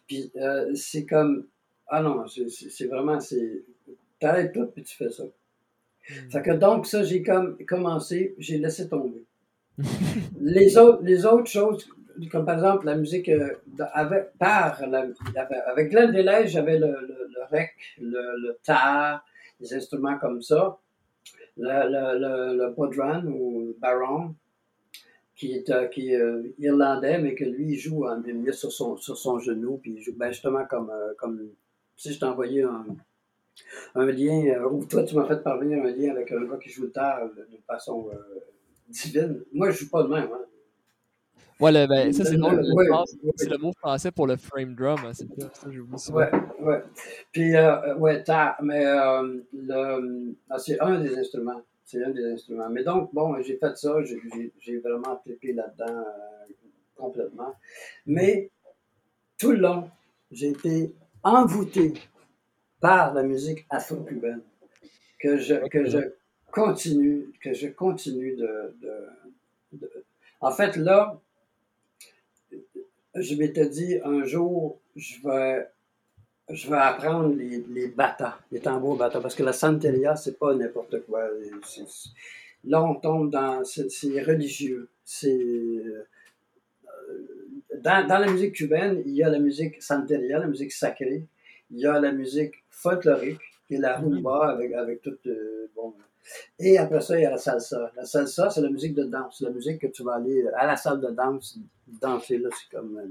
Puis 0.06 0.30
euh, 0.36 0.74
c'est 0.74 1.04
comme, 1.04 1.46
ah 1.88 2.02
non, 2.02 2.24
c'est 2.26 2.86
vraiment, 2.86 3.20
c'est, 3.20 3.64
t'arrêtes 4.18 4.52
tout 4.52 4.66
puis 4.66 4.82
tu 4.82 4.96
fais 4.96 5.10
ça. 5.10 5.24
Mm. 5.24 6.30
Fait 6.30 6.42
que 6.42 6.50
donc, 6.52 6.86
ça, 6.86 7.02
j'ai 7.02 7.22
comme 7.22 7.58
commencé, 7.66 8.34
j'ai 8.38 8.58
laissé 8.58 8.88
tomber. 8.88 9.24
les, 10.40 10.78
autres, 10.78 11.02
les 11.02 11.26
autres 11.26 11.50
choses, 11.50 11.86
comme 12.30 12.46
par 12.46 12.54
exemple 12.54 12.86
la 12.86 12.96
musique 12.96 13.28
euh, 13.28 13.54
avec, 13.92 14.32
par 14.38 14.86
la, 14.86 15.06
avec 15.66 15.90
Glenn 15.90 16.12
Deleuze, 16.12 16.50
j'avais 16.50 16.78
le, 16.78 16.86
le, 16.86 17.28
le, 17.34 17.44
rec, 17.50 17.74
le, 18.00 18.48
le 18.48 18.58
tar, 18.62 19.24
des 19.60 19.74
instruments 19.74 20.18
comme 20.18 20.40
ça, 20.40 20.78
le, 21.56 21.88
le, 21.88 22.56
le, 22.56 22.74
podran 22.74 23.22
ou 23.26 23.74
baron, 23.78 24.34
qui 25.36 25.52
est, 25.52 25.70
euh, 25.70 25.86
qui 25.86 26.14
euh, 26.14 26.42
irlandais, 26.58 27.18
mais 27.18 27.34
que 27.34 27.44
lui, 27.44 27.72
il 27.74 27.78
joue 27.78 28.06
en 28.06 28.18
milieu 28.20 28.52
sur 28.52 28.72
son, 28.72 28.96
sur 28.96 29.16
son 29.16 29.38
genou, 29.38 29.78
puis 29.78 29.92
il 29.94 30.02
joue 30.02 30.16
ben, 30.16 30.32
justement 30.32 30.64
comme, 30.64 30.90
euh, 30.90 31.12
comme 31.18 31.50
si 31.96 32.12
je 32.12 32.18
t'ai 32.18 32.24
envoyé 32.24 32.62
un, 32.62 32.86
un 33.94 34.06
lien, 34.06 34.62
ou 34.64 34.84
toi, 34.84 35.04
tu 35.04 35.14
m'as 35.14 35.26
fait 35.26 35.42
parvenir 35.42 35.84
un 35.84 35.90
lien 35.90 36.10
avec 36.12 36.32
un 36.32 36.44
gars 36.44 36.56
qui 36.56 36.70
joue 36.70 36.82
le 36.84 36.90
tard 36.92 37.28
de 37.36 37.46
façon 37.66 38.08
divine. 38.88 39.44
Moi, 39.52 39.70
je 39.70 39.78
joue 39.80 39.90
pas 39.90 40.02
de 40.02 40.08
même. 40.08 40.28
Hein. 40.32 40.44
Ouais, 41.58 41.72
ben, 41.86 42.12
ça, 42.12 42.24
c'est 42.24 42.32
Le- 42.32 42.38
drôle. 42.38 42.56
ouais, 42.74 42.84
je 42.84 42.90
pense 42.90 43.12
que 43.12 43.26
ouais. 43.26 43.32
C'est 43.36 43.48
le 43.50 43.56
mot 43.58 43.72
français 43.78 44.10
pour 44.10 44.26
le 44.26 44.36
frame 44.36 44.74
drum. 44.74 44.98
hein, 45.06 45.12
C'est 45.14 45.26
ça, 45.40 45.50
ça, 45.54 45.70
j'oublie 45.70 45.98
souvent. 45.98 46.18
Ouais, 46.18 46.30
ouais. 46.60 46.82
Puis, 47.32 47.56
euh, 47.56 47.80
euh, 47.82 47.96
ouais, 47.96 48.22
mais 48.62 48.84
euh, 48.84 49.38
le, 49.54 50.34
ah, 50.50 50.58
c'est 50.58 50.78
un 50.80 51.00
des 51.00 51.16
instruments. 51.16 51.62
C'est 51.86 52.02
un 52.02 52.10
des 52.10 52.24
instruments. 52.32 52.68
Mais 52.68 52.82
donc, 52.82 53.14
bon, 53.14 53.40
j'ai 53.42 53.56
fait 53.58 53.76
ça, 53.76 53.96
j'ai, 54.02 54.78
vraiment 54.78 55.16
trippé 55.24 55.52
là-dedans 55.52 55.86
euh, 55.86 56.52
complètement. 56.96 57.54
Mais 58.06 58.50
tout 59.38 59.52
le 59.52 59.58
long, 59.58 59.88
j'ai 60.32 60.48
été 60.48 60.92
envoûté 61.22 61.94
par 62.80 63.14
la 63.14 63.22
musique 63.22 63.66
afro-cubaine 63.70 64.42
que 65.20 65.38
je, 65.38 65.54
que 65.68 65.86
je 65.86 65.98
continue, 66.50 67.28
que 67.40 67.54
je 67.54 67.68
continue 67.68 68.34
de- 68.34 68.74
En 70.40 70.50
fait, 70.50 70.76
là, 70.76 71.20
je 73.14 73.34
m'étais 73.36 73.68
dit 73.68 73.98
un 74.02 74.24
jour, 74.24 74.80
je 74.96 75.16
vais, 75.22 75.68
je 76.50 76.70
vais 76.70 76.76
apprendre 76.76 77.34
les, 77.34 77.58
les 77.68 77.88
bata, 77.88 78.38
les 78.52 78.60
tambours 78.60 78.96
bata, 78.96 79.20
parce 79.20 79.34
que 79.34 79.42
la 79.42 79.52
santeria, 79.52 80.16
c'est 80.16 80.38
pas 80.38 80.54
n'importe 80.54 81.00
quoi. 81.06 81.22
C'est- 81.64 82.10
là, 82.64 82.82
on 82.82 82.94
tombe 82.96 83.30
dans, 83.30 83.64
c'est 83.64 84.22
religieux. 84.22 84.88
C'est 85.04 85.32
euh, 85.38 86.06
dans, 87.82 88.06
dans 88.06 88.18
la 88.18 88.26
musique 88.30 88.54
cubaine, 88.54 89.02
il 89.06 89.12
y 89.14 89.22
a 89.22 89.28
la 89.28 89.38
musique 89.38 89.82
santeria, 89.82 90.38
la 90.38 90.46
musique 90.46 90.72
sacrée, 90.72 91.24
il 91.70 91.78
y 91.78 91.86
a 91.86 91.98
la 92.00 92.12
musique 92.12 92.64
folklorique, 92.70 93.40
qui 93.66 93.74
est 93.74 93.78
la 93.78 93.96
rumba 93.98 94.50
avec, 94.50 94.72
avec 94.72 95.02
tout, 95.02 95.16
euh, 95.26 95.66
bon, 95.74 95.94
et 96.58 96.78
après 96.78 97.00
ça, 97.00 97.18
il 97.18 97.22
y 97.22 97.26
a 97.26 97.30
la 97.30 97.38
salsa. 97.38 97.92
La 97.96 98.04
salsa, 98.04 98.50
c'est 98.50 98.60
la 98.60 98.70
musique 98.70 98.94
de 98.94 99.04
danse. 99.04 99.40
La 99.42 99.50
musique 99.50 99.80
que 99.80 99.86
tu 99.88 100.02
vas 100.04 100.14
aller 100.16 100.44
à 100.56 100.66
la 100.66 100.76
salle 100.76 101.00
de 101.00 101.08
danse 101.10 101.58
danser. 102.00 102.38
Là, 102.38 102.50
c'est 102.52 102.76
comme. 102.76 102.98
euh, 102.98 103.06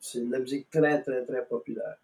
C'est 0.00 0.24
la 0.24 0.38
musique 0.40 0.68
très, 0.70 1.02
très, 1.02 1.24
très 1.24 1.44
populaire. 1.46 1.96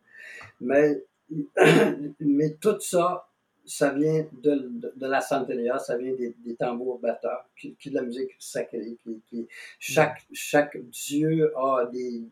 Mais, 0.60 1.02
mais 2.20 2.54
tout 2.60 2.78
ça, 2.80 3.28
ça 3.64 3.92
vient 3.92 4.26
de, 4.42 4.50
de, 4.54 4.92
de 4.96 5.06
la 5.06 5.20
santeria, 5.20 5.78
ça 5.78 5.96
vient 5.96 6.12
des, 6.14 6.34
des 6.44 6.54
tambours 6.54 6.98
batteurs, 7.00 7.48
qui, 7.58 7.74
qui 7.74 7.88
est 7.88 7.90
de 7.92 7.96
la 7.96 8.02
musique 8.02 8.30
sacrée. 8.38 8.96
Qui, 9.02 9.20
qui, 9.28 9.46
chaque, 9.78 10.24
chaque 10.32 10.78
dieu 10.90 11.52
a 11.58 11.86
des 11.92 12.22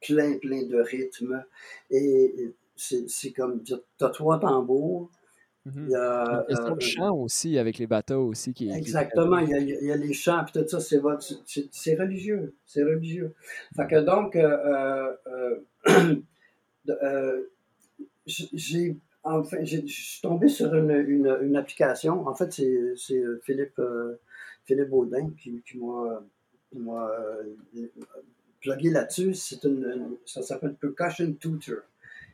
plein, 0.00 0.38
plein 0.38 0.62
de 0.64 0.80
rythmes. 0.80 1.44
Et 1.90 2.52
c'est 2.76 3.08
c'est 3.08 3.32
comme, 3.32 3.62
tu 3.62 3.74
as 4.00 4.08
trois 4.10 4.38
tambours. 4.40 5.10
Mhm. 5.66 5.84
Il 5.88 5.90
y 5.90 5.94
a, 5.94 6.44
question 6.48 6.72
euh, 6.74 6.80
chant 6.80 7.14
aussi 7.16 7.58
avec 7.58 7.76
les 7.76 7.86
bateaux 7.86 8.26
aussi. 8.26 8.54
Qui, 8.54 8.68
qui- 8.68 8.72
Exactement, 8.74 9.38
il 9.38 9.50
y, 9.50 9.54
a, 9.54 9.58
il 9.58 9.84
y 9.86 9.92
a 9.92 9.96
les 9.96 10.14
chants, 10.14 10.42
puis 10.44 10.54
tout 10.62 10.66
ça, 10.66 10.80
c'est 10.80 10.96
votre- 10.96 11.22
c'est 11.44 11.68
c'est 11.70 11.94
religieux, 11.96 12.54
c'est 12.64 12.82
religieux. 12.82 13.34
Fait 13.76 13.86
que 13.86 14.00
donc, 14.00 14.36
euh, 14.36 15.12
euh, 15.26 15.60
euh, 16.88 17.42
j'ai, 18.26 18.96
enfin, 19.22 19.64
je 19.64 19.86
suis 19.86 20.20
tombé 20.20 20.48
sur 20.48 20.74
une, 20.74 21.56
application. 21.56 22.26
En 22.26 22.34
fait, 22.34 22.52
c'est 22.52 22.94
c'est 22.96 23.22
Philippe, 23.42 23.78
euh, 23.78 24.20
Philippe 24.64 24.90
Baudin 24.90 25.30
qui, 25.38 25.62
qui 25.62 25.78
m'a 25.78 27.10
euh, 27.10 27.86
plugué 28.60 28.90
là-dessus. 28.90 29.34
Une, 29.64 30.16
ça 30.24 30.42
s'appelle 30.42 30.74
Percussion 30.74 31.32
Tutor. 31.34 31.82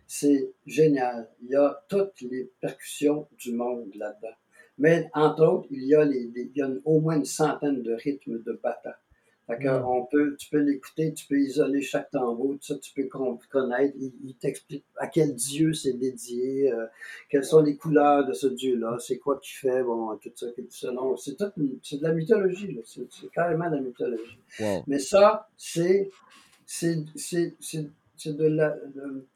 C'est 0.06 0.52
génial. 0.66 1.28
Il 1.42 1.50
y 1.50 1.56
a 1.56 1.84
toutes 1.88 2.20
les 2.20 2.50
percussions 2.60 3.26
du 3.38 3.52
monde 3.52 3.90
là-dedans. 3.96 4.36
Mais 4.78 5.10
entre 5.14 5.44
autres, 5.44 5.68
il 5.70 5.84
y 5.84 5.94
a, 5.94 6.04
il 6.04 6.50
y 6.54 6.62
a 6.62 6.68
au 6.84 7.00
moins 7.00 7.16
une 7.16 7.24
centaine 7.24 7.82
de 7.82 7.94
rythmes 7.94 8.42
de 8.42 8.52
bata. 8.62 9.00
Fait 9.46 9.58
que 9.58 9.68
Mm. 9.68 9.84
on 9.86 10.04
peut, 10.06 10.34
tu 10.36 10.48
peux 10.50 10.58
l'écouter, 10.58 11.12
tu 11.14 11.24
peux 11.28 11.38
isoler 11.38 11.80
chaque 11.80 12.10
tambour, 12.10 12.54
tout 12.54 12.62
ça, 12.62 12.78
tu 12.78 12.92
peux 12.92 13.06
con- 13.08 13.38
connaître. 13.50 13.94
Il, 13.98 14.12
il 14.24 14.34
t'explique 14.34 14.84
à 14.96 15.06
quel 15.06 15.34
dieu 15.36 15.72
c'est 15.72 15.92
dédié, 15.92 16.72
euh, 16.72 16.86
quelles 17.28 17.44
sont 17.44 17.62
les 17.62 17.76
couleurs 17.76 18.26
de 18.26 18.32
ce 18.32 18.48
dieu-là, 18.48 18.96
c'est 18.98 19.18
quoi 19.18 19.38
qu'il 19.38 19.56
fait, 19.56 19.84
bon, 19.84 20.16
tout 20.16 20.32
ça, 20.34 20.46
tout 20.50 20.66
ça. 20.70 20.90
Non, 20.90 21.16
c'est 21.16 21.36
c'est 21.82 21.98
de 21.98 22.02
la 22.02 22.12
mythologie, 22.12 22.72
là. 22.72 22.80
C'est, 22.84 23.06
carrément 23.30 23.70
de 23.70 23.76
la 23.76 23.82
mythologie. 23.82 24.38
Wow. 24.58 24.82
Mais 24.88 24.98
ça, 24.98 25.48
c'est, 25.56 26.10
c'est, 26.64 27.04
c'est, 27.14 27.54
c'est, 27.60 28.36
de 28.36 28.46
la, 28.46 28.70
de- 28.70 29.26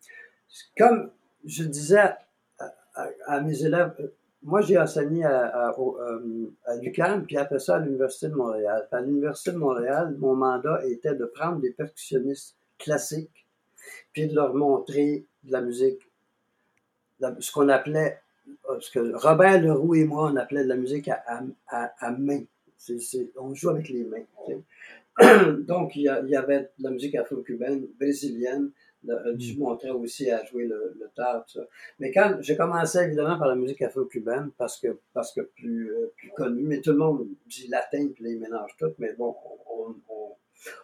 comme 0.76 1.10
je 1.44 1.62
disais 1.64 1.98
à, 1.98 2.18
à- 2.94 3.10
à 3.26 3.40
mes 3.42 3.62
élèves, 3.62 3.94
euh, 4.00 4.08
moi 4.42 4.60
j'ai 4.62 4.78
enseigné 4.78 5.24
à, 5.24 5.46
à, 5.46 5.78
euh, 5.78 6.50
à 6.66 7.20
puis 7.26 7.36
après 7.36 7.58
ça 7.58 7.76
à 7.76 7.78
l'Université 7.78 8.28
de 8.28 8.34
Montréal. 8.34 8.88
À 8.90 9.00
l'Université 9.00 9.52
de 9.52 9.58
Montréal, 9.58 10.16
mon 10.18 10.34
mandat 10.34 10.84
était 10.86 11.14
de 11.14 11.24
prendre 11.26 11.60
des 11.60 11.70
percussionnistes 11.70 12.56
classiques, 12.78 13.46
puis 14.12 14.28
de 14.28 14.34
leur 14.34 14.54
montrer 14.54 15.26
de 15.44 15.52
la 15.52 15.60
musique, 15.60 16.00
ce 17.38 17.52
qu'on 17.52 17.68
appelait, 17.68 18.20
euh, 18.70 18.80
ce 18.80 18.90
que 18.90 19.14
Robert 19.14 19.60
Leroux 19.60 19.94
et 19.94 20.04
moi, 20.04 20.30
on 20.32 20.36
appelait 20.36 20.64
de 20.64 20.68
la 20.68 20.76
musique 20.76 21.08
à, 21.08 21.42
à, 21.68 22.10
main. 22.12 22.42
On 23.36 23.54
joue 23.54 23.70
avec 23.70 23.88
les 23.90 24.04
mains. 24.04 24.24
Donc, 25.60 25.96
il 25.96 26.02
y 26.02 26.36
avait 26.36 26.70
de 26.78 26.84
la 26.84 26.90
musique 26.90 27.14
afro-cubaine, 27.14 27.86
brésilienne. 27.98 28.70
Le- 29.04 29.34
Je 29.38 29.58
montrais 29.58 29.90
aussi 29.90 30.30
à 30.30 30.44
jouer 30.44 30.66
le, 30.66 30.94
le 30.98 31.08
tard, 31.14 31.44
tout 31.46 31.58
ça. 31.60 31.66
Mais 31.98 32.10
quand 32.12 32.36
j'ai 32.40 32.56
commencé 32.56 32.98
évidemment 32.98 33.38
par 33.38 33.48
la 33.48 33.54
musique 33.54 33.80
afro-cubaine, 33.82 34.50
parce 34.58 34.78
que, 34.78 34.98
parce 35.14 35.32
que 35.32 35.40
plus, 35.40 35.90
euh, 35.90 36.12
plus 36.16 36.30
connue, 36.30 36.64
mais 36.64 36.80
tout 36.80 36.90
le 36.92 36.98
monde 36.98 37.26
dit 37.46 37.66
latin, 37.68 38.08
puis 38.14 38.24
là, 38.24 38.30
ils 38.30 38.38
mélangent 38.40 38.76
tout, 38.78 38.92
mais 38.98 39.12
bon, 39.14 39.34
on, 39.70 39.94
on, 40.10 40.32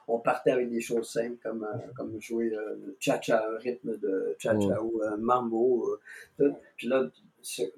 on 0.09 0.19
partait 0.19 0.53
avec 0.53 0.71
des 0.71 0.81
choses 0.81 1.11
simples, 1.11 1.37
comme, 1.43 1.65
euh, 1.65 1.77
comme 1.95 2.19
jouer 2.21 2.51
euh, 2.55 2.77
le 2.87 2.97
cha-cha, 2.99 3.47
un 3.47 3.59
rythme 3.59 3.99
de 3.99 4.35
cha-cha 4.39 4.81
ou 4.83 5.03
un 5.03 5.17
mambo, 5.19 5.87
euh, 5.91 6.01
tout. 6.49 6.57
Puis 6.79 6.89
là, 6.89 7.11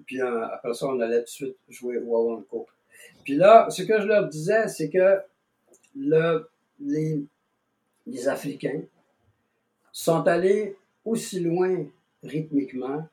puis 0.06 0.22
euh, 0.22 0.46
après 0.46 0.72
ça, 0.74 0.86
on 0.86 1.00
allait 1.00 1.18
tout 1.18 1.24
de 1.24 1.28
suite 1.28 1.56
jouer 1.68 1.98
Wawanko. 1.98 2.66
Puis 3.24 3.34
là, 3.36 3.68
ce 3.70 3.82
que 3.82 4.00
je 4.00 4.06
leur 4.06 4.28
disais, 4.28 4.68
c'est 4.68 4.88
que 4.88 5.18
le, 5.96 6.48
les, 6.80 7.20
les 8.06 8.28
Africains 8.28 8.82
sont 9.98 10.28
allés 10.28 10.76
aussi 11.04 11.40
loin 11.40 11.84
rythmiquement 12.22 13.08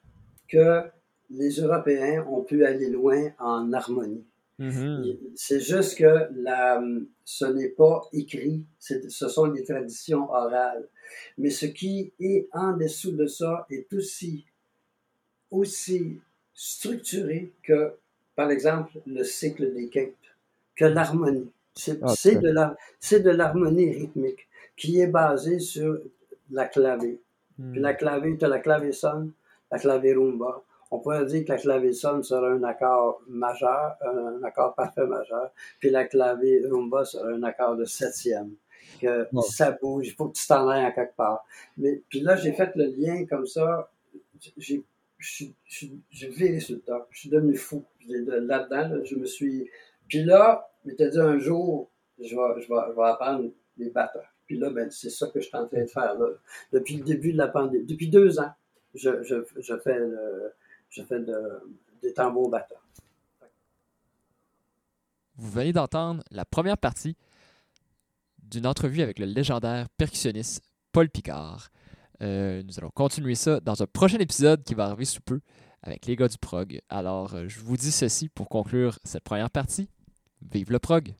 que 0.47 0.83
les 1.31 1.49
Européens 1.55 2.23
ont 2.29 2.43
pu 2.43 2.63
aller 2.63 2.91
loin 2.91 3.31
en 3.39 3.73
harmonie. 3.73 4.23
Mhm. 4.59 5.17
C'est 5.33 5.61
juste 5.61 5.97
que 5.97 6.29
la, 6.35 6.83
ce 7.23 7.45
n'est 7.45 7.69
pas 7.69 8.03
écrit, 8.13 8.63
ce 8.77 9.27
sont 9.27 9.47
des 9.47 9.63
traditions 9.63 10.29
orales. 10.29 10.87
Mais 11.39 11.49
ce 11.49 11.65
qui 11.65 12.13
est 12.19 12.47
en 12.51 12.77
dessous 12.77 13.13
de 13.13 13.25
ça 13.25 13.65
est 13.71 13.91
aussi, 13.91 14.45
aussi 15.49 16.19
structuré 16.53 17.51
que, 17.63 17.93
par 18.35 18.51
exemple, 18.51 18.91
le 19.07 19.23
cycle 19.23 19.73
des 19.73 19.89
quintes, 19.89 20.13
que 20.75 20.85
l'harmonie. 20.85 21.49
C'est 21.73 21.99
de 21.99 23.29
l'harmonie 23.31 23.91
rythmique 23.91 24.47
qui 24.77 24.99
est 24.99 25.07
basée 25.07 25.59
sur 25.59 25.99
la 26.51 26.65
clavée. 26.65 27.21
Puis 27.71 27.79
la 27.79 27.93
clavée, 27.93 28.37
tu 28.37 28.45
as 28.45 28.47
la 28.49 28.59
clavésone, 28.59 29.31
la 29.71 29.79
clavérumba. 29.79 30.63
On 30.91 30.99
pourrait 30.99 31.25
dire 31.25 31.45
que 31.45 31.51
la 31.51 31.57
clavésone 31.57 32.21
sera 32.23 32.49
un 32.49 32.63
accord 32.63 33.21
majeur, 33.27 33.95
un 34.01 34.43
accord 34.43 34.75
parfait 34.75 35.05
majeur, 35.05 35.51
puis 35.79 35.89
la 35.89 36.05
clavérumba 36.05 37.05
sera 37.05 37.29
un 37.29 37.43
accord 37.43 37.75
de 37.75 37.85
septième. 37.85 38.51
Que 39.01 39.27
ça 39.49 39.71
bouge, 39.71 40.07
il 40.07 40.13
faut 40.13 40.27
que 40.29 40.37
tu 40.37 40.45
t'en 40.47 40.69
ailles 40.69 40.85
en 40.85 40.91
quelque 40.91 41.15
part. 41.15 41.45
Mais 41.77 42.03
puis 42.07 42.21
là, 42.21 42.35
j'ai 42.35 42.53
fait 42.53 42.71
le 42.75 42.85
lien 42.85 43.25
comme 43.25 43.45
ça. 43.45 43.89
J'ai 44.57 44.85
j'ai 45.19 46.29
viré 46.29 46.59
sur 46.59 46.75
le 46.75 46.81
top. 46.81 47.07
Je 47.11 47.21
suis 47.21 47.29
devenu 47.29 47.55
fou. 47.55 47.83
Là-dedans, 48.07 48.95
là, 48.95 49.03
je 49.03 49.15
me 49.15 49.25
suis. 49.25 49.69
Puis 50.07 50.23
là, 50.23 50.69
je 50.83 50.89
m'étais 50.89 51.09
dit 51.09 51.19
un 51.19 51.39
jour, 51.39 51.89
je 52.19 52.35
vais, 52.35 52.61
je 52.61 52.67
vais, 52.67 52.79
je 52.89 52.95
vais 52.95 53.07
apprendre 53.07 53.49
les 53.77 53.89
batteurs. 53.89 54.34
Puis 54.45 54.57
là, 54.57 54.69
ben, 54.69 54.89
c'est 54.91 55.09
ça 55.09 55.27
que 55.27 55.39
je 55.39 55.47
suis 55.47 55.57
en 55.57 55.67
train 55.67 55.81
de 55.81 55.87
faire. 55.87 56.15
Depuis 56.71 56.97
le 56.97 57.03
début 57.03 57.33
de 57.33 57.37
la 57.37 57.47
pandémie. 57.47 57.85
Depuis 57.85 58.09
deux 58.09 58.39
ans, 58.39 58.51
je, 58.93 59.23
je, 59.23 59.35
je 59.59 59.77
fais, 59.79 59.97
le, 59.97 60.53
je 60.89 61.03
fais 61.03 61.19
de- 61.19 61.59
des 62.01 62.13
tambours 62.13 62.49
batteurs. 62.49 62.81
Vous 65.37 65.49
venez 65.51 65.73
d'entendre 65.73 66.23
la 66.31 66.45
première 66.45 66.77
partie 66.77 67.17
d'une 68.43 68.67
entrevue 68.67 69.01
avec 69.01 69.19
le 69.19 69.25
légendaire 69.25 69.89
percussionniste 69.97 70.63
Paul 70.91 71.09
Picard. 71.09 71.69
Euh, 72.21 72.63
nous 72.63 72.79
allons 72.79 72.91
continuer 72.91 73.35
ça 73.35 73.59
dans 73.59 73.81
un 73.83 73.87
prochain 73.87 74.19
épisode 74.19 74.63
qui 74.63 74.75
va 74.75 74.85
arriver 74.85 75.03
sous 75.05 75.21
peu 75.21 75.41
avec 75.81 76.05
les 76.05 76.15
gars 76.15 76.29
du 76.29 76.37
prog. 76.37 76.79
Alors, 76.87 77.33
euh, 77.35 77.47
je 77.49 77.59
vous 77.59 77.75
dis 77.75 77.91
ceci 77.91 78.29
pour 78.29 78.47
conclure 78.47 78.97
cette 79.03 79.23
première 79.23 79.49
partie. 79.49 79.89
Vive 80.41 80.71
le 80.71 80.79
prog! 80.79 81.13